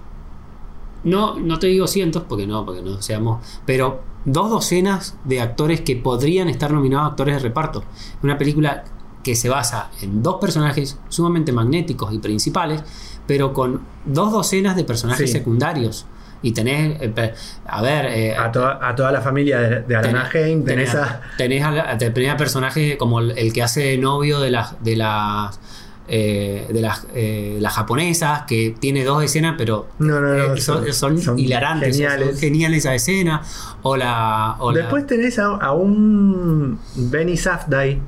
no, 1.04 1.38
no 1.38 1.58
te 1.58 1.66
digo 1.66 1.86
cientos, 1.86 2.24
porque 2.28 2.46
no, 2.46 2.64
porque 2.64 2.82
no 2.82 3.02
seamos, 3.02 3.44
pero 3.66 4.00
dos 4.24 4.50
docenas 4.50 5.16
de 5.24 5.40
actores 5.40 5.80
que 5.80 5.96
podrían 5.96 6.48
estar 6.48 6.72
nominados 6.72 7.04
a 7.04 7.10
actores 7.10 7.34
de 7.36 7.40
reparto. 7.40 7.84
Una 8.22 8.38
película 8.38 8.84
que 9.22 9.34
se 9.36 9.48
basa 9.48 9.90
en 10.00 10.22
dos 10.22 10.36
personajes 10.40 10.98
sumamente 11.08 11.52
magnéticos 11.52 12.12
y 12.12 12.18
principales, 12.18 12.82
pero 13.26 13.52
con 13.52 13.82
dos 14.04 14.32
docenas 14.32 14.76
de 14.76 14.84
personajes 14.84 15.30
Sí. 15.30 15.36
secundarios. 15.38 16.06
Y 16.42 16.52
tenés, 16.52 17.00
eh, 17.00 17.34
a 17.66 17.82
ver, 17.82 18.06
eh, 18.06 18.36
A, 18.36 18.50
toda- 18.50 18.78
a 18.86 18.94
toda 18.96 19.12
la 19.12 19.20
familia 19.20 19.60
de, 19.60 19.82
de 19.82 19.96
Alana 19.96 20.28
Haim, 20.34 20.64
tenés 20.64 20.94
a... 20.94 21.20
tenés 21.38 21.62
a, 21.64 21.96
tenés 21.98 22.30
a 22.30 22.36
personajes 22.36 22.96
como 22.96 23.20
el, 23.20 23.30
el 23.38 23.52
que 23.52 23.62
hace 23.62 23.96
novio 23.98 24.40
de 24.40 24.50
las 24.50 24.82
de 24.82 24.96
las 24.96 25.60
eh, 26.08 26.66
de 26.70 26.80
las, 26.80 27.06
eh, 27.14 27.58
las 27.60 27.72
japonesas 27.74 28.42
que 28.42 28.74
tiene 28.78 29.04
dos 29.04 29.22
escenas 29.22 29.54
pero 29.56 29.86
No, 30.00 30.20
no, 30.20 30.34
no, 30.34 30.54
eh, 30.54 30.60
son, 30.60 30.92
son 30.92 31.16
son 31.18 31.38
hilarantes 31.38 31.94
geniales. 31.96 32.30
son 32.30 32.38
geniales 32.38 32.78
esa 32.78 32.94
escena 32.96 33.42
o 33.82 33.96
la, 33.96 34.56
o 34.58 34.72
la- 34.72 34.80
Después 34.80 35.06
tenés 35.06 35.38
a, 35.38 35.46
a 35.46 35.72
un 35.72 36.78
Benny 36.96 37.36
Safdie, 37.36 38.00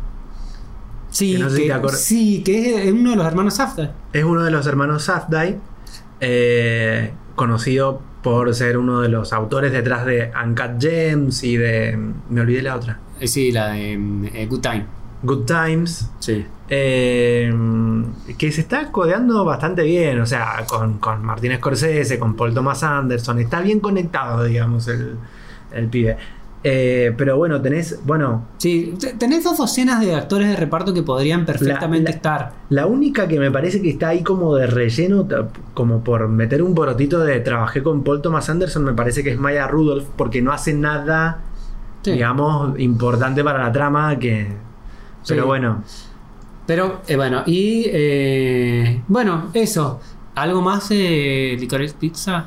sí 1.09 1.37
que 1.37 1.51
sé 1.51 1.97
sí 1.97 2.43
que 2.43 2.89
es 2.89 2.93
uno 2.93 3.11
de 3.11 3.17
los 3.17 3.27
hermanos 3.27 3.55
Safdie 3.55 3.91
es 4.13 4.25
uno 4.25 4.43
de 4.43 4.51
los 4.51 4.67
hermanos 4.67 5.05
Safdie, 5.05 5.59
eh, 6.21 7.13
conocido 7.37 8.01
por 8.25 8.55
ser 8.55 8.79
uno 8.79 9.03
de 9.03 9.11
los 9.11 9.35
autores 9.35 9.71
detrás 9.71 10.07
de 10.07 10.33
Uncut 10.43 10.81
Gems 10.81 11.45
y 11.45 11.59
de... 11.59 11.97
Me 12.31 12.41
olvidé 12.41 12.63
la 12.63 12.75
otra. 12.75 12.99
Eh, 13.21 13.29
sí 13.29 13.53
la 13.53 13.69
de 13.69 13.97
mm, 13.97 14.25
eh, 14.35 14.47
Good 14.47 14.61
Time 14.61 14.87
Good 15.23 15.45
Times. 15.45 16.11
sí 16.19 16.45
eh, 16.71 17.53
que 18.39 18.51
se 18.51 18.63
está 18.63 18.91
codeando 18.91 19.45
bastante 19.45 19.83
bien, 19.83 20.19
o 20.21 20.25
sea, 20.27 20.65
con, 20.67 20.99
con 20.99 21.23
Martin 21.23 21.55
Scorsese, 21.59 22.19
con 22.19 22.35
Paul 22.35 22.55
Thomas 22.55 22.83
Anderson, 22.83 23.39
está 23.39 23.61
bien 23.61 23.81
conectado, 23.81 24.45
digamos, 24.45 24.89
el, 24.89 25.19
el 25.73 25.89
pibe. 25.89 26.17
Eh, 26.67 27.13
pero 27.19 27.37
bueno, 27.37 27.61
tenés, 27.61 28.01
bueno, 28.07 28.47
sí 28.57 28.95
te- 28.99 29.13
tenés 29.13 29.45
dos 29.45 29.59
docenas 29.59 30.01
de 30.01 30.15
actores 30.15 30.49
de 30.49 30.57
reparto 30.57 30.95
que 30.95 31.03
podrían 31.03 31.45
perfectamente 31.45 32.11
la- 32.11 32.17
estar 32.17 32.53
la 32.71 32.87
única 32.87 33.29
que 33.29 33.39
me 33.39 33.51
parece 33.51 33.83
que 33.83 33.91
está 33.91 34.09
ahí 34.09 34.23
como 34.23 34.55
de 34.57 34.67
relleno, 34.67 35.29
como 35.75 36.03
por 36.03 36.27
meter 36.29 36.63
un 36.63 36.75
borotito 36.75 37.21
de 37.21 37.41
trabajé 37.41 37.83
con 37.83 38.03
Paul 38.03 38.23
Thomas 38.23 38.49
Anderson, 38.49 38.83
me 38.83 38.95
parece 38.95 39.23
que 39.23 39.33
es 39.33 39.39
Maya 39.39 39.67
Rudolph, 39.67 40.07
porque 40.17 40.41
no 40.41 40.53
hace 40.53 40.73
nada, 40.73 41.41
Sí. 42.03 42.13
digamos, 42.13 42.79
importante 42.81 43.45
para 43.45 43.63
la 43.63 43.71
trama 43.73 44.19
que... 44.19 44.49
Pero 45.29 45.43
Sí. 45.43 45.47
bueno, 45.47 45.83
Pero 46.67 47.03
eh, 47.09 47.17
bueno, 47.17 47.43
y 47.45 47.85
eh, 47.89 49.03
bueno, 49.09 49.51
eso. 49.53 50.01
¿Algo 50.35 50.63
más 50.63 50.89
de 50.89 51.57
Licorice 51.61 51.95
Pizza? 52.01 52.47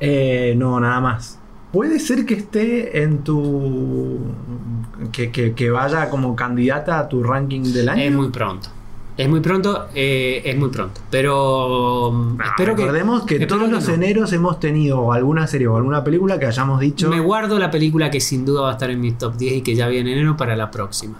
Eh, 0.00 0.54
no, 0.56 0.80
nada 0.80 1.00
más. 1.00 1.38
Puede 1.72 1.98
ser 2.00 2.26
que 2.26 2.34
esté 2.34 3.02
en 3.02 3.18
tu. 3.24 4.18
Que, 5.12 5.30
que- 5.30 5.54
que 5.54 5.70
vaya 5.70 6.10
como 6.10 6.34
candidata 6.36 6.98
a 6.98 7.08
tu 7.08 7.22
ranking 7.22 7.62
del 7.72 7.88
año. 7.88 8.02
Es 8.02 8.12
muy 8.12 8.28
pronto. 8.28 8.68
Es 9.16 9.28
muy 9.28 9.40
pronto, 9.40 9.86
eh, 9.94 10.40
es 10.44 10.56
muy 10.56 10.70
pronto. 10.70 11.00
Pero 11.10 12.10
mm, 12.12 12.38
Ah, 12.40 12.44
espero 12.48 12.74
que. 12.74 12.82
recordemos 12.82 13.22
que, 13.24 13.34
espero 13.34 13.48
todos 13.56 13.68
que 13.68 13.74
los 13.74 13.88
no. 13.88 13.94
eneros 13.94 14.32
hemos 14.32 14.58
tenido 14.60 15.12
alguna 15.12 15.46
serie 15.46 15.66
o 15.68 15.76
alguna 15.76 16.02
película 16.02 16.38
que 16.38 16.46
hayamos 16.46 16.80
dicho. 16.80 17.10
Me 17.10 17.20
guardo 17.20 17.58
la 17.58 17.70
película 17.70 18.10
que 18.10 18.20
sin 18.20 18.44
duda 18.46 18.62
va 18.62 18.70
a 18.70 18.72
estar 18.72 18.88
en 18.90 19.00
mi 19.00 19.12
top 19.12 19.36
10 19.36 19.56
y 19.56 19.60
que 19.62 19.74
ya 19.74 19.88
viene 19.88 20.12
en 20.12 20.18
enero 20.18 20.36
para 20.36 20.56
la 20.56 20.70
próxima. 20.70 21.18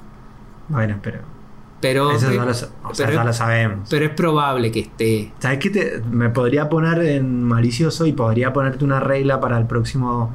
Bueno, 0.68 0.96
pero. 1.02 1.18
Pero, 1.80 2.10
Eso 2.12 2.30
ya 2.30 2.44
lo, 2.44 2.50
o 2.50 2.54
sea, 2.54 2.68
pero- 3.06 3.12
ya 3.12 3.24
lo 3.24 3.32
sabemos. 3.32 3.88
pero 3.88 4.04
es 4.04 4.10
probable 4.12 4.70
que 4.70 4.80
esté. 4.80 5.32
¿Sabes 5.38 5.58
qué? 5.60 5.70
Te- 5.70 6.02
me 6.10 6.28
podría 6.28 6.68
poner 6.68 6.98
en 7.02 7.42
malicioso 7.42 8.04
y 8.06 8.12
podría 8.12 8.52
ponerte 8.52 8.84
una 8.84 9.00
regla 9.00 9.40
para 9.40 9.56
el 9.58 9.66
próximo 9.66 10.34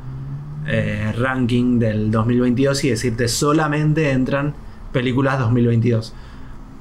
eh, 0.68 1.14
ranking 1.16 1.78
del 1.78 2.10
2022 2.10 2.84
y 2.86 2.90
decirte 2.90 3.28
solamente 3.28 4.10
entran 4.10 4.56
películas 4.92 5.38
2022. 5.38 6.16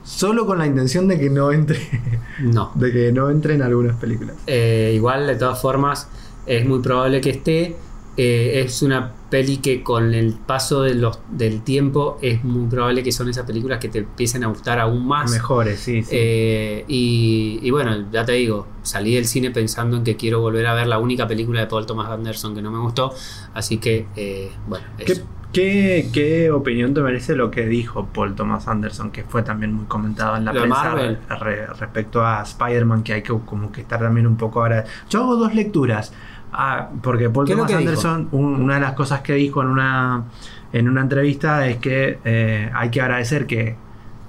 Solo 0.02 0.46
con 0.46 0.56
la 0.58 0.66
intención 0.66 1.08
de 1.08 1.18
que 1.18 1.28
no 1.30 1.52
entre. 1.52 1.78
No. 2.40 2.72
de 2.74 2.90
que 2.92 3.12
no 3.12 3.30
entren 3.30 3.62
algunas 3.62 3.94
películas. 3.96 4.34
Eh, 4.46 4.92
igual, 4.96 5.26
de 5.26 5.36
todas 5.36 5.60
formas, 5.62 6.08
es 6.46 6.66
muy 6.66 6.80
probable 6.80 7.20
que 7.20 7.30
esté. 7.30 7.76
eh, 8.16 8.62
es 8.64 8.82
una 8.82 9.12
peli 9.34 9.56
que 9.56 9.82
con 9.82 10.14
el 10.14 10.34
paso 10.34 10.82
de 10.82 10.94
los, 10.94 11.18
del 11.28 11.62
tiempo 11.62 12.18
es 12.22 12.44
muy 12.44 12.68
probable 12.68 13.02
que 13.02 13.10
son 13.10 13.28
esas 13.28 13.44
películas 13.44 13.80
que 13.80 13.88
te 13.88 13.98
empiecen 13.98 14.44
a 14.44 14.46
gustar 14.46 14.78
aún 14.78 15.04
más. 15.08 15.28
Mejores, 15.28 15.80
sí, 15.80 16.04
sí. 16.04 16.10
Eh, 16.12 16.84
y, 16.86 17.58
y 17.60 17.70
bueno, 17.72 18.04
ya 18.12 18.24
te 18.24 18.30
digo, 18.30 18.68
salí 18.82 19.16
del 19.16 19.24
cine 19.24 19.50
pensando 19.50 19.96
en 19.96 20.04
que 20.04 20.14
quiero 20.14 20.40
volver 20.40 20.68
a 20.68 20.74
ver 20.74 20.86
la 20.86 21.00
única 21.00 21.26
película 21.26 21.58
de 21.62 21.66
Paul 21.66 21.84
Thomas 21.84 22.08
Anderson 22.10 22.54
que 22.54 22.62
no 22.62 22.70
me 22.70 22.78
gustó. 22.78 23.12
Así 23.54 23.78
que, 23.78 24.06
eh, 24.14 24.52
bueno, 24.68 24.84
¿Qué, 24.98 25.12
eso. 25.14 25.22
qué, 25.52 26.08
qué 26.12 26.52
opinión 26.52 26.94
te 26.94 27.00
merece 27.00 27.34
lo 27.34 27.50
que 27.50 27.66
dijo 27.66 28.06
Paul 28.14 28.36
Thomas 28.36 28.68
Anderson, 28.68 29.10
que 29.10 29.24
fue 29.24 29.42
también 29.42 29.72
muy 29.72 29.86
comentado 29.86 30.36
en 30.36 30.44
la 30.44 30.52
prensa 30.52 30.94
re- 30.94 31.18
re- 31.40 31.66
respecto 31.66 32.24
a 32.24 32.40
Spider-Man, 32.42 33.02
que 33.02 33.14
hay 33.14 33.22
que 33.22 33.36
como 33.44 33.72
que 33.72 33.80
estar 33.80 33.98
también 33.98 34.28
un 34.28 34.36
poco 34.36 34.60
ahora. 34.62 34.84
Yo 35.10 35.22
hago 35.24 35.34
dos 35.34 35.56
lecturas. 35.56 36.12
Ah, 36.56 36.88
porque 37.02 37.28
Paul 37.30 37.46
¿Qué 37.46 37.52
es 37.52 37.58
lo 37.58 37.66
Thomas? 37.66 37.80
Anderson, 37.80 38.28
un- 38.32 38.62
una 38.62 38.74
de 38.74 38.80
las 38.80 38.92
cosas 38.92 39.22
que 39.22 39.32
dijo 39.34 39.60
en 39.62 39.68
una, 39.68 40.24
en 40.72 40.88
una 40.88 41.00
entrevista 41.00 41.66
es 41.66 41.78
que 41.78 42.18
eh, 42.24 42.70
hay 42.72 42.90
que 42.90 43.00
agradecer 43.00 43.46
que, 43.46 43.74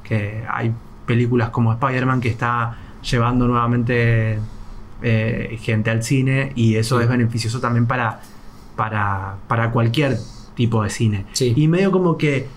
que 0.03 0.43
hay 0.49 0.73
películas 1.05 1.49
como 1.51 1.71
Spider-Man 1.73 2.21
que 2.21 2.29
está 2.29 2.77
llevando 3.03 3.47
nuevamente 3.47 4.39
eh, 5.03 5.57
gente 5.61 5.91
al 5.91 6.01
cine 6.03 6.51
y 6.55 6.75
eso 6.77 6.97
Sí. 6.97 7.03
es 7.03 7.09
beneficioso 7.09 7.59
también 7.59 7.85
para, 7.85 8.21
para, 8.75 9.35
para 9.47 9.69
cualquier 9.69 10.17
tipo 10.55 10.81
de 10.81 10.89
cine. 10.89 11.25
Sí. 11.33 11.53
Y 11.55 11.67
medio 11.67 11.91
como 11.91 12.17
que 12.17 12.47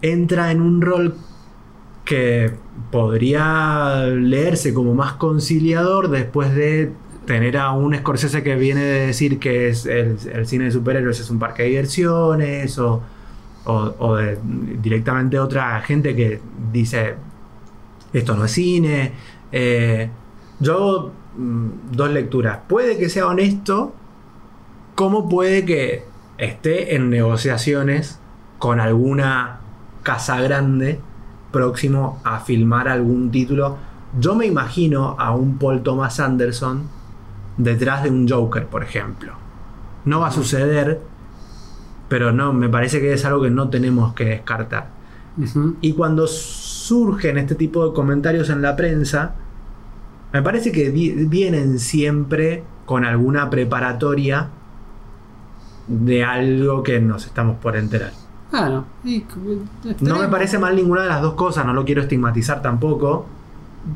entra 0.00 0.50
en 0.52 0.62
un 0.62 0.80
rol 0.80 1.16
que 2.06 2.54
podría 2.90 4.06
leerse 4.06 4.72
como 4.72 4.94
más 4.94 5.12
conciliador 5.14 6.08
después 6.08 6.54
de 6.54 6.92
tener 7.26 7.56
a 7.56 7.72
un 7.72 7.94
Scorsese 7.96 8.42
que 8.42 8.56
viene 8.56 8.82
de 8.82 9.06
decir 9.06 9.38
que 9.38 9.68
es 9.68 9.86
el, 9.86 10.18
cine 10.46 10.64
de 10.64 10.70
superhéroes 10.72 11.20
es 11.20 11.30
un 11.30 11.38
parque 11.38 11.62
de 11.64 11.68
diversiones 11.70 12.78
o, 12.78 13.02
o- 13.64 14.16
directamente 14.82 15.38
otra 15.38 15.80
gente 15.82 16.16
que 16.16 16.40
dice 16.72 17.14
esto 18.12 18.34
no 18.36 18.44
es 18.46 18.50
cine. 18.52 19.12
Eh, 19.52 20.10
yo 20.58 21.12
mm, 21.36 21.66
dos 21.92 22.10
lecturas. 22.10 22.58
Puede 22.68 22.98
que 22.98 23.08
sea 23.08 23.26
honesto, 23.28 23.94
como 24.94 25.28
puede 25.28 25.64
que 25.64 26.04
esté 26.38 26.94
en 26.96 27.10
negociaciones 27.10 28.18
con 28.58 28.80
alguna 28.80 29.60
casa 30.02 30.40
grande 30.40 31.00
próximo 31.52 32.20
a 32.24 32.40
filmar 32.40 32.88
algún 32.88 33.30
título. 33.30 33.76
Yo 34.18 34.34
me 34.34 34.46
imagino 34.46 35.16
a 35.18 35.34
un 35.34 35.58
Paul 35.58 35.82
Thomas 35.82 36.18
Anderson 36.20 36.82
detrás 37.64 38.02
de 38.02 38.10
un 38.10 38.28
Joker, 38.28 38.66
por 38.66 38.82
ejemplo. 38.82 39.32
No 40.04 40.20
va 40.20 40.28
a 40.28 40.32
suceder, 40.32 41.00
pero 42.08 42.32
no, 42.32 42.52
me 42.52 42.68
parece 42.68 43.00
que 43.00 43.12
es 43.12 43.24
algo 43.24 43.42
que 43.42 43.50
no 43.50 43.68
tenemos 43.68 44.14
que 44.14 44.24
descartar. 44.24 44.88
Y 45.80 45.92
cuando 45.92 46.26
surgen 46.26 47.38
este 47.38 47.54
tipo 47.54 47.86
de 47.86 47.94
comentarios 47.94 48.50
en 48.50 48.62
la 48.62 48.76
prensa, 48.76 49.34
me 50.32 50.42
parece 50.42 50.70
que 50.72 50.90
vi- 50.90 51.12
vienen 51.26 51.78
siempre 51.78 52.62
con 52.84 53.04
alguna 53.04 53.48
preparatoria 53.48 54.48
de 55.86 56.24
algo 56.24 56.82
que 56.82 57.00
nos 57.00 57.26
estamos 57.26 57.56
por 57.58 57.76
enterar. 57.76 58.12
Ah, 58.52 58.68
no. 58.68 58.84
Y- 59.04 59.24
No 60.00 60.18
me 60.18 60.28
parece 60.28 60.58
mal 60.58 60.74
ninguna 60.76 61.02
de 61.02 61.08
las 61.08 61.22
dos 61.22 61.34
cosas, 61.34 61.64
no 61.64 61.72
lo 61.72 61.84
quiero 61.84 62.02
estigmatizar 62.02 62.60
tampoco. 62.62 63.26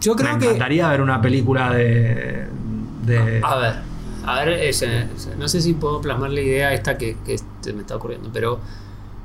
Yo 0.01 0.15
creo 0.17 0.33
me 0.35 0.39
que. 0.39 0.45
encantaría 0.47 0.89
ver 0.89 1.01
una 1.03 1.21
película 1.21 1.71
de. 1.73 2.47
A 3.45 3.57
ver, 3.57 3.75
a 4.25 4.45
ver, 4.45 4.49
ese- 4.61 5.07
no 5.39 5.49
sé 5.49 5.61
si 5.61 5.75
puedo 5.75 6.01
plasmar 6.01 6.31
la 6.31 6.41
idea 6.41 6.73
esta 6.73 6.97
que, 6.97 7.17
me 7.75 7.81
está 7.81 7.97
ocurriendo, 7.97 8.31
pero 8.33 8.61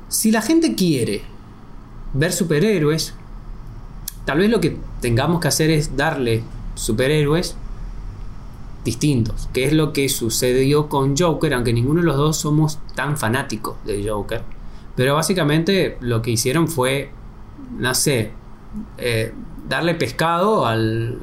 si 0.08 0.30
la 0.30 0.42
gente 0.42 0.74
quiere 0.74 1.22
ver 2.12 2.32
superhéroes, 2.32 3.14
tal 4.24 4.38
vez 4.38 4.50
lo 4.50 4.60
que 4.60 4.76
tengamos 5.00 5.40
que 5.40 5.48
hacer 5.48 5.70
es 5.70 5.96
darle 5.96 6.42
superhéroes 6.74 7.56
distintos, 8.84 9.48
que 9.52 9.64
es 9.64 9.72
lo 9.72 9.92
que 9.92 10.08
sucedió 10.08 10.88
con 10.88 11.16
Joker, 11.16 11.52
aunque 11.54 11.72
ninguno 11.72 12.00
de 12.00 12.06
los 12.06 12.16
dos 12.16 12.36
somos 12.38 12.78
tan 12.94 13.16
fanáticos 13.18 13.76
de 13.84 14.08
Joker, 14.08 14.42
pero 14.96 15.14
básicamente 15.14 15.98
lo 16.00 16.22
que 16.22 16.30
hicieron 16.32 16.66
fue, 16.68 17.10
no 17.78 17.94
sé, 17.94 18.32
eh, 18.98 19.32
darle 19.68 19.94
pescado 19.94 20.66
al 20.66 21.20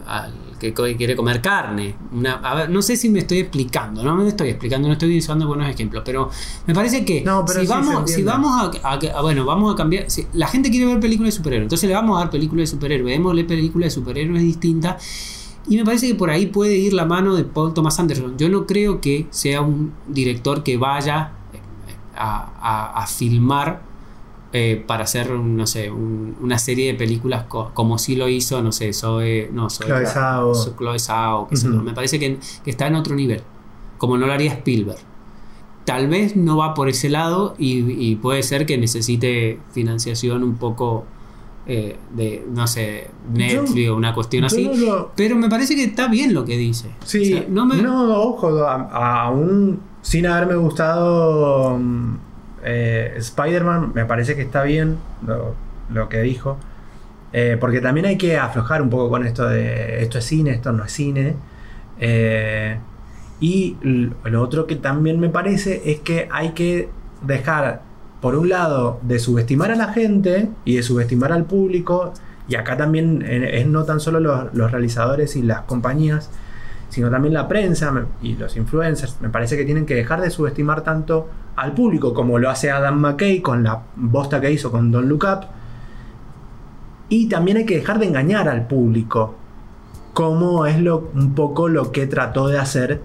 que 0.60 0.74
quiere 0.98 1.16
comer 1.16 1.42
carne. 1.42 1.96
Una- 2.12 2.34
a 2.36 2.56
ver, 2.56 2.70
no 2.70 2.82
sé 2.82 2.96
si 2.98 3.10
me 3.10 3.20
estoy 3.20 3.40
explicando, 3.40 4.04
no 4.04 4.16
me 4.16 4.28
estoy 4.28 4.50
explicando, 4.50 4.88
no 4.88 4.94
estoy 4.94 5.18
usando 5.18 5.48
buenos 5.48 5.70
ejemplos, 5.70 6.04
pero 6.06 6.30
me 6.66 6.74
parece 6.74 7.06
que 7.06 7.22
No, 7.22 7.48
si, 7.48 7.60
sí 7.62 7.68
vamos, 7.68 8.12
si 8.12 8.24
vamos 8.24 8.52
a, 8.84 8.90
a- 8.90 9.18
a- 9.18 9.22
bueno, 9.22 9.46
vamos 9.46 9.74
a 9.74 9.78
cambiar, 9.78 10.10
si 10.10 10.26
la 10.34 10.48
gente 10.48 10.70
quiere 10.70 10.86
ver 10.88 11.00
películas 11.00 11.34
de 11.34 11.38
superhéroes, 11.38 11.66
entonces 11.66 11.88
le 11.90 11.96
vamos 11.96 12.18
a 12.18 12.22
dar 12.22 12.30
películas 12.30 12.70
de 12.70 12.76
superhéroes, 12.76 13.12
démosle 13.14 13.44
películas 13.44 13.88
de 13.88 13.92
superhéroes 13.92 14.42
distintas. 14.42 15.04
Y 15.70 15.76
me 15.76 15.84
parece 15.84 16.08
que 16.08 16.16
por 16.16 16.30
ahí 16.30 16.46
puede 16.46 16.78
ir 16.78 16.94
la 16.94 17.06
mano 17.06 17.36
de 17.36 17.44
Paul 17.44 17.74
Thomas 17.74 18.00
Anderson. 18.00 18.38
Yo 18.38 18.48
no 18.50 18.66
creo 18.66 19.02
que 19.02 19.28
sea 19.32 19.62
un 19.62 19.92
director 20.08 20.64
que 20.64 20.78
vaya 20.78 21.34
a, 22.16 22.52
a- 22.96 23.04
a 23.04 23.08
filmar 23.08 23.82
eh, 24.60 24.84
para 24.88 25.04
hacer, 25.04 25.30
no 25.32 25.68
sé, 25.68 25.92
un- 25.92 26.36
una 26.42 26.58
serie 26.58 26.88
de 26.92 26.98
películas 26.98 27.46
co- 27.48 27.70
como 27.74 27.98
si 28.00 28.16
lo 28.16 28.28
hizo, 28.28 28.62
no 28.64 28.72
sé, 28.72 28.92
Zoe, 28.94 29.50
no, 29.54 29.70
Zoe 29.70 29.88
Chloe. 29.88 30.06
Ujú. 31.44 31.84
Me 31.84 31.94
parece 31.94 32.18
que, 32.20 32.40
que 32.64 32.70
está 32.72 32.88
en 32.88 32.96
otro 32.96 33.14
nivel, 33.16 33.42
como 33.98 34.18
no 34.18 34.26
lo 34.26 34.34
haría 34.34 34.54
Spielberg. 34.54 35.00
Tal 35.86 36.08
vez 36.08 36.36
no 36.36 36.58
va 36.58 36.74
por 36.74 36.90
ese 36.90 37.10
lado 37.10 37.56
y, 37.58 37.80
y 38.10 38.16
puede 38.16 38.44
ser 38.44 38.66
que 38.66 38.78
necesite 38.78 39.60
financiación 39.72 40.44
un 40.44 40.56
poco 40.58 41.06
eh, 41.70 41.98
de, 42.16 42.46
no 42.50 42.66
sé, 42.66 43.10
Netflix 43.34 43.90
o 43.90 43.96
una 43.96 44.14
cuestión 44.14 44.44
así. 44.46 44.66
no 44.66 44.74
lo- 44.74 45.12
Pero 45.16 45.36
me 45.36 45.50
parece 45.50 45.76
que 45.76 45.84
está 45.84 46.08
bien 46.08 46.34
lo 46.34 46.46
que 46.46 46.58
dice. 46.58 46.90
Sí, 47.06 47.22
O 47.22 47.38
sea, 47.38 47.46
no 47.50 47.66
me- 47.66 47.82
no, 47.82 48.22
ojo, 48.22 48.48
aún 48.66 49.80
sin 50.02 50.26
haberme 50.28 50.56
gustado 50.56 51.78
mm, 51.78 52.18
eh, 52.70 53.14
Spider-Man, 53.16 53.94
me 53.96 54.04
parece 54.04 54.36
que 54.36 54.42
está 54.42 54.64
bien 54.64 54.98
lo, 55.90 56.10
que 56.10 56.22
dijo. 56.22 56.58
Eh, 57.32 57.56
porque 57.60 57.80
también 57.80 58.06
hay 58.06 58.18
que 58.18 58.38
aflojar 58.38 58.82
un 58.82 58.90
poco 58.90 59.10
con 59.10 59.26
esto 59.26 59.48
de 59.48 60.02
esto 60.02 60.18
es 60.18 60.26
cine, 60.26 60.52
esto 60.52 60.74
no 60.74 60.84
es 60.84 60.92
cine. 60.92 61.36
Eh, 62.00 62.78
y 63.40 63.78
lo 63.82 64.42
otro 64.42 64.68
que 64.68 64.76
también 64.76 65.20
me 65.20 65.30
parece 65.30 65.82
es 65.92 66.00
que 66.02 66.28
hay 66.30 66.50
que 66.52 66.90
dejar, 67.22 67.84
por 68.22 68.36
un 68.36 68.50
lado, 68.50 69.00
de 69.02 69.20
subestimar 69.20 69.72
a 69.72 69.76
la 69.76 69.94
gente 69.94 70.50
y 70.66 70.76
de 70.76 70.84
subestimar 70.84 71.32
al 71.32 71.46
público. 71.46 72.14
Y 72.50 72.56
acá 72.56 72.76
también 72.76 73.24
es 73.26 73.66
no 73.68 73.86
tan 73.86 74.02
solo 74.02 74.20
los, 74.20 74.72
realizadores 74.72 75.38
y 75.38 75.42
las 75.42 75.62
compañías, 75.62 76.30
sino 76.90 77.10
también 77.10 77.34
la 77.34 77.48
prensa 77.48 77.94
y 78.22 78.36
los 78.36 78.58
influencers. 78.58 79.18
Me 79.22 79.30
parece 79.30 79.56
que 79.56 79.64
tienen 79.64 79.86
que 79.86 79.96
dejar 79.96 80.20
de 80.20 80.32
subestimar 80.32 80.82
tanto 80.82 81.30
al 81.58 81.74
público 81.74 82.14
como 82.14 82.40
lo 82.40 82.50
hace 82.50 82.72
Adam 82.72 83.00
McKay 83.00 83.42
con 83.42 83.64
la 83.64 83.82
bosta 83.96 84.40
que 84.40 84.52
hizo 84.52 84.72
con 84.72 84.92
Don't 84.92 85.08
Look 85.08 85.26
Up. 85.26 85.46
Y 87.10 87.28
también 87.28 87.58
hay 87.58 87.66
que 87.66 87.76
dejar 87.76 88.00
de 88.00 88.06
engañar 88.06 88.50
al 88.50 88.68
público, 88.68 89.36
como 90.14 90.66
es 90.66 90.80
lo, 90.80 91.10
un 91.14 91.34
poco 91.34 91.68
lo 91.70 91.92
que 91.92 92.06
trató 92.08 92.48
de 92.48 92.60
hacer 92.60 93.02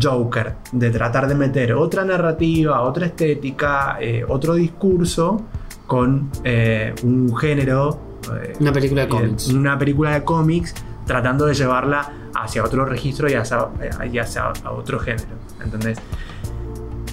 Joker, 0.00 0.54
de 0.72 0.90
tratar 0.90 1.28
de 1.28 1.34
meter 1.34 1.74
otra 1.74 2.04
narrativa, 2.04 2.80
otra 2.80 3.06
estética, 3.06 3.98
eh, 4.00 4.24
otro 4.26 4.54
discurso 4.54 5.42
con 5.86 6.30
eh, 6.44 6.94
un 7.04 7.36
género. 7.36 8.00
eh, 8.42 8.54
Una 8.58 8.72
película 8.72 9.02
de 9.02 9.08
cómics. 9.08 9.48
Una 9.48 9.78
película 9.78 10.10
de 10.14 10.24
cómics 10.24 10.74
tratando 11.04 11.46
de 11.46 11.54
llevarla 11.54 12.10
hacia 12.34 12.64
otro 12.64 12.84
registro 12.84 13.30
y 13.30 13.34
hacia, 13.34 13.68
y 14.10 14.18
hacia 14.18 14.48
otro 14.70 14.98
género. 14.98 15.28
¿Entendés? 15.62 15.98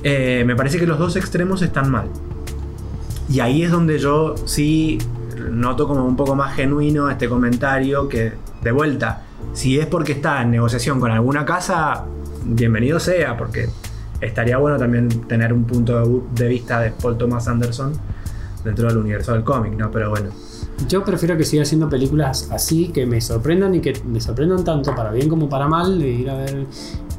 Eh, 0.04 0.43
me 0.45 0.56
parece 0.56 0.80
que 0.80 0.86
los 0.86 0.99
dos 0.99 1.16
extremos 1.16 1.62
están 1.62 1.89
mal. 1.89 2.08
Y 3.30 3.39
ahí 3.39 3.64
es 3.64 3.72
donde 3.72 3.97
yo 3.97 4.36
sí 4.45 4.99
noto 5.49 5.88
como 5.88 6.06
un 6.06 6.16
poco 6.16 6.36
más 6.36 6.56
genuino 6.56 7.10
este 7.10 7.30
comentario 7.30 8.08
que, 8.08 8.34
de 8.62 8.72
vuelta, 8.72 9.24
si 9.54 9.80
es 9.80 9.86
porque 9.86 10.14
está 10.14 10.41
en 10.41 10.51
negociación 10.51 10.99
con 10.99 11.12
alguna 11.12 11.45
casa, 11.45 12.06
bienvenido 12.45 12.99
sea, 12.99 13.38
porque 13.38 13.70
estaría 14.20 14.58
bueno 14.58 14.78
también 14.78 15.10
tener 15.28 15.54
un 15.54 15.66
punto 15.66 16.24
de, 16.34 16.47
vista 16.47 16.80
de 16.82 16.91
Paul 16.91 17.18
Thomas 17.18 17.47
Anderson 17.47 17.93
dentro 18.64 18.88
del 18.88 18.97
universo 18.97 19.34
del 19.34 19.43
cómic, 19.43 19.74
¿no? 19.74 19.91
Pero 19.91 20.10
bueno. 20.10 20.30
Yo 20.88 21.03
prefiero 21.03 21.38
que 21.38 21.43
siga 21.43 21.63
haciendo 21.63 21.89
películas 21.89 22.49
así, 22.51 22.88
que 22.89 23.05
me 23.05 23.21
sorprendan 23.21 23.75
y 23.75 23.79
que 23.79 23.93
me 24.05 24.19
sorprendan 24.19 24.63
tanto 24.63 24.95
para 24.95 25.11
bien 25.11 25.29
como 25.29 25.47
para 25.49 25.67
mal, 25.67 25.99
de 25.99 26.09
ir 26.09 26.29
a 26.29 26.36
ver 26.36 26.65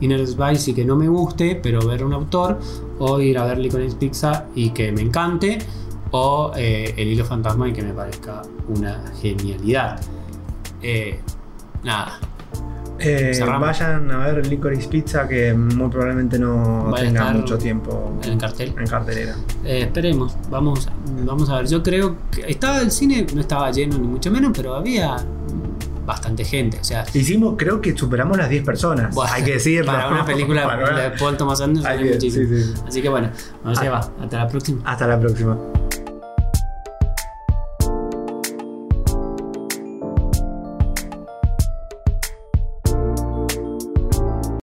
Inner 0.00 0.26
Spice 0.26 0.70
y 0.70 0.74
que 0.74 0.84
no 0.84 0.96
me 0.96 1.08
guste, 1.08 1.58
pero 1.62 1.86
ver 1.86 2.04
un 2.04 2.12
autor, 2.12 2.58
o 2.98 3.20
ir 3.20 3.38
a 3.38 3.46
ver 3.46 3.58
Licorice 3.58 3.96
Pizza 3.96 4.46
y 4.54 4.70
que 4.70 4.92
me 4.92 5.02
encante, 5.02 5.58
o 6.10 6.52
eh, 6.56 6.94
El 6.96 7.08
Hilo 7.08 7.24
Fantasma 7.24 7.68
y 7.68 7.72
que 7.72 7.82
me 7.82 7.92
parezca 7.92 8.42
una 8.68 9.04
genialidad. 9.20 10.00
Eh, 10.82 11.20
nada. 11.82 12.18
Eh, 12.98 13.40
vayan 13.60 14.10
a 14.10 14.18
ver 14.18 14.46
Licorice 14.46 14.88
Pizza 14.88 15.26
que 15.26 15.52
muy 15.52 15.88
probablemente 15.88 16.38
no 16.38 16.92
tenga 16.96 17.32
mucho 17.32 17.58
tiempo 17.58 18.18
en 18.22 18.38
cartel. 18.38 18.74
en 18.78 18.86
cartelera. 18.86 19.34
Eh, 19.64 19.82
esperemos, 19.82 20.36
vamos, 20.50 20.88
vamos 21.24 21.50
a 21.50 21.58
ver. 21.58 21.66
Yo 21.66 21.82
creo 21.82 22.16
que 22.30 22.42
estaba 22.50 22.80
el 22.80 22.90
cine, 22.90 23.26
no 23.34 23.40
estaba 23.40 23.70
lleno 23.70 23.98
ni 23.98 24.06
mucho 24.06 24.30
menos, 24.30 24.52
pero 24.54 24.74
había 24.74 25.16
bastante 26.06 26.44
gente. 26.44 26.78
O 26.80 26.84
sea, 26.84 27.04
Hicimos, 27.14 27.54
creo 27.56 27.80
que 27.80 27.96
superamos 27.96 28.36
las 28.36 28.48
10 28.48 28.64
personas. 28.64 29.14
bueno, 29.14 29.32
hay 29.32 29.42
que 29.42 29.52
decirlo. 29.52 29.86
Para 29.92 30.08
una 30.08 30.24
película 30.24 30.64
Para 30.66 31.10
de 31.10 31.18
Paul 31.18 31.36
Thomas 31.36 31.60
Anderson 31.60 31.90
Hay 31.90 32.04
muchísimo. 32.04 32.46
sí, 32.48 32.62
sí, 32.62 32.72
sí. 32.74 32.82
Así 32.86 33.02
que 33.02 33.08
bueno, 33.08 33.30
no 33.64 33.74
se 33.74 33.88
va. 33.88 34.08
Hasta 34.20 34.38
la 34.38 34.48
próxima. 34.48 34.80
Hasta 34.84 35.06
la 35.06 35.18
próxima. 35.18 35.56